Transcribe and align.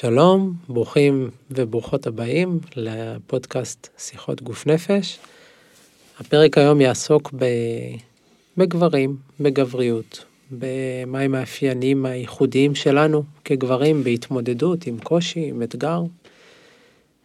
שלום, 0.00 0.52
ברוכים 0.68 1.30
וברוכות 1.50 2.06
הבאים 2.06 2.58
לפודקאסט 2.76 3.88
שיחות 3.98 4.42
גוף 4.42 4.66
נפש. 4.66 5.18
הפרק 6.20 6.58
היום 6.58 6.80
יעסוק 6.80 7.30
ב... 7.38 7.44
בגברים, 8.56 9.16
בגבריות, 9.40 10.24
במה 10.50 11.20
הם 11.20 11.34
המאפיינים 11.34 12.06
הייחודיים 12.06 12.74
שלנו 12.74 13.22
כגברים 13.44 14.04
בהתמודדות 14.04 14.86
עם 14.86 14.98
קושי, 14.98 15.48
עם 15.48 15.62
אתגר. 15.62 16.02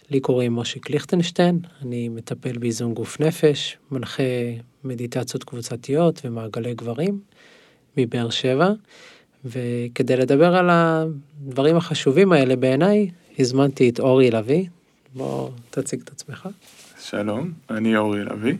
לי 0.09 0.20
קוראים 0.20 0.51
מושיק 0.51 0.89
ליכטנשטיין, 0.89 1.59
אני 1.81 2.09
מטפל 2.09 2.57
באיזון 2.57 2.93
גוף 2.93 3.20
נפש, 3.20 3.77
מנחה 3.91 4.23
מדיטציות 4.83 5.43
קבוצתיות 5.43 6.21
ומעגלי 6.25 6.73
גברים 6.73 7.20
מבאר 7.97 8.29
שבע. 8.29 8.71
וכדי 9.45 10.17
לדבר 10.17 10.55
על 10.55 10.69
הדברים 10.71 11.75
החשובים 11.75 12.31
האלה 12.31 12.55
בעיניי, 12.55 13.09
הזמנתי 13.39 13.89
את 13.89 13.99
אורי 13.99 14.31
לביא. 14.31 14.66
בוא 15.13 15.49
תציג 15.70 16.02
את 16.02 16.09
עצמך. 16.09 16.49
שלום, 16.99 17.52
אני 17.70 17.97
אורי 17.97 18.23
לביא. 18.23 18.55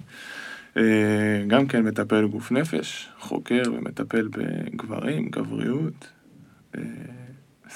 אה, 0.77 1.43
גם 1.47 1.67
כן 1.67 1.84
מטפל 1.84 2.27
גוף 2.27 2.51
נפש, 2.51 3.09
חוקר 3.20 3.61
ומטפל 3.73 4.27
בגברים, 4.27 5.29
גבריות. 5.29 6.07
אה, 6.77 6.81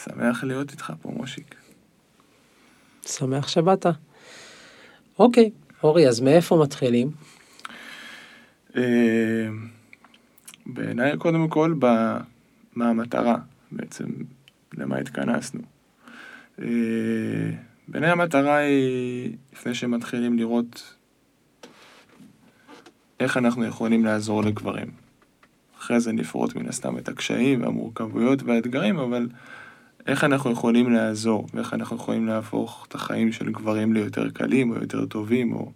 שמח 0.04 0.44
להיות 0.44 0.72
איתך 0.72 0.94
פה, 1.02 1.12
מושיק. 1.12 1.56
שמח 3.06 3.48
שבאת. 3.48 3.86
אוקיי, 5.20 5.50
אורי, 5.84 6.08
אז 6.08 6.20
מאיפה 6.20 6.62
מתחילים? 6.64 7.12
אה, 8.78 8.82
בעיניי, 10.66 11.18
קודם 11.18 11.48
כל, 11.48 11.74
מה 12.76 12.90
המטרה 12.90 13.38
בעצם, 13.72 14.06
למה 14.74 14.98
התכנסנו. 14.98 15.62
אה, 16.62 16.66
בעיניי 17.88 18.10
המטרה 18.10 18.56
היא, 18.56 19.36
לפני 19.54 19.74
שמתחילים 19.74 20.38
לראות 20.38 20.96
איך 23.20 23.38
אנחנו 23.38 23.66
יכולים 23.66 24.06
לעזור 24.06 24.44
לגברים. 24.44 24.92
אחרי 25.78 26.00
זה 26.00 26.12
נפרוט 26.12 26.56
מן 26.56 26.70
הסתם 26.70 26.98
את 26.98 27.10
הקשיים 27.10 27.62
והמורכבויות 27.62 28.44
והאתגרים, 28.44 29.00
אבל 29.00 29.28
איך 30.08 30.24
אנחנו 30.24 30.52
יכולים 30.52 30.94
לעזור, 30.94 31.48
ואיך 31.54 31.74
אנחנו 31.74 31.96
יכולים 31.96 32.28
להפוך 32.28 32.86
את 32.90 32.96
החיים 32.96 33.32
של 33.32 33.52
גברים 33.52 33.94
ליותר 33.94 34.30
קלים, 34.30 34.72
או 34.72 34.76
יותר 34.76 35.06
טובים, 35.06 35.54
או, 35.54 35.72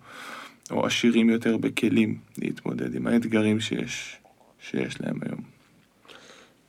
או 0.71 0.85
עשירים 0.85 1.29
יותר 1.29 1.57
בכלים 1.57 2.17
להתמודד 2.37 2.95
עם 2.95 3.07
האתגרים 3.07 3.59
שיש, 3.59 4.17
שיש 4.59 5.01
להם 5.01 5.19
היום. 5.25 5.56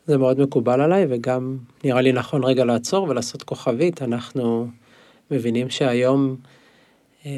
זה 0.09 0.19
מאוד 0.19 0.41
מקובל 0.41 0.81
עליי, 0.81 1.07
וגם 1.09 1.57
נראה 1.85 2.01
לי 2.01 2.13
נכון 2.13 2.45
רגע 2.45 2.65
לעצור 2.65 3.09
ולעשות 3.09 3.43
כוכבית. 3.43 4.03
אנחנו 4.03 4.69
מבינים 5.31 5.71
שהיום 5.71 6.37
אה, 7.27 7.33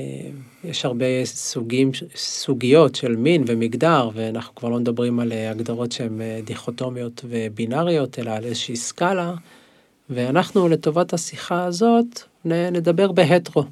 יש 0.64 0.84
הרבה 0.84 1.24
סוגים, 1.24 1.90
סוגיות 2.14 2.94
של 2.94 3.16
מין 3.16 3.44
ומגדר, 3.46 4.10
ואנחנו 4.14 4.54
כבר 4.54 4.68
לא 4.68 4.78
מדברים 4.78 5.20
על 5.20 5.32
אה, 5.32 5.50
הגדרות 5.50 5.92
שהן 5.92 6.20
אה, 6.20 6.40
דיכוטומיות 6.44 7.24
ובינאריות, 7.28 8.18
אלא 8.18 8.30
על 8.30 8.44
איזושהי 8.44 8.76
סקאלה, 8.76 9.34
ואנחנו 10.10 10.68
לטובת 10.68 11.12
השיחה 11.12 11.64
הזאת 11.64 12.20
נדבר 12.44 13.12
בהטרו. 13.12 13.64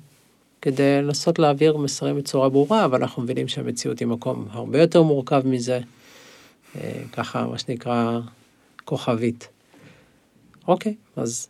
כדי 0.63 1.03
לנסות 1.03 1.39
להעביר 1.39 1.77
מסרים 1.77 2.17
בצורה 2.17 2.49
ברורה, 2.49 2.85
אבל 2.85 3.03
אנחנו 3.03 3.23
מבינים 3.23 3.49
שהמציאות 3.49 3.99
היא 3.99 4.09
מקום 4.09 4.49
הרבה 4.51 4.81
יותר 4.81 5.03
מורכב 5.03 5.43
מזה. 5.45 5.81
אה, 6.77 7.03
ככה, 7.13 7.47
מה 7.47 7.59
שנקרא, 7.59 8.21
כוכבית. 8.89 9.49
אוקיי, 10.69 10.95
אז 11.17 11.49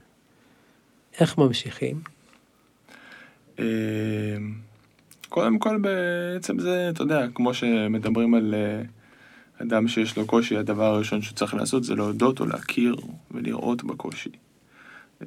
איך 1.20 1.38
ממשיכים? 1.38 2.00
אמ, 3.58 3.64
קודם 5.28 5.58
כל 5.58 5.78
בעצם 5.78 6.58
זה, 6.58 6.90
אתה 6.90 7.02
יודע, 7.02 7.26
כמו 7.34 7.54
שמדברים 7.54 8.34
על 8.34 8.54
אה, 8.54 8.82
אדם 9.62 9.88
שיש 9.88 10.16
לו 10.16 10.26
קושי, 10.26 10.56
הדבר 10.56 10.84
הראשון 10.84 11.22
שצריך 11.22 11.54
לעשות 11.54 11.84
זה 11.84 11.94
להודות 11.94 12.40
או 12.40 12.46
להכיר 12.46 12.96
ולראות 13.30 13.84
בקושי. 13.84 14.30
אמ, 15.22 15.26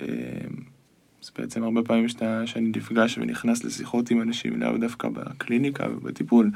אז 1.24 1.31
בעצם 1.38 1.63
הרבה 1.63 1.84
פעמים 1.84 2.09
שאתה, 2.09 2.47
שאני 2.47 2.72
נפגש 2.75 3.18
ונכנס 3.18 3.63
לשיחות 3.63 4.12
עם 4.12 4.22
אנשים, 4.22 4.62
לאו 4.62 4.78
דווקא 4.78 5.09
בקליניקה 5.09 5.88
ובטיפול, 5.90 6.52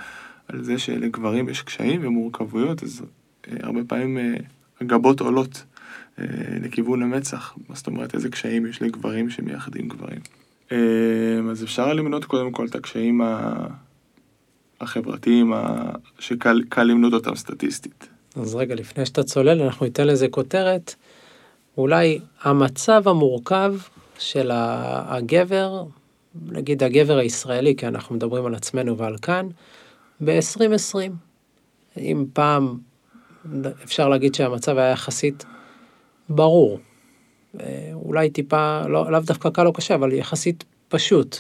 על 0.48 0.64
זה 0.64 0.80
שלגברים 0.80 1.50
יש 1.50 1.62
קשיים 1.62 2.02
ומורכבויות, 2.04 2.84
אז 2.84 3.02
אה, 3.48 3.58
הרבה 3.64 3.84
פעמים 3.88 4.18
אה, 4.18 4.36
הגבות 4.82 5.20
עולות 5.20 5.64
אה, 6.20 6.26
לכיוון 6.62 7.04
המצח. 7.04 7.56
זאת 7.74 7.88
אומרת, 7.88 8.16
איזה 8.16 8.30
קשיים 8.30 8.66
יש 8.66 8.82
לגברים 8.82 9.30
שמייחדים 9.30 9.88
גברים. 9.88 10.20
אה, 10.72 10.78
אז 11.52 11.64
אפשר 11.64 11.94
למנות 11.94 12.26
קודם 12.26 12.52
כל 12.52 12.66
את 12.66 12.76
הקשיים 12.76 13.22
החברתיים 14.82 15.54
שקל 16.20 16.84
למנות 16.84 17.14
אותם 17.14 17.36
סטטיסטית. 17.36 18.08
אז 18.36 18.56
רגע, 18.56 18.76
לפני 18.76 19.06
שאתה 19.06 19.24
צולל, 19.24 19.62
אנחנו 19.62 19.86
ניתן 19.86 20.08
לזה 20.08 20.28
כותרת. 20.28 20.96
אולי 21.78 22.20
המצב 22.42 23.08
המורכב 23.08 23.76
של 24.20 24.52
הגבר, 24.54 25.84
נגיד 26.48 26.84
הגבר 26.84 27.18
הישראלי, 27.18 27.76
כי 27.76 27.88
אנחנו 27.88 28.16
מדברים 28.16 28.46
על 28.46 28.56
עצמנו 28.56 28.98
ועל 28.98 29.18
כאן, 29.18 29.48
ב-2020. 30.24 30.98
אם 31.98 32.26
פעם 32.34 32.78
אפשר 33.84 34.10
להגיד 34.10 34.36
שהמצב 34.36 34.78
היה 34.78 34.92
יחסית 34.92 35.46
ברור. 36.30 36.80
אה, 37.60 37.90
אולי 37.94 38.30
טיפה, 38.30 38.82
לא, 38.88 39.12
לאו 39.12 39.20
דווקא 39.20 39.50
קל 39.50 39.68
או 39.68 39.74
קשה, 39.74 39.96
אבל 39.96 40.14
יחסית 40.14 40.64
פשוט. 40.90 41.38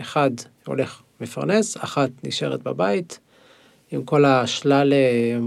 אחד 0.00 0.30
הולך 0.66 1.02
מפרנס, 1.20 1.76
אחת 1.76 2.10
נשארת 2.24 2.62
בבית, 2.62 3.20
עם 3.90 4.04
כל 4.04 4.24
השלל, 4.24 4.92
אה, 4.92 5.38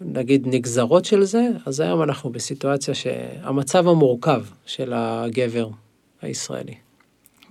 נגיד, 0.00 0.46
נגזרות 0.46 1.04
של 1.04 1.24
זה, 1.24 1.48
אז 1.66 1.80
היום 1.80 2.02
אנחנו 2.02 2.30
בסיטואציה 2.30 2.94
שהמצב 2.94 3.88
המורכב 3.88 4.44
של 4.66 4.92
הגבר 4.96 5.68
הישראלי. 6.22 6.74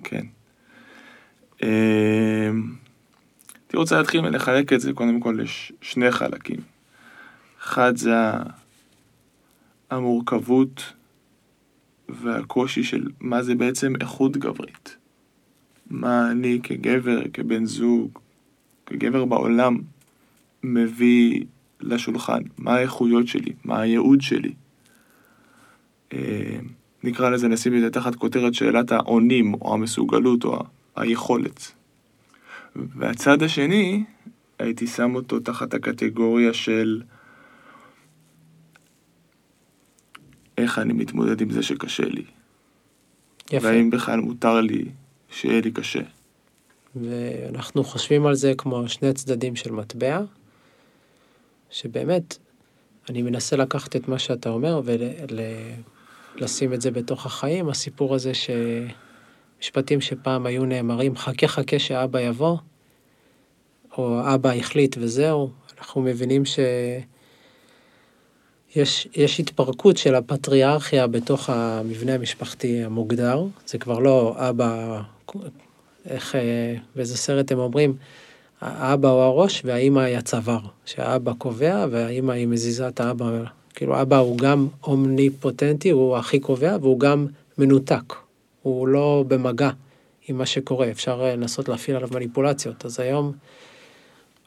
כן. 0.03 0.25
הייתי 3.75 3.81
רוצה 3.81 3.97
להתחיל 3.97 4.25
ולחלק 4.25 4.73
את 4.73 4.81
זה 4.81 4.93
קודם 4.93 5.19
כל 5.19 5.39
לשני 5.41 6.11
חלקים. 6.11 6.59
אחד 7.63 7.95
זה 7.95 8.15
המורכבות 9.89 10.93
והקושי 12.09 12.83
של 12.83 13.07
מה 13.19 13.43
זה 13.43 13.55
בעצם 13.55 13.93
איכות 14.01 14.37
גברית. 14.37 14.97
מה 15.89 16.31
אני 16.31 16.59
כגבר, 16.63 17.21
כבן 17.33 17.65
זוג, 17.65 18.19
כגבר 18.85 19.25
בעולם, 19.25 19.77
מביא 20.63 21.43
לשולחן, 21.81 22.41
מה 22.57 22.75
האיכויות 22.75 23.27
שלי, 23.27 23.53
מה 23.63 23.81
הייעוד 23.81 24.21
שלי. 24.21 24.53
אה, 26.13 26.57
נקרא 27.03 27.29
לזה, 27.29 27.47
נשים 27.47 27.75
את 27.75 27.81
זה 27.81 27.89
תחת 27.89 28.15
כותרת 28.15 28.53
שאלת 28.53 28.91
האונים, 28.91 29.53
או 29.53 29.73
המסוגלות, 29.73 30.43
או 30.43 30.63
היכולת. 30.95 31.74
והצד 32.75 33.43
השני, 33.43 34.03
הייתי 34.59 34.87
שם 34.87 35.15
אותו 35.15 35.39
תחת 35.39 35.73
הקטגוריה 35.73 36.53
של 36.53 37.01
איך 40.57 40.79
אני 40.79 40.93
מתמודד 40.93 41.41
עם 41.41 41.49
זה 41.49 41.63
שקשה 41.63 42.05
לי. 42.05 42.23
יפה. 43.51 43.67
והאם 43.67 43.89
בכלל 43.89 44.19
מותר 44.19 44.61
לי 44.61 44.85
שיהיה 45.29 45.61
לי 45.61 45.71
קשה. 45.71 46.01
ואנחנו 46.95 47.83
חושבים 47.83 48.25
על 48.25 48.35
זה 48.35 48.53
כמו 48.57 48.89
שני 48.89 49.13
צדדים 49.13 49.55
של 49.55 49.71
מטבע, 49.71 50.21
שבאמת, 51.69 52.37
אני 53.09 53.21
מנסה 53.21 53.55
לקחת 53.55 53.95
את 53.95 54.07
מה 54.07 54.19
שאתה 54.19 54.49
אומר 54.49 54.81
ולשים 56.37 56.73
את 56.73 56.81
זה 56.81 56.91
בתוך 56.91 57.25
החיים, 57.25 57.69
הסיפור 57.69 58.15
הזה 58.15 58.33
ש... 58.33 58.49
משפטים 59.65 60.01
שפעם 60.01 60.45
היו 60.45 60.65
נאמרים, 60.65 61.15
חכה 61.15 61.47
חכה 61.47 61.79
שאבא 61.79 62.19
יבוא, 62.19 62.57
או 63.97 64.19
אבא 64.33 64.49
החליט 64.49 64.95
וזהו, 64.99 65.49
אנחנו 65.77 66.01
מבינים 66.01 66.43
שיש 68.75 69.39
התפרקות 69.39 69.97
של 69.97 70.15
הפטריארכיה 70.15 71.07
בתוך 71.07 71.49
המבנה 71.49 72.13
המשפחתי 72.13 72.83
המוגדר, 72.83 73.43
זה 73.67 73.77
כבר 73.77 73.99
לא 73.99 74.35
אבא, 74.37 75.01
איך, 76.09 76.35
באיזה 76.95 77.17
סרט 77.17 77.51
הם 77.51 77.59
אומרים, 77.59 77.95
האבא 78.61 79.09
הוא 79.09 79.21
הראש 79.21 79.61
והאימא 79.65 79.99
היא 79.99 80.17
הצוואר, 80.17 80.61
שהאבא 80.85 81.33
קובע 81.37 81.85
והאימא 81.91 82.31
היא 82.31 82.47
מזיזה 82.47 82.87
את 82.87 82.99
האבא, 82.99 83.43
כאילו 83.75 84.01
אבא 84.01 84.17
הוא 84.17 84.37
גם 84.37 84.67
אומניפוטנטי, 84.83 85.89
הוא 85.89 86.17
הכי 86.17 86.39
קובע 86.39 86.77
והוא 86.81 86.99
גם 86.99 87.27
מנותק, 87.57 88.24
הוא 88.65 88.87
לא 88.87 89.23
במגע 89.27 89.69
עם 90.27 90.37
מה 90.37 90.45
שקורה, 90.45 90.91
אפשר 90.91 91.21
אה, 91.23 91.35
לנסות 91.35 91.69
להפעיל 91.69 91.97
עליו 91.97 92.09
מניפולציות. 92.11 92.85
אז 92.85 92.99
היום, 92.99 93.31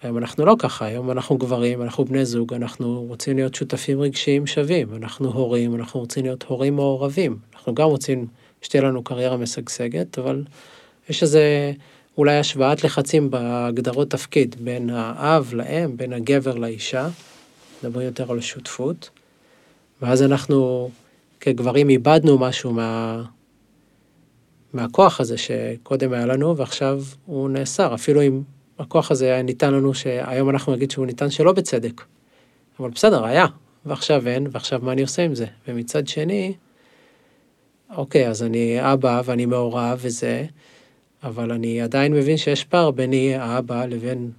היום 0.03 0.19
אנחנו 0.19 0.47
לא 0.47 0.56
ככה, 0.59 0.85
היום 0.85 1.11
אנחנו 1.11 1.38
גברים, 1.38 1.82
אנחנו 1.82 2.05
בני 2.05 2.25
זוג, 2.25 2.55
אנחנו 2.55 3.03
רוצים 3.09 3.37
להיות 3.37 3.55
שותפים 3.55 4.00
רגשיים 4.00 4.47
שווים, 4.47 4.94
אנחנו 4.94 5.31
הורים, 5.31 5.75
אנחנו 5.75 6.00
רוצים 6.00 6.25
להיות 6.25 6.43
הורים 6.43 6.76
מעורבים, 6.76 7.32
אנחנו 7.32 7.59
אנחנו 7.59 7.75
גם 7.75 7.88
רוצים 7.88 8.26
שתהיה 8.62 8.82
לנו 8.82 9.03
קריירה 9.03 9.37
משגשגת, 9.37 10.19
אבל 10.19 10.44
יש 11.09 11.23
איזה 11.23 11.73
אולי 12.19 12.38
השוואת 12.38 12.85
לחצים 12.85 13.31
בהגדרות 13.31 14.11
תפקיד 14.11 14.56
בין 14.61 14.91
האב 14.91 15.50
לאם, 15.55 15.97
בין 15.97 16.12
הגבר 16.12 16.55
לאישה, 16.55 17.09
מדברים 17.82 18.06
יותר 18.06 18.32
על 18.32 18.41
שותפות, 18.41 19.11
ואז 20.03 20.23
אנחנו 20.23 20.91
כגברים 21.41 21.88
איבדנו 21.88 22.38
משהו 22.38 22.73
מה... 22.73 23.23
מהכוח 24.73 25.20
הזה 25.20 25.37
שקודם 25.38 26.12
היה 26.12 26.26
לנו 26.26 26.56
ועכשיו 26.56 27.03
הוא 27.26 27.50
נאסר, 27.50 27.94
אפילו 27.94 28.23
אם 28.23 28.43
הכוח 28.79 29.11
הזה 29.11 29.25
היה 29.25 29.43
ניתן 29.43 29.75
לנו, 29.75 29.94
שהיום 29.94 30.50
אנחנו 30.50 30.73
נגיד 30.73 30.91
שהוא 30.91 31.06
ניתן 31.06 31.31
שלא 31.31 31.53
בצדק. 31.53 32.03
אבל 32.81 32.91
בסדר, 32.91 33.25
היה, 33.25 33.47
ועכשיו 33.87 34.29
אין, 34.29 34.47
ועכשיו 34.53 34.81
מה 34.82 34.93
אני 34.93 35.03
עושה 35.03 35.23
עם 35.23 35.35
זה? 35.35 35.47
ומצד 35.69 36.09
שני, 36.09 36.55
אוקיי, 37.97 38.29
אז 38.29 38.43
אני 38.43 38.93
אבא 38.93 39.23
ואני 39.25 39.47
מעורב 39.47 39.99
וזה, 40.03 40.44
אבל 41.23 41.53
אני 41.53 41.81
עדיין 41.81 42.12
מבין 42.12 42.37
שיש 42.37 42.65
פער 42.65 42.91
ביני, 42.91 43.35
האבא, 43.35 43.87
לבין 43.87 44.31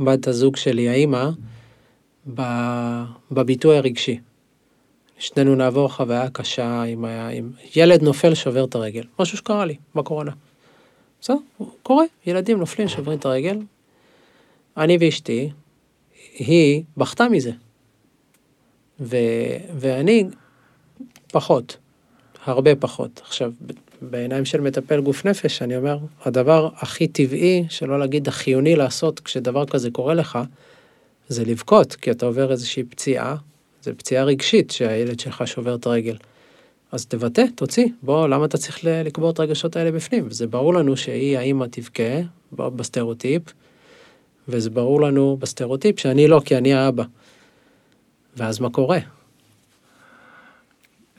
בת 0.00 0.26
הזוג 0.26 0.56
שלי, 0.56 0.88
האימא, 0.88 1.30
בביטוי 3.30 3.76
הרגשי. 3.76 4.20
שנינו 5.24 5.54
נעבור 5.54 5.88
חוויה 5.88 6.30
קשה 6.30 6.82
עם, 6.82 7.04
עם 7.04 7.50
ילד 7.76 8.02
נופל, 8.02 8.34
שובר 8.34 8.64
את 8.64 8.74
הרגל. 8.74 9.04
משהו 9.18 9.38
שקרה 9.38 9.64
לי 9.64 9.76
בקורונה. 9.94 10.32
בסדר, 11.20 11.36
קורה, 11.82 12.04
ילדים 12.26 12.58
נופלים, 12.58 12.88
שוברים 12.88 13.18
את 13.18 13.24
הרגל. 13.24 13.58
אני 14.76 14.96
ואשתי, 15.00 15.50
היא 16.38 16.82
בכתה 16.96 17.28
מזה. 17.28 17.50
ו, 19.00 19.16
ואני 19.78 20.24
פחות, 21.32 21.76
הרבה 22.44 22.76
פחות. 22.76 23.20
עכשיו, 23.24 23.52
בעיניים 24.02 24.44
של 24.44 24.60
מטפל 24.60 25.00
גוף 25.00 25.24
נפש, 25.24 25.62
אני 25.62 25.76
אומר, 25.76 25.98
הדבר 26.24 26.68
הכי 26.76 27.08
טבעי, 27.08 27.64
שלא 27.68 27.98
להגיד 27.98 28.28
החיוני 28.28 28.76
לעשות 28.76 29.20
כשדבר 29.20 29.66
כזה 29.66 29.90
קורה 29.90 30.14
לך, 30.14 30.38
זה 31.28 31.44
לבכות, 31.44 31.94
כי 31.94 32.10
אתה 32.10 32.26
עובר 32.26 32.52
איזושהי 32.52 32.84
פציעה, 32.84 33.36
זה 33.84 33.94
פציעה 33.94 34.24
רגשית 34.24 34.70
שהילד 34.70 35.20
שלך 35.20 35.46
שובר 35.46 35.74
את 35.74 35.86
הרגל. 35.86 36.16
אז 36.92 37.06
תבטא, 37.06 37.44
תוציא, 37.54 37.86
בוא, 38.02 38.28
למה 38.28 38.44
אתה 38.44 38.58
צריך 38.58 38.78
לקבור 38.84 39.30
את 39.30 39.38
הרגשות 39.38 39.76
האלה 39.76 39.92
בפנים? 39.92 40.24
וזה 40.26 40.46
ברור 40.46 40.74
לנו 40.74 40.96
שהיא, 40.96 41.38
האמא, 41.38 41.66
תבכה, 41.70 42.20
בסטריאוטיפ, 42.52 43.42
וזה 44.48 44.70
ברור 44.70 45.00
לנו 45.00 45.36
בסטריאוטיפ 45.40 46.00
שאני 46.00 46.28
לא, 46.28 46.42
כי 46.44 46.56
אני 46.56 46.74
האבא. 46.74 47.04
ואז 48.36 48.60
מה 48.60 48.70
קורה? 48.70 48.98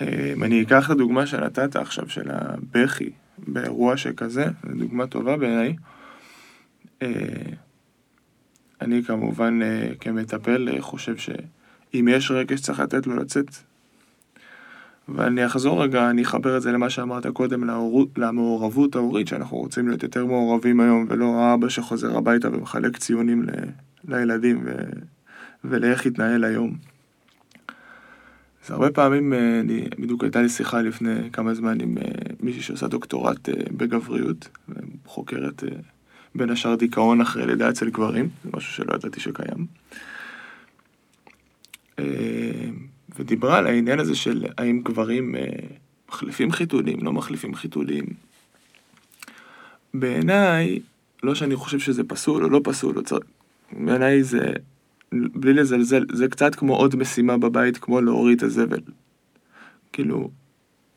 אם 0.02 0.44
אני 0.44 0.62
אקח 0.62 0.86
את 0.86 0.92
הדוגמה 0.92 1.28
שנתת 1.28 1.76
עכשיו, 1.76 2.10
של 2.10 2.30
הבכי, 2.32 3.10
באירוע 3.38 3.98
שכזה, 3.98 4.46
זו 4.46 4.80
דוגמה 4.80 5.08
טובה 5.08 5.38
בעיניי. 5.38 5.76
אה, 7.02 7.08
אני 8.82 9.04
כמובן 9.04 9.60
אה, 9.62 9.90
כמטפל 10.00 10.70
אה, 10.70 10.82
חושב 10.82 11.18
שאם 11.92 12.08
יש 12.08 12.32
רגש 12.32 12.62
צריך 12.62 12.80
לתת 12.80 13.08
לו 13.08 13.16
לצאת. 13.16 13.48
ואני 15.10 15.46
אחזור 15.46 15.84
רגע, 15.84 16.10
אני 16.10 16.24
אחבר 16.24 16.58
את 16.58 16.62
זה 16.62 16.72
למה 16.72 16.90
שאמרת 16.90 17.28
קודם, 17.28 17.64
להורות, 17.64 18.10
למעורבות 18.18 18.96
ההורית, 18.96 19.28
שאנחנו 19.28 19.58
רוצים 19.58 19.88
להיות 19.88 20.04
יותר 20.04 20.26
מעורבים 20.26 20.80
היום, 20.80 21.06
ולא 21.10 21.42
האבא 21.42 21.70
שחוזר 21.70 22.18
הביתה 22.18 22.50
ומחלק 22.54 22.98
ציונים 22.98 23.44
ל, 23.44 23.50
לילדים 24.08 24.62
ו, 24.66 24.72
ולאיך 25.64 26.06
יתנהל 26.06 26.44
היום. 26.44 26.78
אז 28.66 28.72
הרבה 28.72 28.92
פעמים, 28.92 29.34
אה, 29.34 29.60
אני, 29.60 29.88
בדיוק 30.00 30.24
הייתה 30.24 30.42
לי 30.42 30.50
שיחה 30.50 30.82
לפני 30.82 31.32
כמה 31.34 31.54
זמן 31.54 31.82
עם 31.82 31.98
אה, 31.98 32.04
מישהי 32.40 32.62
שעושה 32.62 32.88
דוקטורט 32.88 33.50
אה, 33.50 33.54
בגבריות, 33.72 34.50
חוקרת 35.06 35.64
בין 36.36 36.50
השאר 36.50 36.76
דיכאון 36.76 37.22
אחרי 37.22 37.46
לידה 37.46 37.70
אצל 37.70 37.90
גברים, 37.90 38.30
זה 38.44 38.50
משהו 38.54 38.74
שלא 38.74 38.96
ידעתי 38.96 39.20
שקיים. 39.20 39.66
ודיברה 43.16 43.58
על 43.58 43.68
העניין 43.68 44.00
הזה 44.00 44.16
של 44.16 44.46
האם 44.58 44.82
גברים 44.84 45.36
מחליפים 46.10 46.52
חיתולים, 46.52 46.98
לא 47.02 47.14
מחליפים 47.14 47.56
חיתולים. 47.56 48.06
בעיניי, 49.94 50.80
לא 51.24 51.36
שאני 51.36 51.56
חושב 51.56 51.80
שזה 51.80 52.04
פסול 52.04 52.44
או 52.44 52.50
לא 52.50 52.62
פסול, 52.64 52.96
בעיניי 53.72 54.24
זה 54.24 54.54
בלי 55.12 55.54
לזלזל, 55.54 56.06
זה 56.12 56.28
קצת 56.28 56.56
כמו 56.56 56.76
עוד 56.76 56.96
משימה 56.96 57.38
בבית, 57.38 57.78
כמו 57.78 58.02
להוריד 58.02 58.38
את 58.38 58.44
הזבל. 58.44 58.82
כאילו, 59.94 60.30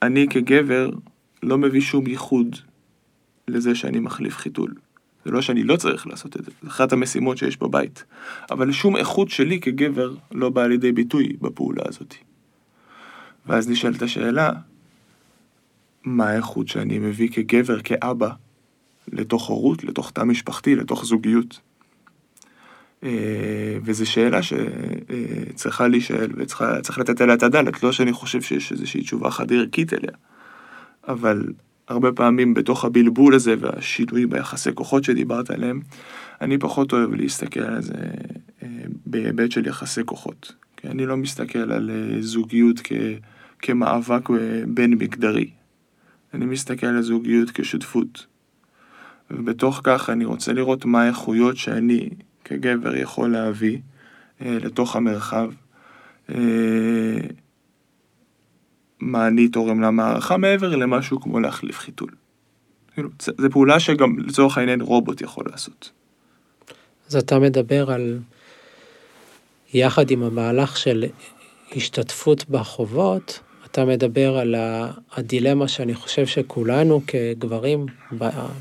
אני 0.02 0.26
כגבר 0.30 0.90
לא 1.42 1.58
מביא 1.58 1.80
שום 1.80 2.06
ייחוד 2.06 2.56
לזה 3.48 3.74
שאני 3.74 4.00
מחליף 4.00 4.36
חיתול. 4.36 4.74
זה 5.28 5.32
לא 5.32 5.42
שאני 5.42 5.62
לא 5.62 5.76
צריך 5.76 6.06
לעשות 6.06 6.36
את 6.36 6.44
זה, 6.44 6.50
זו 6.62 6.68
אחת 6.68 6.92
המשימות 6.92 7.38
שיש 7.38 7.56
בבית. 7.56 8.04
אבל 8.50 8.72
שום 8.72 8.96
איכות 8.96 9.28
שלי 9.30 9.60
כגבר 9.60 10.14
לא 10.32 10.50
באה 10.50 10.68
לידי 10.68 10.92
ביטוי 10.92 11.36
בפעולה 11.40 11.82
הזאת. 11.86 12.14
ואז 13.46 13.68
נשאלת 13.68 14.02
השאלה, 14.02 14.52
מה 16.04 16.28
האיכות 16.28 16.68
שאני 16.68 16.98
מביא 16.98 17.28
כגבר, 17.32 17.80
כאבא, 17.80 18.30
לתוך 19.12 19.48
הורות, 19.48 19.84
לתוך 19.84 20.10
תא 20.10 20.22
משפחתי, 20.24 20.76
לתוך 20.76 21.04
זוגיות? 21.04 21.60
אה, 23.02 23.78
וזו 23.84 24.10
שאלה 24.10 24.40
שצריכה 24.42 25.88
להישאל 25.88 26.30
וצריך 26.36 26.98
לתת 26.98 27.20
עליה 27.20 27.34
את 27.34 27.42
הדלת, 27.42 27.82
לא 27.82 27.92
שאני 27.92 28.12
חושב 28.12 28.42
שיש 28.42 28.72
איזושהי 28.72 29.02
תשובה 29.02 29.30
חד 29.30 29.52
ערכית 29.52 29.92
אליה, 29.92 30.12
אבל 31.08 31.44
הרבה 31.88 32.12
פעמים 32.12 32.54
בתוך 32.54 32.84
הבלבול 32.84 33.34
הזה 33.34 33.54
והשינוי 33.60 34.26
ביחסי 34.26 34.70
כוחות 34.74 35.04
שדיברת 35.04 35.50
עליהם, 35.50 35.80
אני 36.40 36.58
פחות 36.58 36.92
אוהב 36.92 37.14
להסתכל 37.14 37.60
על 37.60 37.82
זה 37.82 37.94
אה, 38.62 38.68
בהיבט 39.06 39.50
של 39.50 39.66
יחסי 39.66 40.00
כוחות. 40.04 40.52
כי 40.76 40.88
אני 40.88 41.06
לא 41.06 41.16
מסתכל 41.16 41.72
על 41.72 41.90
אה, 41.90 42.22
זוגיות 42.22 42.80
כ, 42.84 42.92
כמאבק 43.58 44.28
בין 44.66 44.90
מגדרי. 44.90 45.50
אני 46.34 46.46
מסתכל 46.46 46.86
על 46.86 47.02
זוגיות 47.02 47.50
כשותפות. 47.50 48.26
ובתוך 49.30 49.80
כך 49.84 50.10
אני 50.10 50.24
רוצה 50.24 50.52
לראות 50.52 50.84
מה 50.84 51.02
האיכויות 51.02 51.56
שאני 51.56 52.08
כגבר 52.44 52.96
יכול 52.96 53.32
להביא 53.32 53.78
אה, 54.40 54.58
לתוך 54.60 54.96
המרחב. 54.96 55.50
מה 59.00 59.26
אני 59.26 59.48
תורם 59.48 59.80
למערכה 59.80 60.36
מעבר 60.36 60.76
למשהו 60.76 61.20
כמו 61.20 61.40
להחליף 61.40 61.78
חיתול. 61.78 62.10
כאילו, 62.94 63.08
זו 63.38 63.50
פעולה 63.50 63.80
שגם 63.80 64.18
לצורך 64.18 64.58
העניין 64.58 64.80
רובוט 64.80 65.20
יכול 65.20 65.44
לעשות. 65.50 65.90
אז 67.08 67.16
אתה 67.16 67.38
מדבר 67.38 67.90
על, 67.90 68.18
יחד 69.74 70.10
עם 70.10 70.22
המהלך 70.22 70.76
של 70.76 71.04
השתתפות 71.76 72.50
בחובות, 72.50 73.40
אתה 73.70 73.84
מדבר 73.84 74.38
על 74.38 74.54
הדילמה 75.12 75.68
שאני 75.68 75.94
חושב 75.94 76.26
שכולנו 76.26 77.00
כגברים 77.06 77.86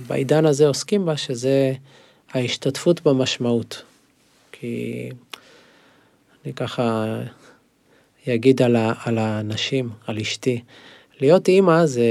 בעידן 0.07 0.45
הזה 0.45 0.67
עוסקים 0.67 1.05
בה, 1.05 1.17
שזה 1.17 1.73
ההשתתפות 2.33 3.01
במשמעות. 3.01 3.83
כי 4.51 5.09
אני 6.45 6.53
ככה 6.53 7.05
אגיד 8.33 8.61
על, 8.61 8.75
ה, 8.75 8.93
על 9.05 9.17
הנשים, 9.17 9.89
על 10.07 10.17
אשתי. 10.17 10.61
להיות 11.19 11.47
אימא 11.47 11.85
זה, 11.85 12.03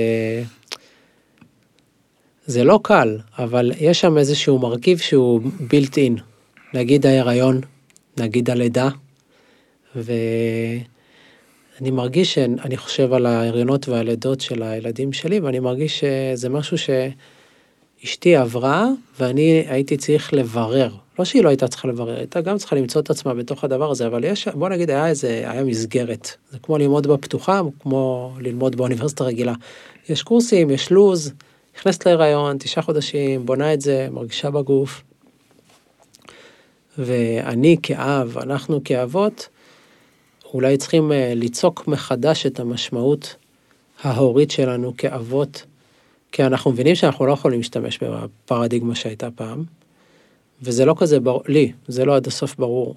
זה 2.46 2.64
לא 2.64 2.80
קל, 2.82 3.18
אבל 3.38 3.72
יש 3.80 4.00
שם 4.00 4.18
איזשהו 4.18 4.58
מרכיב 4.58 4.98
שהוא 4.98 5.40
בילט 5.60 5.98
אין. 5.98 6.16
נגיד 6.74 7.06
ההיריון, 7.06 7.60
נגיד 8.18 8.50
הלידה, 8.50 8.88
ואני 9.96 10.80
מרגיש 11.80 12.34
שאני 12.34 12.76
חושב 12.76 13.12
על 13.12 13.26
ההריונות 13.26 13.88
והלידות 13.88 14.40
של 14.40 14.62
הילדים 14.62 15.12
שלי, 15.12 15.40
ואני 15.40 15.60
מרגיש 15.60 16.00
שזה 16.00 16.48
משהו 16.48 16.78
ש... 16.78 16.90
אשתי 18.04 18.36
עברה, 18.36 18.88
ואני 19.20 19.64
הייתי 19.68 19.96
צריך 19.96 20.32
לברר. 20.32 20.90
לא 21.18 21.24
שהיא 21.24 21.42
לא 21.42 21.48
הייתה 21.48 21.68
צריכה 21.68 21.88
לברר, 21.88 22.16
הייתה 22.16 22.40
גם 22.40 22.58
צריכה 22.58 22.76
למצוא 22.76 23.00
את 23.00 23.10
עצמה 23.10 23.34
בתוך 23.34 23.64
הדבר 23.64 23.90
הזה, 23.90 24.06
אבל 24.06 24.24
יש, 24.24 24.48
בוא 24.48 24.68
נגיד, 24.68 24.90
היה 24.90 25.08
איזה, 25.08 25.28
היה 25.46 25.64
מסגרת. 25.64 26.36
זה 26.50 26.58
כמו 26.58 26.78
ללמוד 26.78 27.06
בפתוחה, 27.06 27.60
כמו 27.80 28.32
ללמוד 28.40 28.76
באוניברסיטה 28.76 29.24
רגילה. 29.24 29.54
יש 30.08 30.22
קורסים, 30.22 30.70
יש 30.70 30.92
לו"ז, 30.92 31.32
נכנסת 31.78 32.06
להיריון, 32.06 32.58
תשעה 32.58 32.84
חודשים, 32.84 33.46
בונה 33.46 33.74
את 33.74 33.80
זה, 33.80 34.08
מרגישה 34.10 34.50
בגוף. 34.50 35.02
ואני 36.98 37.76
כאב, 37.82 38.38
אנחנו 38.38 38.80
כאבות, 38.84 39.48
אולי 40.54 40.76
צריכים 40.76 41.12
אה, 41.12 41.32
ליצוק 41.34 41.88
מחדש 41.88 42.46
את 42.46 42.60
המשמעות 42.60 43.36
ההורית 44.02 44.50
שלנו 44.50 44.92
כאבות 44.98 45.64
כי 46.32 46.44
אנחנו 46.44 46.72
מבינים 46.72 46.94
שאנחנו 46.94 47.26
לא 47.26 47.32
יכולים 47.32 47.60
להשתמש 47.60 47.98
בפרדיגמה 47.98 48.94
שהייתה 48.94 49.30
פעם, 49.30 49.64
וזה 50.62 50.84
לא 50.84 50.94
כזה 50.98 51.20
ברור, 51.20 51.42
לי, 51.48 51.72
זה 51.88 52.04
לא 52.04 52.16
עד 52.16 52.26
הסוף 52.26 52.56
ברור. 52.56 52.94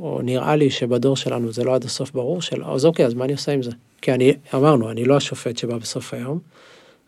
או 0.00 0.20
נראה 0.22 0.56
לי 0.56 0.70
שבדור 0.70 1.16
שלנו 1.16 1.52
זה 1.52 1.64
לא 1.64 1.74
עד 1.74 1.84
הסוף 1.84 2.12
ברור, 2.12 2.42
של 2.42 2.64
אז 2.64 2.84
אוקיי, 2.84 3.06
אז 3.06 3.14
מה 3.14 3.24
אני 3.24 3.32
עושה 3.32 3.52
עם 3.52 3.62
זה? 3.62 3.70
כי 4.02 4.12
אני, 4.12 4.32
אמרנו, 4.54 4.90
אני 4.90 5.04
לא 5.04 5.16
השופט 5.16 5.56
שבא 5.56 5.78
בסוף 5.78 6.14
היום, 6.14 6.38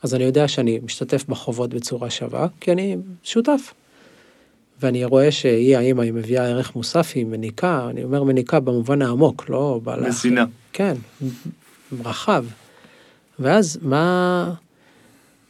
אז 0.03 0.15
אני 0.15 0.25
יודע 0.25 0.49
שאני 0.49 0.81
משתתף 0.85 1.25
בחובות 1.29 1.75
בצורה 1.75 2.11
שווה, 2.11 2.47
כי 2.61 2.73
אני 2.73 2.97
שותף. 3.23 3.75
ואני 4.81 5.05
רואה 5.05 5.33
שהיא, 5.33 5.77
האמא, 5.77 6.03
היא 6.03 6.13
מביאה 6.13 6.47
ערך 6.47 6.77
מוסף, 6.77 7.13
היא 7.15 7.27
מניקה, 7.27 7.87
אני 7.91 8.05
אומר 8.05 8.23
מניקה 8.23 8.61
במובן 8.61 9.03
העמוק, 9.03 9.45
לא 9.49 9.81
בעלה... 9.83 10.09
מזינה. 10.09 10.45
כן, 10.73 10.95
רחב. 12.05 12.45
ואז 13.39 13.79
מה, 13.83 14.55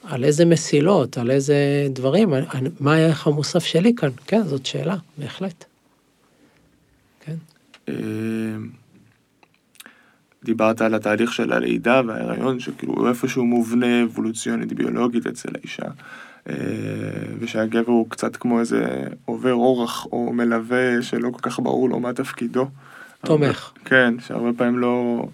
על 0.02 0.24
איזה 0.24 0.44
מסילות, 0.44 1.18
על 1.18 1.30
איזה 1.30 1.86
דברים, 1.90 2.30
מה 2.80 2.94
הערך 2.94 3.26
המוסף 3.26 3.64
שלי 3.64 3.94
כאן? 3.94 4.08
כן, 4.26 4.42
זאת 4.42 4.66
שאלה, 4.66 4.96
בהחלט. 5.18 5.64
כן. 7.20 7.34
אה, 7.88 7.94
דיברת 10.44 10.80
על 10.80 10.94
התהליך 10.94 11.32
של 11.32 11.52
הלידה 11.52 12.00
וההיריון, 12.06 12.60
שכאילו 12.60 12.94
הוא 12.94 13.08
איפשהו 13.08 13.44
מובנה 13.44 14.02
אבולוציונית 14.02 14.72
ביולוגית 14.72 15.26
אצל 15.26 15.48
האישה, 15.54 15.86
אה, 16.48 16.54
ושהגבר 17.38 17.92
הוא 17.92 18.10
קצת 18.10 18.36
כמו 18.36 18.60
איזה 18.60 19.04
עובר 19.24 19.52
אורח 19.52 20.06
או 20.06 20.32
מלווה 20.32 21.02
שלא 21.02 21.30
כל 21.30 21.40
כך 21.42 21.60
ברור 21.60 21.88
לו 21.88 22.00
מה 22.00 22.12
תפקידו. 22.12 22.68
תומך. 23.24 23.72
כן, 23.84 24.14
שהרבה 24.20 24.50
פעמים 24.56 24.78
לא... 24.78 25.26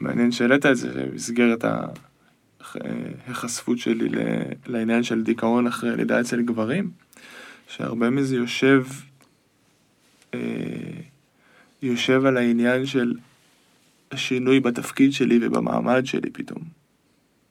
מעניין 0.00 0.32
שהעלית 0.32 0.66
את 0.66 0.76
זה 0.76 0.88
במסגרת 0.94 1.64
ההיחשפות 3.26 3.78
שלי 3.78 4.08
לעניין 4.66 5.02
של 5.02 5.22
דיכאון 5.22 5.66
אחרי 5.66 5.96
לידה 5.96 6.20
אצל 6.20 6.42
גברים, 6.42 6.90
שהרבה 7.68 8.10
מזה 8.10 8.36
יושב, 8.36 8.84
אה, 10.34 10.40
יושב 11.82 12.26
על 12.26 12.36
העניין 12.36 12.86
של 12.86 13.14
השינוי 14.12 14.60
בתפקיד 14.60 15.12
שלי 15.12 15.38
ובמעמד 15.42 16.06
שלי 16.06 16.30
פתאום. 16.30 16.62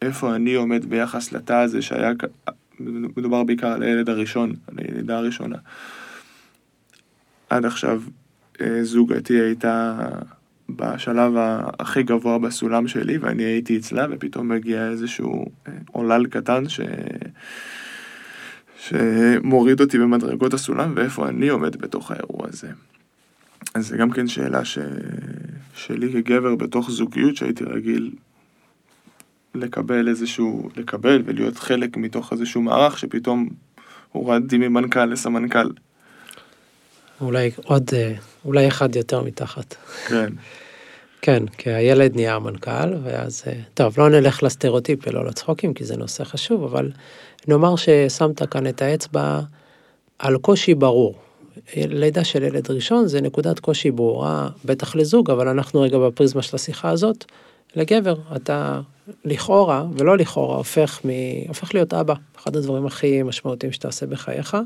איפה 0.01 0.35
אני 0.35 0.53
עומד 0.53 0.85
ביחס 0.85 1.31
לתא 1.31 1.53
הזה 1.53 1.81
שהיה, 1.81 2.11
מדובר 2.79 3.43
בעיקר 3.43 3.67
על 3.67 3.83
הילד 3.83 4.09
הראשון, 4.09 4.53
על 4.67 4.75
הילדה 4.77 5.17
הראשונה. 5.17 5.57
עד 7.49 7.65
עכשיו 7.65 8.01
אה, 8.61 8.83
זוגתי 8.83 9.33
הייתה 9.33 9.97
בשלב 10.69 11.33
הכי 11.79 12.03
גבוה 12.03 12.39
בסולם 12.39 12.87
שלי 12.87 13.17
ואני 13.17 13.43
הייתי 13.43 13.77
אצלה 13.77 14.05
ופתאום 14.11 14.49
מגיע 14.49 14.87
איזשהו 14.89 15.45
אה, 15.67 15.73
עולל 15.91 16.25
קטן 16.25 16.69
ש... 16.69 16.79
שמוריד 18.77 19.81
אותי 19.81 19.97
במדרגות 19.97 20.53
הסולם 20.53 20.93
ואיפה 20.95 21.27
אני 21.27 21.49
עומד 21.49 21.75
בתוך 21.75 22.11
האירוע 22.11 22.47
הזה. 22.47 22.67
אז 23.73 23.87
זה 23.87 23.97
גם 23.97 24.11
כן 24.11 24.27
שאלה 24.27 24.65
ש... 24.65 24.77
שלי 25.75 26.13
כגבר 26.13 26.55
בתוך 26.55 26.91
זוגיות 26.91 27.35
שהייתי 27.35 27.63
רגיל 27.63 28.11
לקבל 29.55 30.07
איזשהו, 30.07 30.69
לקבל 30.77 31.21
ולהיות 31.25 31.57
חלק 31.57 31.97
מתוך 31.97 32.33
איזשהו 32.33 32.61
מערך 32.61 32.97
שפתאום 32.97 33.49
הורדתי 34.11 34.57
ממנכ"ל 34.57 35.05
לסמנכ"ל. 35.05 35.69
אולי 37.21 37.51
עוד, 37.63 37.89
אה, 37.93 38.13
אולי 38.45 38.67
אחד 38.67 38.95
יותר 38.95 39.21
מתחת. 39.21 39.75
כן. 40.07 40.33
כן, 41.21 41.47
כי 41.47 41.69
הילד 41.69 42.15
נהיה 42.15 42.35
המנכ"ל, 42.35 42.93
ואז, 43.03 43.43
אה, 43.47 43.53
טוב, 43.73 43.99
לא 43.99 44.09
נלך 44.09 44.43
לסטריאוטיפ 44.43 44.99
ולא 45.07 45.25
לצחוקים, 45.25 45.73
כי 45.73 45.85
זה 45.85 45.97
נושא 45.97 46.23
חשוב, 46.23 46.63
אבל 46.63 46.91
נאמר 47.47 47.75
ששמת 47.75 48.43
כאן 48.51 48.67
את 48.67 48.81
האצבע 48.81 49.41
על 50.19 50.37
קושי 50.37 50.73
ברור. 50.75 51.15
לידה 51.75 52.23
של 52.23 52.43
ילד 52.43 52.71
ראשון 52.71 53.07
זה 53.07 53.21
נקודת 53.21 53.59
קושי 53.59 53.91
ברורה, 53.91 54.49
בטח 54.65 54.95
לזוג, 54.95 55.31
אבל 55.31 55.47
אנחנו 55.47 55.81
רגע 55.81 55.97
בפריזמה 55.97 56.41
של 56.41 56.55
השיחה 56.55 56.89
הזאת, 56.89 57.25
לגבר, 57.75 58.15
אתה 58.35 58.81
לכאורה, 59.25 59.85
ולא 59.97 60.17
לכאורה, 60.17 60.57
הופך, 60.57 61.01
מ... 61.05 61.09
הופך 61.47 61.73
להיות 61.73 61.93
אבא, 61.93 62.13
אחד 62.37 62.55
הדברים 62.55 62.85
הכי 62.85 63.23
משמעותיים 63.23 63.71
שתעשה 63.71 64.05
בחייך. 64.05 64.57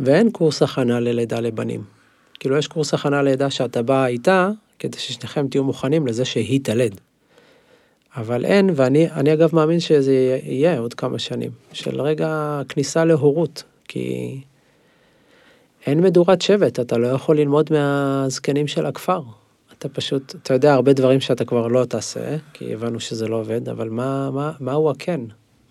ואין 0.00 0.30
קורס 0.30 0.62
הכנה 0.62 1.00
ללידה 1.00 1.40
לבנים. 1.40 1.82
כאילו 2.40 2.56
יש 2.56 2.66
קורס 2.66 2.94
הכנה 2.94 3.22
ללידה 3.22 3.50
שאתה 3.50 3.82
בא 3.82 4.06
איתה, 4.06 4.50
כדי 4.78 4.98
ששניכם 4.98 5.48
תהיו 5.48 5.64
מוכנים 5.64 6.06
לזה 6.06 6.24
שהיא 6.24 6.60
תלד. 6.62 7.00
אבל 8.16 8.44
אין, 8.44 8.70
ואני 8.74 9.10
אני 9.10 9.32
אגב 9.32 9.54
מאמין 9.54 9.80
שזה 9.80 10.38
יהיה 10.42 10.78
עוד 10.78 10.94
כמה 10.94 11.18
שנים, 11.18 11.50
של 11.72 12.00
רגע 12.00 12.62
כניסה 12.68 13.04
להורות, 13.04 13.62
כי 13.88 14.40
אין 15.86 16.00
מדורת 16.00 16.42
שבט, 16.42 16.80
אתה 16.80 16.98
לא 16.98 17.06
יכול 17.06 17.38
ללמוד 17.38 17.70
מהזקנים 17.72 18.66
של 18.66 18.86
הכפר. 18.86 19.22
אתה 19.78 19.88
פשוט, 19.88 20.34
אתה 20.42 20.54
יודע 20.54 20.74
הרבה 20.74 20.92
דברים 20.92 21.20
שאתה 21.20 21.44
כבר 21.44 21.66
לא 21.66 21.84
תעשה, 21.84 22.36
כי 22.52 22.74
הבנו 22.74 23.00
שזה 23.00 23.28
לא 23.28 23.36
עובד, 23.36 23.68
אבל 23.68 23.88
מה, 23.88 24.30
מה, 24.30 24.52
מה 24.60 24.72
הוא 24.72 24.90
הכן? 24.90 25.20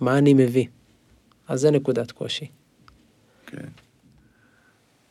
מה 0.01 0.17
אני 0.17 0.33
מביא? 0.33 0.65
אז 1.47 1.61
זה 1.61 1.71
נקודת 1.71 2.11
קושי. 2.11 2.47
כן. 3.47 3.57
אה, 3.57 3.86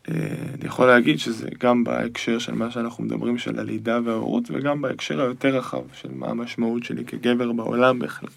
אני 0.09 0.65
יכול 0.65 0.87
להגיד 0.87 1.19
שזה 1.19 1.49
גם 1.59 1.85
בהקשר 1.85 2.39
של 2.39 2.55
מה 2.55 2.71
שאנחנו 2.71 3.05
מדברים 3.05 3.39
של 3.39 3.59
הלידה 3.59 4.01
וההורות, 4.05 4.45
וגם 4.51 4.83
בהקשר 4.83 5.21
היותר 5.21 5.57
רחב 5.57 5.83
של 5.93 6.09
מה 6.15 6.27
המשמעות 6.27 6.85
שלי 6.85 7.05
כגבר 7.05 7.53
בעולם 7.53 7.99
בכלל. 7.99 8.29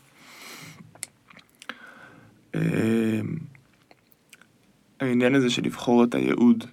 אה, 2.55 3.21
העניין 4.99 5.35
הזה 5.35 5.49
של 5.49 5.61
לבחור 5.65 6.03
את 6.03 6.15
הייעוד, 6.15 6.63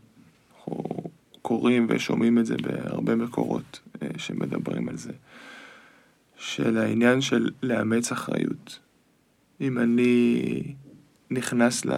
אנחנו 0.56 1.02
קוראים 1.42 1.86
ושומעים 1.88 2.38
את 2.38 2.46
זה 2.46 2.56
בהרבה 2.62 3.16
מקורות 3.16 3.80
אה, 4.02 4.08
שמדברים 4.16 4.88
על 4.88 4.96
זה, 4.96 5.12
של 6.36 6.78
העניין 6.78 7.20
של 7.20 7.50
לאמץ 7.62 8.12
אחריות. 8.12 8.78
אם 9.60 9.78
אני 9.78 10.62
נכנס 11.30 11.84
ל... 11.84 11.92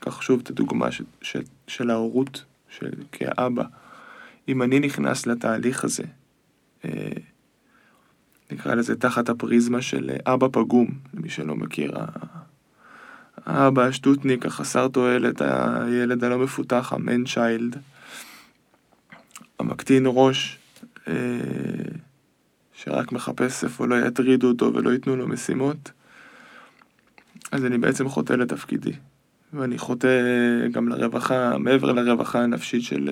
קח 0.00 0.22
שוב 0.22 0.40
את 0.40 0.50
הדוגמה 0.50 0.88
של, 1.22 1.42
של, 1.68 1.90
ההורות, 1.90 2.44
של 2.68 2.90
כאבא, 3.12 3.64
אם 4.48 4.62
אני 4.62 4.80
נכנס 4.80 5.26
לתהליך 5.26 5.84
הזה, 5.84 6.04
אה, 6.84 7.10
נקרא 8.50 8.74
לזה 8.74 8.96
תחת 8.96 9.28
הפריזמה 9.28 9.82
של 9.82 10.10
אבא 10.26 10.46
פגום, 10.52 10.88
למי 11.14 11.28
שלא 11.28 11.56
מכיר, 11.56 11.92
האבא 13.46 13.82
השטותניק, 13.82 14.46
החסר 14.46 14.88
תועלת, 14.88 15.42
הילד 15.42 16.24
הלא 16.24 16.38
מפותח, 16.38 16.92
המן 16.92 17.24
צ'יילד, 17.24 17.76
המקטין 19.58 20.02
ראש, 20.06 20.58
אה, 21.08 21.14
שרק 22.72 23.12
מחפש 23.12 23.64
איפה 23.64 23.86
לא 23.86 24.06
יטרידו 24.06 24.48
אותו 24.48 24.74
ולא 24.74 24.90
ייתנו 24.90 25.16
לו 25.16 25.28
משימות, 25.28 25.92
אז 27.52 27.64
אני 27.64 27.78
בעצם 27.78 28.08
חוטא 28.08 28.32
לתפקידי. 28.32 28.92
ואני 29.52 29.78
חוטא 29.78 30.08
גם 30.72 30.88
לרווחה, 30.88 31.58
מעבר 31.58 31.92
לרווחה 31.92 32.42
הנפשית 32.42 32.82
של 32.82 33.10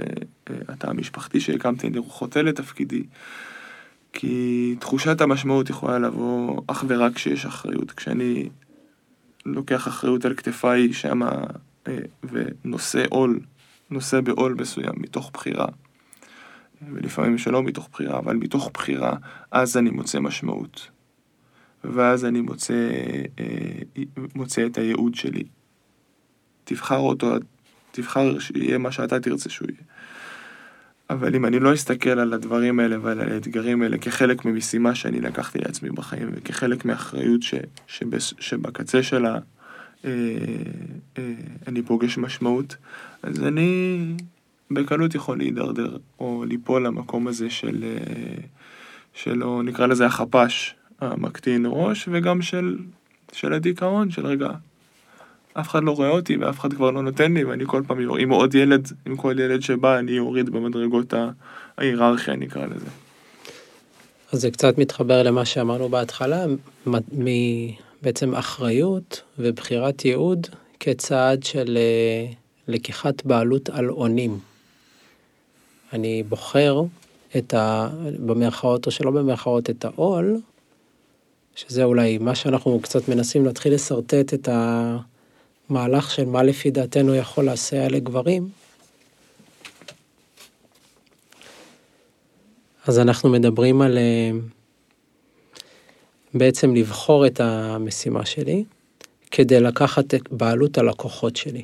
אה, 0.51 0.57
התא 0.69 0.87
המשפחתי 0.87 1.41
שהקמתי, 1.41 1.87
אני 1.87 1.99
חוטא 2.09 2.39
לתפקידי. 2.39 3.03
כי 4.13 4.75
תחושת 4.79 5.21
המשמעות 5.21 5.71
יכולה 5.71 5.99
לבוא 5.99 6.63
אך 6.67 6.85
ורק 6.89 7.15
כשיש 7.15 7.47
אחריות. 7.47 7.93
כשאני 7.93 8.49
לוקח 9.47 9.89
אחריות 9.89 10.25
על 10.25 10.35
כתפיי 10.35 10.93
שמה 10.93 11.31
אה, 11.89 11.99
ונושא 12.25 13.05
עול, 13.11 13.41
נושא 13.91 14.21
בעול 14.21 14.57
מסוים 14.61 14.95
מתוך 14.97 15.31
בחירה. 15.35 15.67
ולפעמים 16.93 17.39
שלא 17.39 17.63
מתוך 17.63 17.89
בחירה, 17.93 18.19
אבל 18.19 18.37
מתוך 18.37 18.71
בחירה, 18.75 19.17
אז 19.51 19.77
אני 19.77 19.91
מוצא 19.91 20.21
משמעות. 20.21 20.89
ואז 21.85 22.25
אני 22.25 22.41
מוצא, 22.41 22.91
אה, 23.39 24.03
מוצא 24.35 24.67
את 24.67 24.79
הייעוד 24.79 25.15
שלי. 25.15 25.45
תבחר 26.67 26.99
אותו, 26.99 27.35
תבחר 27.93 28.39
שיהיה 28.39 28.79
מה 28.79 28.93
שאתה 28.93 29.21
תרצה 29.21 29.51
שהוא 29.51 29.69
יהיה. 29.69 29.81
אבל 31.11 31.35
אם 31.35 31.47
אני 31.47 31.61
לא 31.61 31.75
אסתכל 31.75 32.11
על 32.11 32.33
הדברים 32.33 32.81
האלה 32.81 32.97
ועל 33.03 33.21
האתגרים 33.21 33.83
האלה 33.83 33.99
כחלק 33.99 34.45
ממשימה 34.45 34.95
שאני 34.95 35.21
לקחתי 35.21 35.59
לעצמי 35.59 35.91
בחיים 35.91 36.31
וכחלק 36.33 36.85
מאחריות 36.85 37.43
ש, 37.43 37.55
שבס, 37.87 38.35
שבקצה 38.39 39.03
שלה 39.03 39.39
אה, 40.05 40.11
אה, 41.19 41.33
אני 41.67 41.83
פוגש 41.83 42.19
משמעות, 42.19 42.77
אז 43.23 43.45
אני 43.45 44.01
בקלות 44.71 45.15
יכול 45.15 45.39
להידרדר 45.39 45.97
או 46.19 46.45
ליפול 46.49 46.87
למקום 46.87 47.27
הזה 47.29 47.51
של, 47.51 47.85
אה, 47.85 48.43
של 49.15 49.43
או 49.43 49.63
נקרא 49.63 49.87
לזה 49.87 50.07
החפ"ש 50.07 50.75
המקטין 51.01 51.67
ראש 51.69 52.09
וגם 52.13 52.43
של, 52.43 52.79
של 53.33 53.53
הדיכאון 53.53 54.11
של 54.11 54.27
רגע 54.27 54.51
אף 55.61 55.69
אחד 55.69 55.85
לא 55.85 55.91
רואה 55.91 56.09
אותי 56.09 56.37
ואף 56.37 56.61
אחד 56.61 56.73
כבר 56.73 56.91
לא 56.91 57.03
נותן 57.03 57.35
לי 57.35 57.45
ואני 57.45 57.65
כל 57.67 57.83
פעם, 57.87 57.99
עם 58.19 58.31
עוד 58.31 58.55
ילד, 58.55 58.89
עם 59.07 59.17
כל 59.17 59.37
ילד 59.39 59.63
שבא, 59.63 59.99
אני 59.99 60.19
אוריד 60.19 60.51
במדרגות 60.51 61.15
ההיררכיה 61.79 62.37
נקרא 62.37 62.67
לזה. 62.67 62.87
אז 64.33 64.41
זה 64.41 64.51
קצת 64.51 64.79
מתחבר 64.79 65.23
למה 65.23 65.45
שאמרנו 65.45 65.89
בהתחלה, 65.89 66.45
בעצם 68.03 68.35
אחריות 68.35 69.23
ובחירת 69.39 70.05
ייעוד 70.05 70.47
כצעד 70.81 71.43
של 71.43 71.79
אה, 71.81 72.33
לקיחת 72.69 73.25
בעלות 73.25 73.69
על 73.69 73.91
אונים. 73.91 74.39
אני 75.93 76.23
בוחר 76.23 76.83
את 77.37 77.55
ה... 77.55 77.89
במרכאות 78.27 78.87
או 78.87 78.91
שלא 78.91 79.11
במרכאות, 79.11 79.71
את 79.71 79.85
העול, 79.85 80.41
שזה 81.57 81.85
אולי 81.85 82.19
מה 82.19 82.35
שאנחנו 82.35 82.81
קצת 82.83 83.09
מנסים 83.09 83.45
להתחיל 83.45 83.75
לשרטט 83.75 84.35
את 84.35 84.49
המהלך 85.71 86.11
של 86.11 86.25
מה 86.25 86.43
לפי 86.43 86.71
דעתנו 86.71 87.15
יכול 87.15 87.49
לסייע 87.49 87.89
לגברים. 87.89 88.49
אז 92.87 92.99
אנחנו 92.99 93.29
מדברים 93.29 93.83
על 93.83 93.99
אה, 93.99 94.31
בעצם 96.35 96.75
לבחור 96.75 97.27
את 97.27 97.41
המשימה 97.41 98.27
שלי 98.27 98.65
כדי 99.31 99.61
לקחת 99.61 100.05
בעלות 100.31 100.79
על 100.79 100.89
הכוחות 100.89 101.37
שלי. 101.37 101.63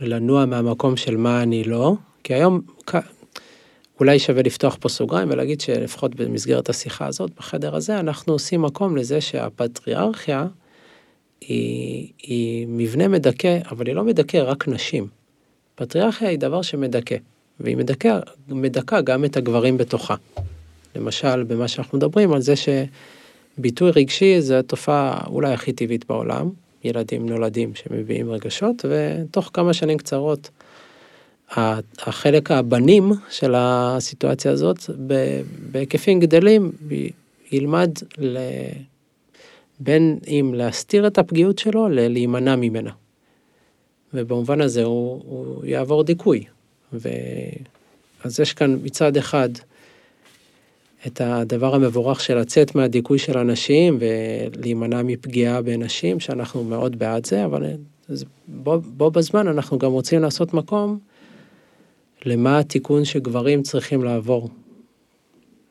לנוע 0.00 0.46
מהמקום 0.46 0.96
של 0.96 1.16
מה 1.16 1.42
אני 1.42 1.64
לא, 1.64 1.94
כי 2.24 2.34
היום 2.34 2.60
אולי 4.00 4.18
שווה 4.18 4.42
לפתוח 4.42 4.76
פה 4.80 4.88
סוגריים 4.88 5.30
ולהגיד 5.30 5.60
שלפחות 5.60 6.14
במסגרת 6.14 6.68
השיחה 6.68 7.06
הזאת, 7.06 7.30
בחדר 7.36 7.76
הזה, 7.76 8.00
אנחנו 8.00 8.32
עושים 8.32 8.62
מקום 8.62 8.96
לזה 8.96 9.20
שהפטריארכיה 9.20 10.46
היא, 11.48 12.08
היא 12.22 12.66
מבנה 12.68 13.08
מדכא, 13.08 13.58
אבל 13.70 13.86
היא 13.86 13.94
לא 13.94 14.04
מדכא 14.04 14.36
רק 14.36 14.68
נשים. 14.68 15.06
פטריארכיה 15.74 16.28
היא 16.28 16.38
דבר 16.38 16.62
שמדכא, 16.62 17.16
והיא 17.60 17.76
מדכא, 17.76 18.18
מדכא 18.48 19.00
גם 19.00 19.24
את 19.24 19.36
הגברים 19.36 19.76
בתוכה. 19.76 20.14
למשל, 20.96 21.42
במה 21.42 21.68
שאנחנו 21.68 21.98
מדברים 21.98 22.32
על 22.32 22.40
זה 22.40 22.54
שביטוי 22.56 23.90
רגשי 23.90 24.40
זה 24.40 24.58
התופעה 24.58 25.24
אולי 25.26 25.52
הכי 25.52 25.72
טבעית 25.72 26.04
בעולם, 26.08 26.50
ילדים 26.84 27.28
נולדים 27.28 27.74
שמביעים 27.74 28.30
רגשות, 28.30 28.84
ותוך 28.88 29.50
כמה 29.52 29.72
שנים 29.72 29.98
קצרות 29.98 30.50
החלק 31.98 32.50
הבנים 32.50 33.12
של 33.30 33.54
הסיטואציה 33.56 34.52
הזאת 34.52 34.78
בהיקפים 35.70 36.20
גדלים 36.20 36.72
ילמד. 37.52 37.90
בין 39.82 40.18
אם 40.26 40.52
להסתיר 40.56 41.06
את 41.06 41.18
הפגיעות 41.18 41.58
שלו 41.58 41.88
ללהימנע 41.88 42.56
ממנה. 42.56 42.90
ובמובן 44.14 44.60
הזה 44.60 44.84
הוא, 44.84 45.22
הוא 45.26 45.64
יעבור 45.64 46.04
דיכוי. 46.04 46.44
ו... 46.92 47.08
אז 48.24 48.40
יש 48.40 48.52
כאן 48.52 48.78
מצד 48.82 49.16
אחד 49.16 49.48
את 51.06 51.20
הדבר 51.20 51.74
המבורך 51.74 52.20
של 52.20 52.38
לצאת 52.38 52.74
מהדיכוי 52.74 53.18
של 53.18 53.38
אנשים 53.38 53.98
ולהימנע 54.00 55.02
מפגיעה 55.02 55.62
בנשים, 55.62 56.20
שאנחנו 56.20 56.64
מאוד 56.64 56.98
בעד 56.98 57.26
זה, 57.26 57.44
אבל 57.44 57.62
בו, 58.48 58.80
בו 58.80 59.10
בזמן 59.10 59.48
אנחנו 59.48 59.78
גם 59.78 59.92
רוצים 59.92 60.22
לעשות 60.22 60.54
מקום 60.54 60.98
למה 62.24 62.58
התיקון 62.58 63.04
שגברים 63.04 63.62
צריכים 63.62 64.04
לעבור. 64.04 64.48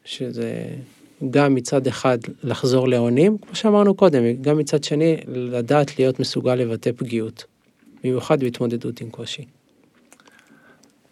שזה 0.06 0.68
גם 1.30 1.56
מצד 1.56 1.88
אחד 1.88 2.18
לחזור 2.44 2.88
לאונים, 2.88 3.38
כמו 3.38 3.56
שאמרנו 3.56 3.96
קודם, 3.96 4.24
גם 4.42 4.58
מצד 4.58 4.84
שני 4.84 5.18
לדעת 5.28 6.00
להיות 6.00 6.20
מסוגל 6.20 6.56
לבטא 6.56 6.92
פגיעות, 6.96 7.46
במיוחד 8.04 8.40
בהתמודדות 8.40 9.02
עם 9.02 9.10
קושי. 9.10 9.46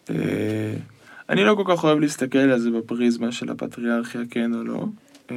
אה, 0.09 0.73
אני 1.29 1.43
לא 1.43 1.55
כל 1.55 1.63
כך 1.67 1.83
אוהב 1.83 1.99
להסתכל 1.99 2.37
על 2.37 2.59
זה 2.59 2.71
בפריזמה 2.71 3.31
של 3.31 3.51
הפטריארכיה, 3.51 4.21
כן 4.29 4.53
או 4.53 4.63
לא. 4.63 4.85
אה, 5.31 5.35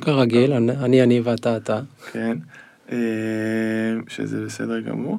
כרגיל, 0.00 0.52
אני 0.52 1.02
אני 1.02 1.20
ואתה 1.20 1.56
אתה. 1.56 1.80
כן, 2.12 2.38
אה, 2.92 2.98
שזה 4.08 4.44
בסדר 4.44 4.80
גמור. 4.80 5.18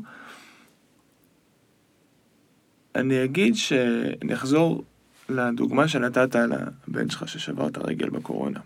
אני 2.95 3.23
אגיד 3.23 3.55
שאני 3.55 4.33
אחזור 4.33 4.83
לדוגמה 5.29 5.87
שנתת 5.87 6.35
על 6.35 6.51
הבן 6.87 7.09
שלך 7.09 7.27
ששבר 7.27 7.67
את 7.67 7.77
הרגל 7.77 8.09
בקורונה. 8.09 8.59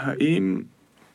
האם, 0.00 0.62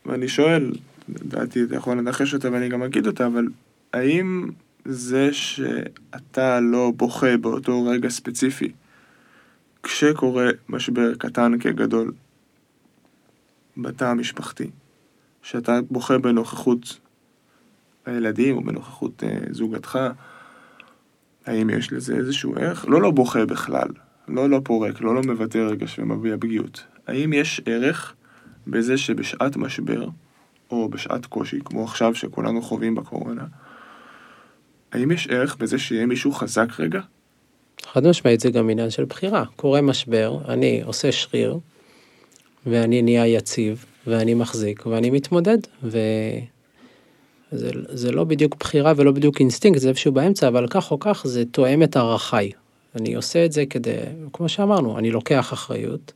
ואני 0.06 0.28
שואל, 0.28 0.72
לדעתי 1.10 1.64
אתה 1.64 1.76
יכול 1.76 1.98
לנחש 1.98 2.34
אותה 2.34 2.52
ואני 2.52 2.70
גם 2.70 2.84
אגיד 2.84 3.08
אותה, 3.08 3.26
אבל 3.26 3.48
האם 3.94 4.50
זה 4.86 5.34
שאתה 5.34 6.60
לא 6.60 6.92
בוכה 6.96 7.38
באותו 7.38 7.86
רגע 7.86 8.10
ספציפי, 8.10 8.72
כשקורה 9.84 10.50
משבר 10.70 11.16
קטן 11.16 11.60
כגדול 11.60 12.12
בתא 13.78 14.06
המשפחתי, 14.06 14.70
שאתה 15.44 15.80
בוכה 15.92 16.18
בנוכחות 16.18 17.00
הילדים 18.06 18.58
או 18.58 18.64
בנוכחות 18.64 19.24
אה, 19.24 19.38
זוגתך, 19.52 20.00
האם 21.46 21.70
יש 21.70 21.94
לזה 21.94 22.16
איזשהו 22.16 22.56
ערך? 22.56 22.86
לא 22.88 23.02
לא 23.02 23.12
בוכה 23.12 23.46
בכלל, 23.46 23.88
לא 24.28 24.50
לא 24.50 24.62
פורק, 24.64 25.02
לא 25.02 25.16
לא 25.16 25.22
מבטא 25.22 25.58
רגש 25.58 26.00
ומביע 26.00 26.36
פגיעות. 26.40 26.84
האם 27.08 27.34
יש 27.34 27.62
ערך 27.66 28.14
בזה 28.68 28.98
שבשעת 28.98 29.58
משבר, 29.58 30.08
או 30.72 30.90
בשעת 30.90 31.26
קושי, 31.26 31.60
כמו 31.66 31.84
עכשיו 31.84 32.16
שכולנו 32.16 32.62
חווים 32.62 32.96
בקורונה, 32.96 33.46
האם 34.92 35.12
יש 35.12 35.28
ערך 35.28 35.56
בזה 35.56 35.80
שיהיה 35.80 36.06
מישהו 36.06 36.32
חזק 36.32 36.80
רגע? 36.80 37.02
חד 37.84 38.08
משמעית 38.08 38.40
זה 38.40 38.50
גם 38.50 38.70
עניין 38.70 38.90
של 38.90 39.06
בחירה. 39.06 39.44
קורה 39.56 39.82
משבר, 39.82 40.38
אני 40.48 40.82
עושה 40.84 41.12
שריר, 41.12 41.60
ואני 42.66 43.02
נהיה 43.02 43.28
יציב, 43.28 43.86
ואני 44.08 44.34
מחזיק, 44.34 44.86
ואני 44.86 45.10
מתמודד, 45.10 45.58
ו... 45.84 45.98
זה, 47.52 47.70
זה 47.90 48.12
לא 48.12 48.24
בדיוק 48.24 48.56
בחירה 48.60 48.94
ולא 48.96 49.12
בדיוק 49.12 49.40
אינסטינקט, 49.40 49.80
זה 49.80 49.90
איפשהו 49.90 50.12
באמצע, 50.12 50.48
אבל 50.48 50.68
כך 50.68 50.92
או 50.92 51.00
כך 51.00 51.22
זה 51.28 51.46
תואם 51.46 51.84
את 51.84 51.98
ערכיי. 51.98 52.52
אני 52.96 53.16
עושה 53.16 53.46
את 53.46 53.52
זה 53.52 53.66
כדי, 53.66 53.96
כמו 54.34 54.50
שאמרנו, 54.50 54.98
אני 54.98 55.12
לוקח 55.12 55.54
אחריות. 55.54 56.14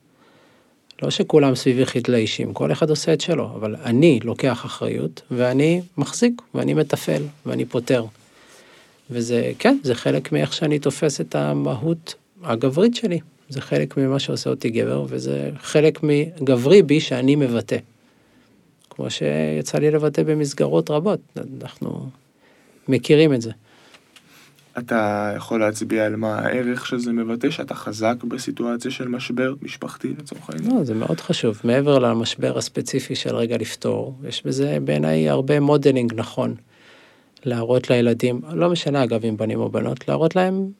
לא 1.01 1.09
שכולם 1.09 1.55
סביבי 1.55 1.85
חדלי 1.85 2.10
אישים, 2.10 2.53
כל 2.53 2.71
אחד 2.71 2.89
עושה 2.89 3.13
את 3.13 3.21
שלו, 3.21 3.45
אבל 3.45 3.75
אני 3.75 4.19
לוקח 4.23 4.65
אחריות, 4.65 5.21
ואני 5.31 5.81
מחזיק, 5.97 6.41
ואני 6.55 6.73
מתפעל, 6.73 7.23
ואני 7.45 7.65
פותר. 7.65 8.05
וזה, 9.11 9.51
כן, 9.59 9.77
זה 9.83 9.95
חלק 9.95 10.31
מאיך 10.31 10.53
שאני 10.53 10.79
תופס 10.79 11.21
את 11.21 11.35
המהות 11.35 12.15
הגברית 12.43 12.95
שלי. 12.95 13.19
זה 13.49 13.61
חלק 13.61 13.97
ממה 13.97 14.19
שעושה 14.19 14.49
אותי 14.49 14.69
גבר, 14.69 15.05
וזה 15.09 15.49
חלק 15.59 15.99
מהגברי 16.03 16.81
בי 16.81 16.99
שאני 16.99 17.35
מבטא. 17.35 17.77
כמו 18.89 19.09
שיצא 19.09 19.77
לי 19.77 19.91
לבטא 19.91 20.23
במסגרות 20.23 20.89
רבות, 20.89 21.19
אנחנו 21.61 22.09
מכירים 22.87 23.33
את 23.33 23.41
זה. 23.41 23.51
אתה 24.79 25.33
יכול 25.35 25.59
להצביע 25.59 26.05
על 26.05 26.15
מה 26.15 26.39
הערך 26.39 26.85
שזה 26.85 27.11
מבטא, 27.11 27.49
שאתה 27.49 27.75
חזק 27.75 28.15
בסיטואציה 28.23 28.91
של 28.91 29.07
משבר 29.07 29.53
משפחתי 29.61 30.13
לצורך 30.19 30.49
העניין? 30.49 30.77
לא, 30.77 30.83
זה 30.83 30.93
מאוד 30.93 31.19
חשוב. 31.19 31.61
מעבר 31.63 31.99
למשבר 31.99 32.57
הספציפי 32.57 33.15
של 33.15 33.35
רגע 33.35 33.57
לפתור, 33.57 34.15
יש 34.27 34.45
בזה 34.45 34.77
בעיניי 34.83 35.29
הרבה 35.29 35.59
modeling 35.59 36.13
נכון. 36.15 36.55
להראות 37.45 37.89
לילדים, 37.89 38.41
לא 38.53 38.69
משנה 38.69 39.03
אגב 39.03 39.25
אם 39.25 39.37
בנים 39.37 39.59
או 39.59 39.69
בנות, 39.69 40.07
להראות 40.07 40.35
להם 40.35 40.71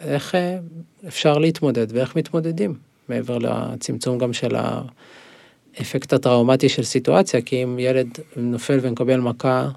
איך 0.00 0.34
אה, 0.34 0.58
אפשר 1.08 1.38
להתמודד 1.38 1.86
ואיך 1.90 2.16
מתמודדים, 2.16 2.74
מעבר 3.08 3.38
לצמצום 3.38 4.18
גם 4.18 4.32
של. 4.32 4.56
האפקט 5.76 6.12
הטראומטי 6.12 6.68
של 6.68 6.82
סיטואציה, 6.82 7.42
כי 7.42 7.62
אם 7.62 7.78
ילד 7.78 8.08
נופל 8.36 8.78
ומקבל 8.82 9.20
מכה, 9.20 9.68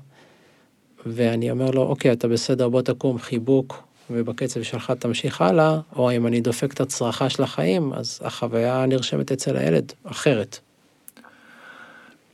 ואני 1.12 1.52
אומר 1.52 1.72
לו, 1.72 1.82
אוקיי, 1.82 2.12
אתה 2.12 2.28
בסדר, 2.28 2.70
בוא 2.70 2.82
תקום, 2.82 3.20
חיבוק, 3.20 3.84
ובקצב 4.10 4.64
שלך 4.64 4.92
תמשיך 4.92 5.42
הלאה, 5.42 5.80
או 5.96 6.12
אם 6.12 6.28
אני 6.28 6.42
דופק 6.42 6.74
את 6.74 6.82
הצרחה 6.82 7.30
של 7.30 7.44
החיים, 7.44 7.94
אז 7.94 8.20
החוויה 8.24 8.86
נרשמת 8.86 9.32
אצל 9.32 9.58
הילד 9.58 9.94
אחרת. 10.04 10.60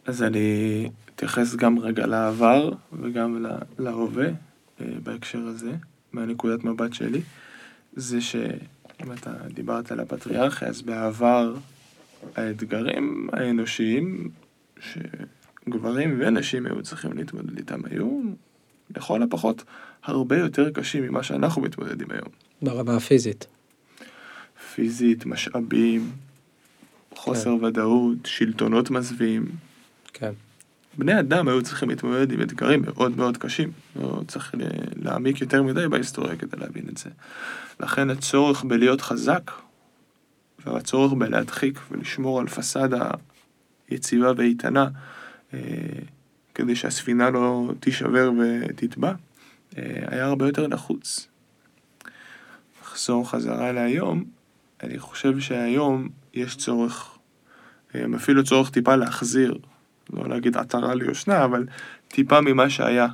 אז 0.06 0.24
אני 0.24 0.90
אתייחס 1.16 1.56
גם 1.56 1.80
רגע 1.80 2.06
לעבר 2.06 2.72
וגם 3.02 3.46
להווה 3.80 4.26
אה, 4.26 4.86
בהקשר 5.04 5.40
הזה, 5.40 5.72
מהנקודת 6.14 6.64
מבט 6.64 6.94
שלי. 6.94 7.22
זה 7.96 8.22
שאם 8.22 9.12
אתה 9.14 9.32
דיברת 9.54 9.92
על 9.92 10.00
הפטריארכיה, 10.00 10.68
אז 10.68 10.82
בעבר 10.82 11.54
האתגרים 12.36 13.30
האנושיים 13.34 14.30
שגברים 14.80 16.18
ונשים 16.20 16.66
היו 16.66 16.84
צריכים 16.84 17.14
להתמודד 17.14 17.58
איתם 17.58 17.82
היו 17.86 18.22
לכל 18.98 19.24
הפחות 19.24 19.64
הרבה 20.04 20.38
יותר 20.38 20.70
קשים 20.70 21.04
ממה 21.04 21.24
שאנחנו 21.24 21.62
מתמודדים 21.62 22.08
היום. 22.12 22.28
ברמה 22.62 22.96
הפיזית. 22.96 23.48
פיזית, 24.76 25.26
משאבים, 25.26 26.12
חוסר 27.16 27.58
כן. 27.60 27.64
ודאות, 27.64 28.18
שלטונות 28.26 28.90
מזוויעים. 28.90 29.46
כן. 30.14 30.32
בני 30.98 31.20
אדם 31.20 31.48
היו 31.48 31.64
צריכים 31.64 31.90
להתמודד 31.90 32.32
עם 32.32 32.42
אתגרים 32.42 32.82
מאוד 32.86 33.18
מאוד 33.18 33.38
קשים. 33.38 33.72
לא 33.96 34.22
צריך 34.28 34.56
להעמיק 34.96 35.42
יותר 35.42 35.64
מדי 35.64 35.88
בהיסטוריה 35.88 36.36
כדי 36.36 36.58
להבין 36.58 36.84
את 36.90 36.98
זה. 36.98 37.10
לכן 37.80 38.10
הצורך 38.10 38.64
בלהיות 38.64 39.02
חזק 39.02 39.52
והצורך 40.66 41.14
בלהדחיק 41.14 41.80
ולשמור 41.92 42.40
על 42.40 42.48
פסאדה 42.48 43.10
יציבה 43.90 44.32
ואיתנה 44.38 44.88
אה, 45.54 45.60
כדי 46.56 46.76
שהספינה 46.76 47.30
לא 47.30 47.72
תישבר 47.80 48.32
ותטבע, 48.40 49.14
היה 49.76 50.26
הרבה 50.26 50.46
יותר 50.48 50.68
נחוץ. 50.68 51.28
לחזור 52.82 53.30
חזרה 53.30 53.72
להיום, 53.72 54.24
אני 54.84 55.00
חושב 55.00 55.40
שהיום 55.40 56.10
יש 56.34 56.56
צורך, 56.56 57.18
אפילו 58.16 58.44
צורך 58.44 58.70
טיפה 58.70 58.96
להחזיר, 58.96 59.58
לא 60.14 60.30
להגיד 60.30 60.58
עטרה 60.58 60.96
ליושנה, 60.96 61.46
אבל 61.46 61.66
טיפה 62.08 62.42
ממה 62.42 62.70
שהיה 62.70 63.08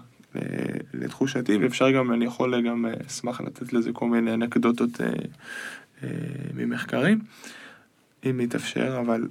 לתחושתי, 0.94 1.58
ואפשר 1.58 1.92
גם, 1.92 2.14
אני 2.14 2.26
יכול 2.26 2.62
גם, 2.62 2.86
אשמח 3.08 3.42
לתת 3.42 3.74
לזה 3.74 3.92
כל 3.94 4.10
מיני 4.10 4.34
אנקדוטות 4.34 5.02
ממחקרים, 6.54 7.20
אם 8.30 8.40
יתאפשר, 8.42 9.00
אבל 9.02 9.28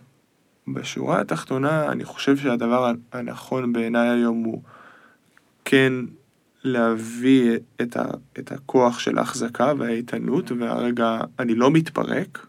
בשורה 0.74 1.20
התחתונה, 1.20 1.92
אני 1.92 2.04
חושב 2.04 2.36
שהדבר 2.36 2.92
הנכון 3.12 3.72
בעיניי 3.72 4.08
היום 4.08 4.44
הוא 4.44 4.62
כן 5.64 5.92
להביא 6.64 7.58
את, 7.82 7.96
ה, 7.96 8.04
את 8.38 8.52
הכוח 8.52 8.98
של 8.98 9.18
ההחזקה 9.18 9.72
והאיתנות, 9.78 10.50
והרגע 10.50 11.20
אני 11.38 11.54
לא 11.54 11.70
מתפרק, 11.70 12.46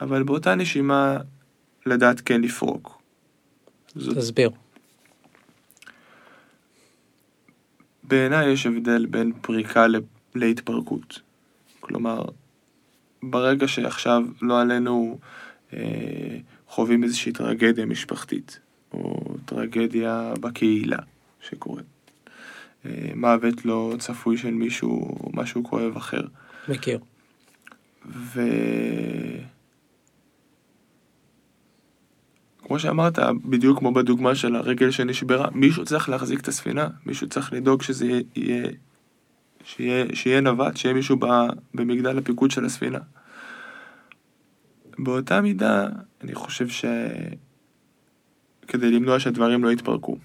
אבל 0.00 0.22
באותה 0.22 0.54
נשימה 0.54 1.16
לדעת 1.86 2.20
כן 2.20 2.40
לפרוק. 2.40 3.02
זאת... 3.94 4.16
תסביר. 4.18 4.50
בעיניי 8.02 8.52
יש 8.52 8.66
הבדל 8.66 9.06
בין 9.06 9.32
פריקה 9.40 9.86
להתפרקות. 10.34 11.20
כלומר, 11.80 12.24
ברגע 13.22 13.68
שעכשיו 13.68 14.22
לא 14.42 14.60
עלינו 14.60 15.18
אה, 15.72 16.38
חווים 16.76 17.04
איזושהי 17.04 17.32
טרגדיה 17.32 17.86
משפחתית, 17.86 18.60
או 18.92 19.34
טרגדיה 19.44 20.32
בקהילה 20.40 20.98
שקורית. 21.40 21.86
אה, 22.86 22.90
מוות 23.14 23.64
לא 23.64 23.94
צפוי 23.98 24.38
של 24.38 24.50
מישהו, 24.50 24.90
או 24.90 25.30
משהו 25.34 25.64
כואב 25.64 25.96
אחר. 25.96 26.20
מכיר. 26.68 26.98
ו... 28.08 28.40
כמו 32.58 32.78
שאמרת, 32.78 33.18
בדיוק 33.44 33.78
כמו 33.78 33.92
בדוגמה 33.92 34.34
של 34.34 34.56
הרגל 34.56 34.90
שנשברה, 34.90 35.48
מישהו 35.54 35.84
צריך 35.84 36.08
להחזיק 36.08 36.40
את 36.40 36.48
הספינה, 36.48 36.88
מישהו 37.06 37.28
צריך 37.28 37.52
לדאוג 37.52 37.82
שזה 37.82 38.20
יהיה, 38.36 38.68
שיהיה, 39.64 40.04
שיהיה 40.14 40.40
נווט, 40.40 40.76
שיהיה 40.76 40.94
מישהו 40.94 41.16
במגדל 41.74 42.18
הפיקוד 42.18 42.50
של 42.50 42.64
הספינה. 42.64 42.98
באותה 44.98 45.40
מידה, 45.40 45.88
אני 46.22 46.34
חושב 46.34 46.68
ש... 46.68 46.84
כדי 48.68 48.90
למנוע 48.90 49.20
שהדברים 49.20 49.64
לא 49.64 49.72
יתפרקו. 49.72 50.16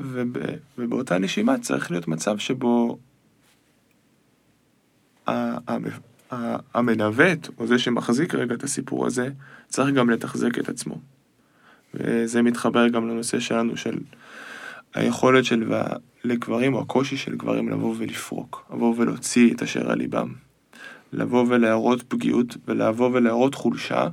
וב... 0.00 0.36
ובאותה 0.78 1.18
נשימה 1.18 1.58
צריך 1.58 1.90
להיות 1.90 2.08
מצב 2.08 2.38
שבו 2.38 2.98
המנווט, 6.74 7.48
או 7.58 7.66
זה 7.66 7.78
שמחזיק 7.78 8.34
רגע 8.34 8.54
את 8.54 8.62
הסיפור 8.62 9.06
הזה, 9.06 9.30
צריך 9.68 9.94
גם 9.94 10.10
לתחזק 10.10 10.58
את 10.58 10.68
עצמו. 10.68 11.00
וזה 11.94 12.42
מתחבר 12.42 12.88
גם 12.88 13.08
לנושא 13.08 13.40
שלנו 13.40 13.76
של 13.76 13.98
היכולת 14.94 15.44
של 15.44 15.72
לגברים, 16.24 16.74
או 16.74 16.80
הקושי 16.80 17.16
של 17.16 17.36
גברים 17.36 17.68
לבוא 17.68 17.94
ולפרוק, 17.98 18.70
לבוא 18.74 18.94
ולהוציא 18.98 19.54
את 19.54 19.62
אשר 19.62 19.90
על 19.90 19.98
ליבם. 19.98 20.32
לבוא 21.12 21.44
ולהראות 21.48 22.02
פגיעות, 22.02 22.56
ולבוא 22.68 23.10
ולהראות 23.12 23.54
חולשה, 23.54 24.08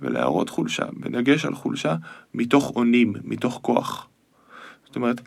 ולהראות 0.00 0.48
חולשה, 0.48 0.84
בדגש 1.00 1.44
על 1.44 1.54
חולשה, 1.54 1.96
מתוך 2.34 2.72
אונים, 2.76 3.12
מתוך 3.24 3.58
כוח. 3.62 4.08
זאת 4.86 4.96
אומרת, 4.96 5.20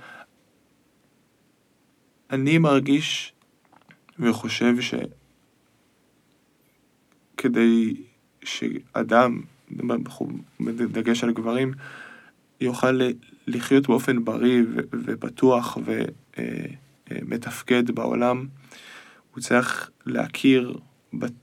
אני 2.31 2.57
מרגיש 2.57 3.33
וחושב 4.19 4.75
שכדי 7.35 7.95
שאדם, 8.43 9.41
בדגש 10.59 11.23
על 11.23 11.33
גברים, 11.33 11.73
יוכל 12.61 12.99
לחיות 13.47 13.87
באופן 13.87 14.25
בריא 14.25 14.63
ובטוח 14.93 15.77
ומתפקד 17.09 17.91
בעולם, 17.91 18.47
הוא 19.33 19.41
צריך 19.41 19.89
להכיר 20.05 20.77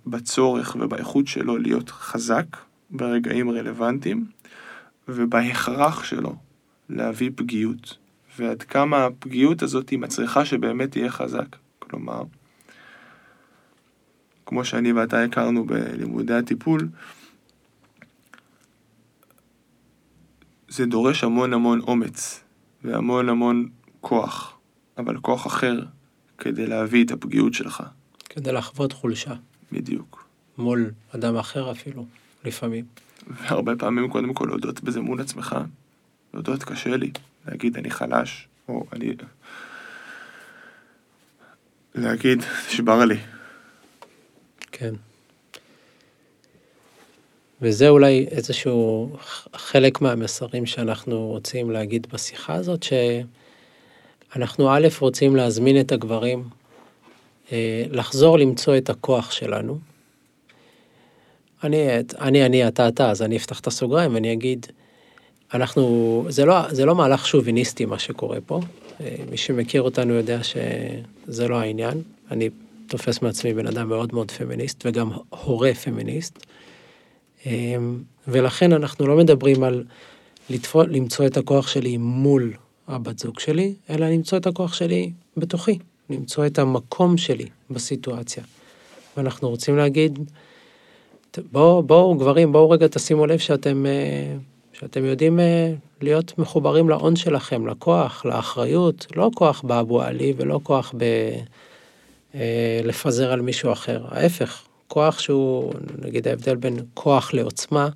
בצורך 0.07 0.77
ובאיכות 0.81 1.27
שלו 1.27 1.59
להיות 1.59 1.91
חזק 1.91 2.47
ברגעים 2.91 3.51
רלוונטיים, 3.51 4.27
ובהכרח 5.09 6.05
שלו 6.05 6.37
להביא 6.89 7.31
פגיעות, 7.37 7.97
ועד 8.39 8.63
כמה 8.63 9.05
הפגיעות 9.05 9.63
הזאת 9.63 9.89
היא 9.89 9.99
מצריכה 9.99 10.45
שבאמת 10.45 10.91
תהיה 10.91 11.11
חזק. 11.11 11.57
כלומר, 11.79 12.23
כמו 14.47 14.65
שאני 14.65 14.93
ואתה 14.93 15.23
הכרנו 15.23 15.67
בלימודי 15.67 16.35
הטיפול, 16.35 16.89
זה 20.69 20.87
דורש 20.87 21.25
המון 21.25 21.53
המון 21.53 21.81
אומץ 21.81 22.45
והמון 22.85 23.29
המון 23.29 23.69
כוח, 24.01 24.59
אבל 24.99 25.19
כוח 25.19 25.47
אחר 25.47 25.83
כדי 26.39 26.67
להביא 26.67 27.05
את 27.05 27.11
הפגיעות 27.11 27.55
שלך. 27.55 27.83
כדי 28.25 28.53
לחוות 28.53 28.93
חולשה. 28.93 29.35
בדיוק. 29.73 30.27
מול 30.59 30.91
אדם 31.15 31.37
אחר 31.37 31.71
אפילו, 31.71 32.07
לפעמים. 32.45 32.85
והרבה 33.27 33.73
פעמים 33.79 34.11
קודם 34.11 34.35
כל 34.35 34.47
להודות 34.49 34.81
בזה 34.81 35.01
מול 35.01 35.21
עצמך. 35.21 35.57
להודות 36.35 36.63
קשה 36.63 36.97
לי, 36.97 37.11
להגיד 37.49 37.77
אני 37.77 37.91
חלש, 37.91 38.49
או 38.69 38.87
אני... 38.93 39.13
להגיד, 41.95 42.43
נשבר 42.69 43.05
לי. 43.05 43.17
כן. 44.73 44.95
וזה 47.63 47.89
אולי 47.89 48.27
איזשהו 48.31 49.17
חלק 49.55 50.01
מהמסרים 50.01 50.67
שאנחנו 50.67 51.27
רוצים 51.27 51.71
להגיד 51.71 52.07
בשיחה 52.13 52.55
הזאת, 52.55 52.85
שאנחנו 54.33 54.71
א', 54.71 54.89
רוצים 55.01 55.37
להזמין 55.37 55.81
את 55.81 55.93
הגברים 55.93 56.45
לחזור 57.91 58.39
למצוא 58.39 58.77
את 58.77 58.91
הכוח 58.91 59.31
שלנו. 59.31 59.79
אני, 61.65 61.87
אני, 62.21 62.47
אני, 62.47 62.69
אתה, 62.69 62.89
אתה, 62.89 63.11
אז 63.11 63.23
אני 63.23 63.37
אפתח 63.37 63.61
את 63.61 63.67
הסוגריים 63.67 64.15
ואני 64.15 64.33
אגיד, 64.33 64.67
אנחנו, 65.55 66.25
זה 66.29 66.45
לא, 66.45 66.55
זה 66.71 66.85
לא 66.85 66.95
מהלך 66.95 67.27
שוביניסטי 67.27 67.85
מה 67.85 67.99
שקורה 67.99 68.39
פה. 68.47 68.61
אה, 69.01 69.17
מי 69.31 69.37
שמכיר 69.37 69.83
אותנו 69.83 70.15
יודע 70.15 70.41
שזה 70.43 71.49
לא 71.49 71.61
העניין. 71.61 72.03
אני 72.31 72.51
תופס 72.87 73.23
מעצמי 73.23 73.55
בן 73.55 73.67
אדם 73.67 73.89
מאוד 73.89 74.15
מאוד 74.15 74.31
פמיניסט 74.31 74.87
וגם 74.87 75.11
הורה 75.29 75.75
פמיניסט. 75.75 76.47
אה, 77.47 77.77
ולכן 78.29 78.73
אנחנו 78.73 79.07
לא 79.07 79.17
מדברים 79.17 79.63
על 79.63 79.85
לתפו, 80.51 80.83
למצוא 80.83 81.27
את 81.27 81.37
הכוח 81.37 81.69
שלי 81.69 81.97
מול 81.97 82.53
הבת 82.89 83.19
זוג 83.19 83.39
שלי, 83.39 83.75
אלא 83.91 84.09
למצוא 84.09 84.39
את 84.39 84.47
הכוח 84.47 84.75
שלי 84.75 85.13
בתוכי. 85.37 85.79
למצוא 86.11 86.47
את 86.47 86.59
המקום 86.59 87.16
שלי 87.16 87.47
בסיטואציה. 87.71 88.42
ואנחנו 89.16 89.49
רוצים 89.49 89.77
להגיד, 89.77 90.19
בואו, 91.53 91.83
בואו 91.83 92.14
גברים, 92.14 92.53
בואו 92.53 92.71
רגע 92.71 92.87
תשימו 92.87 93.27
לב 93.27 93.38
שאתם, 93.38 93.87
אה, 93.87 94.37
שאתם 94.73 95.05
יודעים 95.05 95.40
אה, 95.40 95.73
להיות 96.01 96.38
מחוברים 96.38 96.88
להון 96.88 97.16
שלכם, 97.16 97.66
לכוח, 97.66 98.25
לאחריות, 98.25 99.07
לא 99.16 99.31
כוח 99.35 99.62
באבו 99.62 100.03
עלי 100.03 100.35
ולא 100.37 100.61
כוח 100.62 100.95
ב... 100.97 101.03
אה, 102.35 102.81
לפזר 102.85 103.33
על 103.33 103.40
מישהו 103.40 103.73
אחר, 103.73 104.05
ההפך, 104.09 104.62
כוח 104.88 105.19
שהוא, 105.19 105.73
נגיד 106.03 106.29
ההבדל 106.29 106.57
בין 106.57 106.77
כוח 106.95 107.35
לעוצמה, 107.35 107.88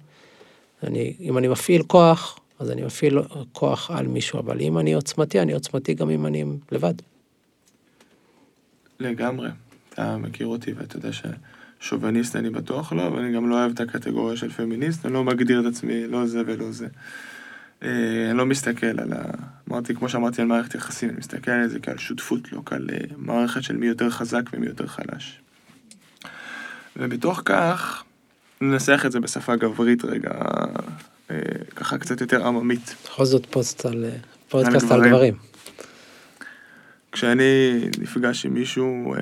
אני, 0.83 1.15
אם 1.21 1.39
אני 1.39 1.49
מפעיל 1.49 1.83
כוח, 1.83 2.39
אז 2.59 2.71
אני 2.71 2.83
מפעיל 2.83 3.19
כוח 3.53 3.91
על 3.91 4.07
מישהו, 4.07 4.39
אבל 4.39 4.61
אם 4.61 4.79
אני 4.79 4.93
עוצמתי, 4.93 5.41
אני 5.41 5.53
עוצמתי 5.53 5.95
גם 5.95 6.11
אם 6.11 6.27
אני 6.27 6.45
לבד. 6.73 6.95
לגמרי. 9.01 9.49
אתה 9.95 10.17
מכיר 10.17 10.47
אותי 10.47 10.73
ואתה 10.73 10.97
יודע 10.97 11.11
ששוביניסט 11.13 12.37
אני 12.37 12.51
בטוח 12.51 12.93
לא, 12.93 13.03
ואני 13.03 13.33
גם 13.33 13.49
לא 13.51 13.55
אוהב 13.55 13.73
את 13.73 13.81
הקטגוריה 13.81 14.37
של 14.37 14.51
פמיניסט, 14.51 15.07
אני 15.07 15.15
לא 15.15 15.25
מגדיר 15.25 15.61
את 15.61 15.67
עצמי 15.67 16.07
לא 16.07 16.27
זה 16.27 16.43
ולא 16.47 16.73
זה. 16.73 16.87
אה, 17.83 18.31
אני 18.31 18.39
לא 18.39 18.47
מסתכל 18.47 18.87
על 18.87 19.13
ה... 19.13 19.23
אמרתי, 19.71 19.95
כמו 19.95 20.09
שאמרתי 20.09 20.43
על 20.43 20.47
מערכת 20.47 20.75
יחסים, 20.75 21.09
אני 21.09 21.19
מסתכל 21.19 21.51
על 21.51 21.69
זה 21.69 21.81
כעל 21.81 21.99
שותפות, 21.99 22.53
לא 22.53 22.63
כעל 22.67 22.91
אה, 22.93 22.99
מערכת 23.17 23.63
של 23.63 23.77
מי 23.77 23.87
יותר 23.87 24.11
חזק 24.11 24.43
ומי 24.53 24.67
יותר 24.67 24.87
חלש. 24.87 25.41
ובתוך 26.97 27.43
כך, 27.45 28.05
ננסח 28.61 29.03
את 29.07 29.13
זה 29.13 29.21
בשפה 29.21 29.57
גברית 29.57 30.05
רגע, 30.05 30.31
אה, 31.31 31.37
ככה 31.77 31.99
קצת 31.99 32.21
יותר 32.21 32.47
עממית. 32.47 32.95
בכל 33.05 33.25
זאת 33.25 33.47
פוסט 33.47 33.87
על... 33.87 34.05
פודקאסט 34.49 34.91
על 34.91 35.09
גברים. 35.09 35.50
כשאני 37.13 37.81
נפגש 38.01 38.47
עם 38.47 38.55
מישהו 38.55 39.15
אה, 39.15 39.21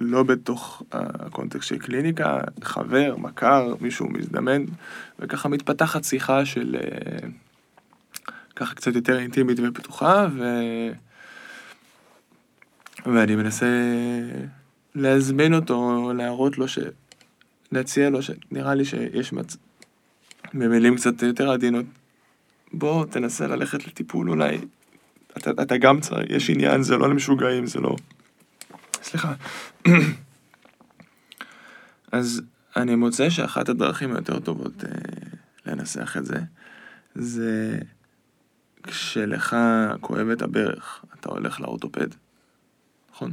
לא 0.00 0.22
בתוך 0.22 0.82
הקונטקסט 0.92 1.68
של 1.68 1.78
קליניקה, 1.78 2.40
חבר, 2.62 3.16
מכר, 3.16 3.74
מישהו 3.80 4.08
מזדמן, 4.08 4.64
וככה 5.18 5.48
מתפתחת 5.48 6.04
שיחה 6.04 6.44
של 6.44 6.76
אה, 6.76 7.28
ככה 8.56 8.74
קצת 8.74 8.94
יותר 8.94 9.18
אינטימית 9.18 9.58
ופתוחה, 9.60 10.28
ואני 13.06 13.36
מנסה 13.36 13.66
להזמין 14.94 15.54
אותו, 15.54 16.12
להראות 16.16 16.58
לו 16.58 16.68
ש... 16.68 16.78
להציע 17.72 18.10
לו 18.10 18.22
שנראה 18.22 18.74
לי 18.74 18.84
שיש 18.84 19.32
מצ... 19.32 19.56
במילים 20.54 20.96
קצת 20.96 21.22
יותר 21.22 21.50
עדינות, 21.50 21.86
בוא 22.72 23.04
תנסה 23.04 23.46
ללכת 23.46 23.86
לטיפול 23.86 24.30
אולי. 24.30 24.58
אתה, 25.38 25.50
אתה 25.62 25.76
גם 25.76 26.00
צריך, 26.00 26.30
יש 26.30 26.50
עניין, 26.50 26.82
זה 26.82 26.96
לא 26.96 27.10
למשוגעים, 27.10 27.66
זה 27.66 27.80
לא... 27.80 27.96
סליחה. 29.02 29.34
אז 32.12 32.42
אני 32.76 32.94
מוצא 32.94 33.30
שאחת 33.30 33.68
הדרכים 33.68 34.12
היותר 34.12 34.40
טובות 34.40 34.84
אה, 34.84 34.90
לנסח 35.66 36.16
את 36.16 36.24
זה, 36.24 36.38
זה 37.14 37.78
כשלך 38.82 39.56
כואבת 40.00 40.42
הברך, 40.42 41.04
אתה 41.14 41.28
הולך 41.28 41.60
לאורתופד, 41.60 42.08
נכון? 43.12 43.32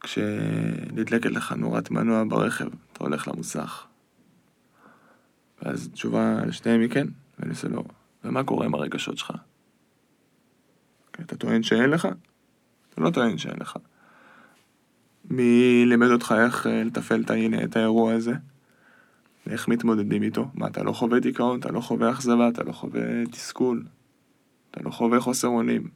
כשנדלקת 0.00 1.30
לך 1.30 1.52
נורת 1.52 1.90
מנוע 1.90 2.24
ברכב, 2.28 2.68
אתה 2.92 3.04
הולך 3.04 3.28
למוסך. 3.28 3.86
ואז 5.62 5.88
תשובה 5.92 6.44
לשניהם 6.46 6.80
היא 6.80 6.90
כן, 6.90 7.06
ואני 7.38 7.50
עושה 7.50 7.68
לו, 7.68 7.84
ומה 8.24 8.44
קורה 8.44 8.66
עם 8.66 8.74
הרגשות 8.74 9.18
שלך? 9.18 9.32
אתה 11.20 11.36
טוען 11.36 11.62
שאין 11.62 11.90
לך? 11.90 12.08
אתה 12.90 13.00
לא 13.00 13.10
טוען 13.10 13.38
שאין 13.38 13.56
לך. 13.60 13.76
מי 15.30 15.84
לימד 15.86 16.10
אותך 16.10 16.34
איך 16.44 16.66
אה, 16.66 16.84
לתפעל 16.84 17.24
את 17.64 17.76
האירוע 17.76 18.12
הזה? 18.12 18.32
איך 19.50 19.68
מתמודדים 19.68 20.22
איתו? 20.22 20.48
מה, 20.54 20.66
אתה 20.66 20.82
לא 20.82 20.92
חווה 20.92 21.20
דיכאון, 21.20 21.60
אתה 21.60 21.72
לא 21.72 21.80
חווה 21.80 22.10
אכזבה, 22.10 22.48
אתה 22.48 22.62
לא 22.62 22.72
חווה 22.72 23.26
תסכול, 23.30 23.84
אתה 24.70 24.80
לא 24.84 24.90
חווה 24.90 25.20
חוסר 25.20 25.48
אונים, 25.48 25.88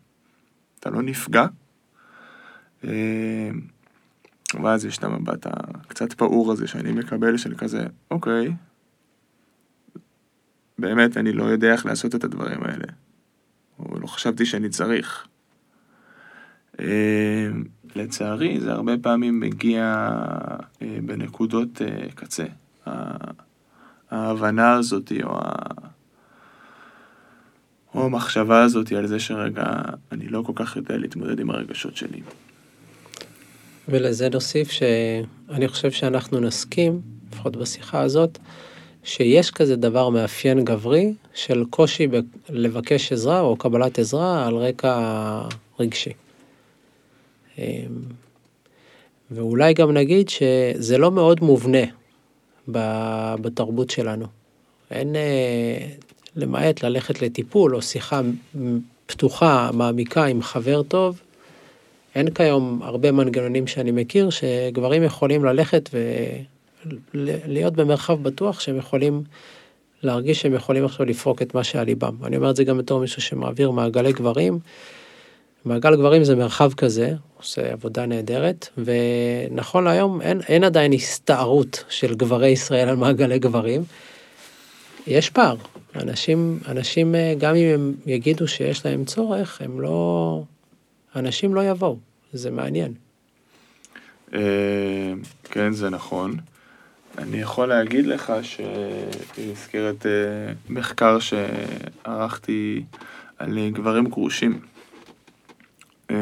אתה 0.80 0.90
לא 0.90 1.02
נפגע? 1.02 1.46
אה, 2.84 3.50
ואז 4.62 4.84
יש 4.84 4.98
את 4.98 5.04
המבט 5.04 5.46
הקצת 5.46 6.12
פעור 6.12 6.52
הזה 6.52 6.66
שאני 6.66 6.92
מקבל 6.92 7.36
של 7.36 7.54
כזה, 7.54 7.86
אוקיי, 8.10 8.52
באמת 10.78 11.16
אני 11.16 11.32
לא 11.32 11.44
יודע 11.44 11.72
איך 11.72 11.86
לעשות 11.86 12.14
את 12.14 12.24
הדברים 12.24 12.62
האלה, 12.62 12.86
או 13.78 13.98
לא 14.00 14.06
חשבתי 14.06 14.46
שאני 14.46 14.68
צריך. 14.68 15.26
אה, 16.80 17.48
לצערי 17.96 18.60
זה 18.60 18.72
הרבה 18.72 18.92
פעמים 19.02 19.40
מגיע 19.40 20.08
אה, 20.82 20.98
בנקודות 21.02 21.82
אה, 21.82 22.06
קצה. 22.14 22.44
ההבנה 24.10 24.74
הזאת 24.74 25.12
או, 25.22 25.38
ה... 25.38 25.52
או 27.94 28.04
המחשבה 28.04 28.62
הזאת 28.62 28.92
על 28.92 29.06
זה 29.06 29.20
שרגע 29.20 29.64
אני 30.12 30.28
לא 30.28 30.42
כל 30.46 30.52
כך 30.54 30.76
יודע 30.76 30.96
להתמודד 30.96 31.40
עם 31.40 31.50
הרגשות 31.50 31.96
שלי. 31.96 32.20
ולזה 33.88 34.28
נוסיף 34.28 34.70
שאני 34.70 35.68
חושב 35.68 35.90
שאנחנו 35.90 36.40
נסכים, 36.40 37.00
לפחות 37.32 37.56
בשיחה 37.56 38.00
הזאת, 38.00 38.38
שיש 39.04 39.50
כזה 39.50 39.76
דבר 39.76 40.08
מאפיין 40.08 40.64
גברי 40.64 41.14
של 41.34 41.64
קושי 41.70 42.06
ב- 42.06 42.20
לבקש 42.48 43.12
עזרה 43.12 43.40
או 43.40 43.56
קבלת 43.56 43.98
עזרה 43.98 44.46
על 44.46 44.56
רקע 44.56 45.42
רגשי. 45.80 46.12
אמ, 47.58 47.64
ואולי 49.30 49.74
גם 49.74 49.92
נגיד 49.92 50.28
שזה 50.28 50.98
לא 50.98 51.10
מאוד 51.10 51.40
מובנה 51.42 51.84
בתרבות 53.40 53.90
שלנו. 53.90 54.26
אין, 54.90 55.16
אה, 55.16 55.88
למעט 56.36 56.82
ללכת 56.82 57.22
לטיפול 57.22 57.74
או 57.74 57.82
שיחה 57.82 58.20
פתוחה, 59.06 59.70
מעמיקה 59.72 60.24
עם 60.24 60.42
חבר 60.42 60.82
טוב, 60.82 61.20
אין 62.14 62.30
כיום 62.30 62.80
הרבה 62.82 63.12
מנגנונים 63.12 63.66
שאני 63.66 63.90
מכיר 63.90 64.30
שגברים 64.30 65.02
יכולים 65.02 65.44
ללכת 65.44 65.90
ולהיות 67.14 67.74
במרחב 67.74 68.22
בטוח 68.22 68.60
שהם 68.60 68.76
יכולים 68.76 69.22
להרגיש 70.02 70.40
שהם 70.40 70.54
יכולים 70.54 70.84
עכשיו 70.84 71.06
לפרוק 71.06 71.42
את 71.42 71.54
מה 71.54 71.64
שעל 71.64 71.86
ליבם. 71.86 72.16
אני 72.24 72.36
אומר 72.36 72.50
את 72.50 72.56
זה 72.56 72.64
גם 72.64 72.78
בתור 72.78 73.00
מישהו 73.00 73.22
שמעביר 73.22 73.70
מעגלי 73.70 74.12
גברים. 74.12 74.58
מעגל 75.64 75.96
גברים 75.96 76.24
זה 76.24 76.36
מרחב 76.36 76.72
כזה, 76.72 77.12
עושה 77.36 77.72
עבודה 77.72 78.06
נהדרת, 78.06 78.68
ונכון 78.78 79.84
להיום 79.84 80.22
אין, 80.22 80.40
אין 80.48 80.64
עדיין 80.64 80.92
הסתערות 80.92 81.84
של 81.88 82.14
גברי 82.14 82.48
ישראל 82.48 82.88
על 82.88 82.96
מעגלי 82.96 83.38
גברים. 83.38 83.82
יש 85.06 85.30
פער. 85.30 85.56
אנשים, 85.96 86.58
אנשים, 86.68 87.14
גם 87.38 87.54
אם 87.54 87.74
הם 87.74 87.94
יגידו 88.06 88.48
שיש 88.48 88.86
להם 88.86 89.04
צורך, 89.04 89.60
הם 89.62 89.80
לא... 89.80 90.42
אנשים 91.16 91.54
לא 91.54 91.64
יבואו. 91.64 91.96
זה 92.32 92.50
מעניין. 92.50 92.92
אה, 94.34 95.12
כן, 95.44 95.72
זה 95.72 95.90
נכון. 95.90 96.36
אני 97.18 97.36
יכול 97.36 97.68
להגיד 97.68 98.06
לך 98.06 98.32
שבמסגרת 98.42 100.06
אה, 100.06 100.52
מחקר 100.68 101.18
שערכתי 101.18 102.84
על 103.38 103.58
גברים 103.70 104.04
גרושים, 104.04 104.60
אה, 106.10 106.16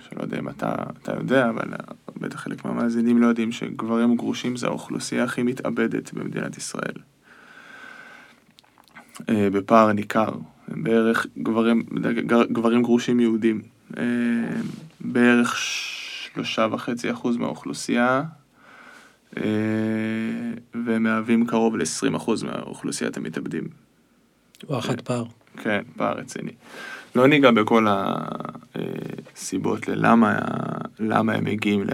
שלא 0.00 0.22
יודע 0.22 0.38
אם 0.38 0.48
אתה, 0.48 0.74
אתה 1.02 1.12
יודע, 1.12 1.48
אבל 1.48 1.68
בטח 2.16 2.40
חלק 2.40 2.64
מהמאזינים 2.64 3.22
לא 3.22 3.26
יודעים 3.26 3.52
שגברים 3.52 4.16
גרושים 4.16 4.56
זה 4.56 4.66
האוכלוסייה 4.66 5.24
הכי 5.24 5.42
מתאבדת 5.42 6.12
במדינת 6.12 6.56
ישראל. 6.56 6.94
בפער 9.28 9.92
ניכר, 9.92 10.30
בערך 10.68 11.26
גברים, 11.38 11.82
גברים 12.52 12.82
גרושים 12.82 13.20
יהודים. 13.20 13.62
בערך 15.00 15.56
שלושה 15.56 16.66
וחצי 16.72 17.10
אחוז 17.10 17.36
מהאוכלוסייה, 17.36 18.22
אה, 19.36 19.42
ומהווים 20.74 21.46
קרוב 21.46 21.76
ל-20 21.76 22.16
אחוז 22.16 22.42
מאוכלוסיית 22.42 23.16
המתאבדים. 23.16 23.64
וואחד 24.64 25.00
פער. 25.00 25.24
כן, 25.56 25.82
פער 25.96 26.18
רציני. 26.18 26.52
לא 27.14 27.26
ניגע 27.26 27.50
בכל 27.50 27.86
הסיבות 28.74 29.88
ללמה 29.88 30.38
למה 30.98 31.32
הם 31.32 31.44
מגיעים 31.44 31.84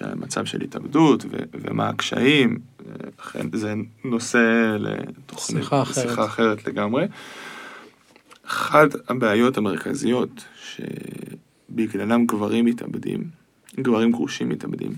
למצב 0.00 0.44
של 0.44 0.60
התאבדות 0.60 1.24
ו, 1.24 1.36
ומה 1.54 1.88
הקשיים, 1.88 2.58
זה 3.52 3.74
נושא 4.04 4.76
לתוכנית, 4.78 5.62
שיחה 5.62 5.82
אחרת. 5.82 5.94
שיחה 5.94 6.24
אחרת 6.24 6.66
לגמרי. 6.66 7.06
אחת 8.46 8.88
הבעיות 9.08 9.58
המרכזיות 9.58 10.44
ש... 10.62 10.80
בגללם 11.70 12.26
גברים 12.26 12.64
מתאבדים, 12.64 13.24
גברים 13.80 14.10
גרושים 14.10 14.48
מתאבדים. 14.48 14.92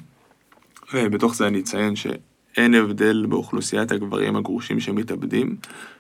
ובתוך 0.93 1.35
זה 1.35 1.47
אני 1.47 1.61
אציין 1.61 1.97
שאין 1.97 2.75
הבדל 2.75 3.27
באוכלוסיית 3.29 3.93
הגברים 3.93 4.37
הגרושים 4.37 4.81
שמתאבדים 4.81 5.57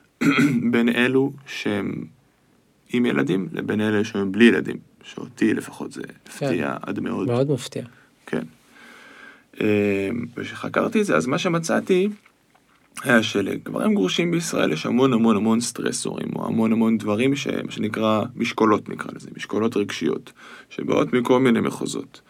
בין 0.72 0.88
אלו 0.88 1.32
שהם 1.46 2.04
עם 2.92 3.06
ילדים 3.06 3.48
לבין 3.52 3.80
אלה 3.80 4.04
שהם 4.04 4.32
בלי 4.32 4.44
ילדים, 4.44 4.76
שאותי 5.04 5.54
לפחות 5.54 5.92
זה 5.92 6.02
הפתיע 6.26 6.76
כן. 6.76 6.88
עד 6.90 7.00
מאוד. 7.00 7.26
מאוד 7.26 7.50
מפתיע. 7.50 7.84
כן. 8.26 8.42
אמ, 9.60 9.66
וכשחקרתי 10.36 11.00
את 11.00 11.06
זה, 11.06 11.16
אז 11.16 11.26
מה 11.26 11.38
שמצאתי 11.38 12.08
היה 13.02 13.22
שלגברים 13.22 13.94
גרושים 13.94 14.30
בישראל 14.30 14.72
יש 14.72 14.86
המון 14.86 15.12
המון 15.12 15.36
המון 15.36 15.60
סטרסורים, 15.60 16.28
או 16.36 16.46
המון 16.46 16.72
המון 16.72 16.98
דברים 16.98 17.36
ש... 17.36 17.48
שנקרא 17.70 18.22
משקולות 18.36 18.88
נקרא 18.88 19.10
לזה, 19.14 19.28
משקולות 19.36 19.76
רגשיות, 19.76 20.32
שבאות 20.70 21.12
מכל 21.12 21.40
מיני 21.40 21.60
מחוזות. 21.60 22.20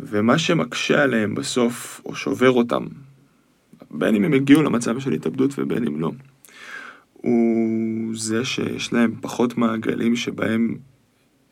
ומה 0.00 0.38
שמקשה 0.38 1.02
עליהם 1.02 1.34
בסוף, 1.34 2.00
או 2.04 2.14
שובר 2.14 2.50
אותם, 2.50 2.86
בין 3.90 4.14
אם 4.14 4.24
הם 4.24 4.32
הגיעו 4.32 4.62
למצב 4.62 5.00
של 5.00 5.12
התאבדות 5.12 5.50
ובין 5.58 5.86
אם 5.86 6.00
לא, 6.00 6.12
הוא 7.12 8.16
זה 8.16 8.44
שיש 8.44 8.92
להם 8.92 9.14
פחות 9.20 9.58
מעגלים 9.58 10.16
שבהם, 10.16 10.74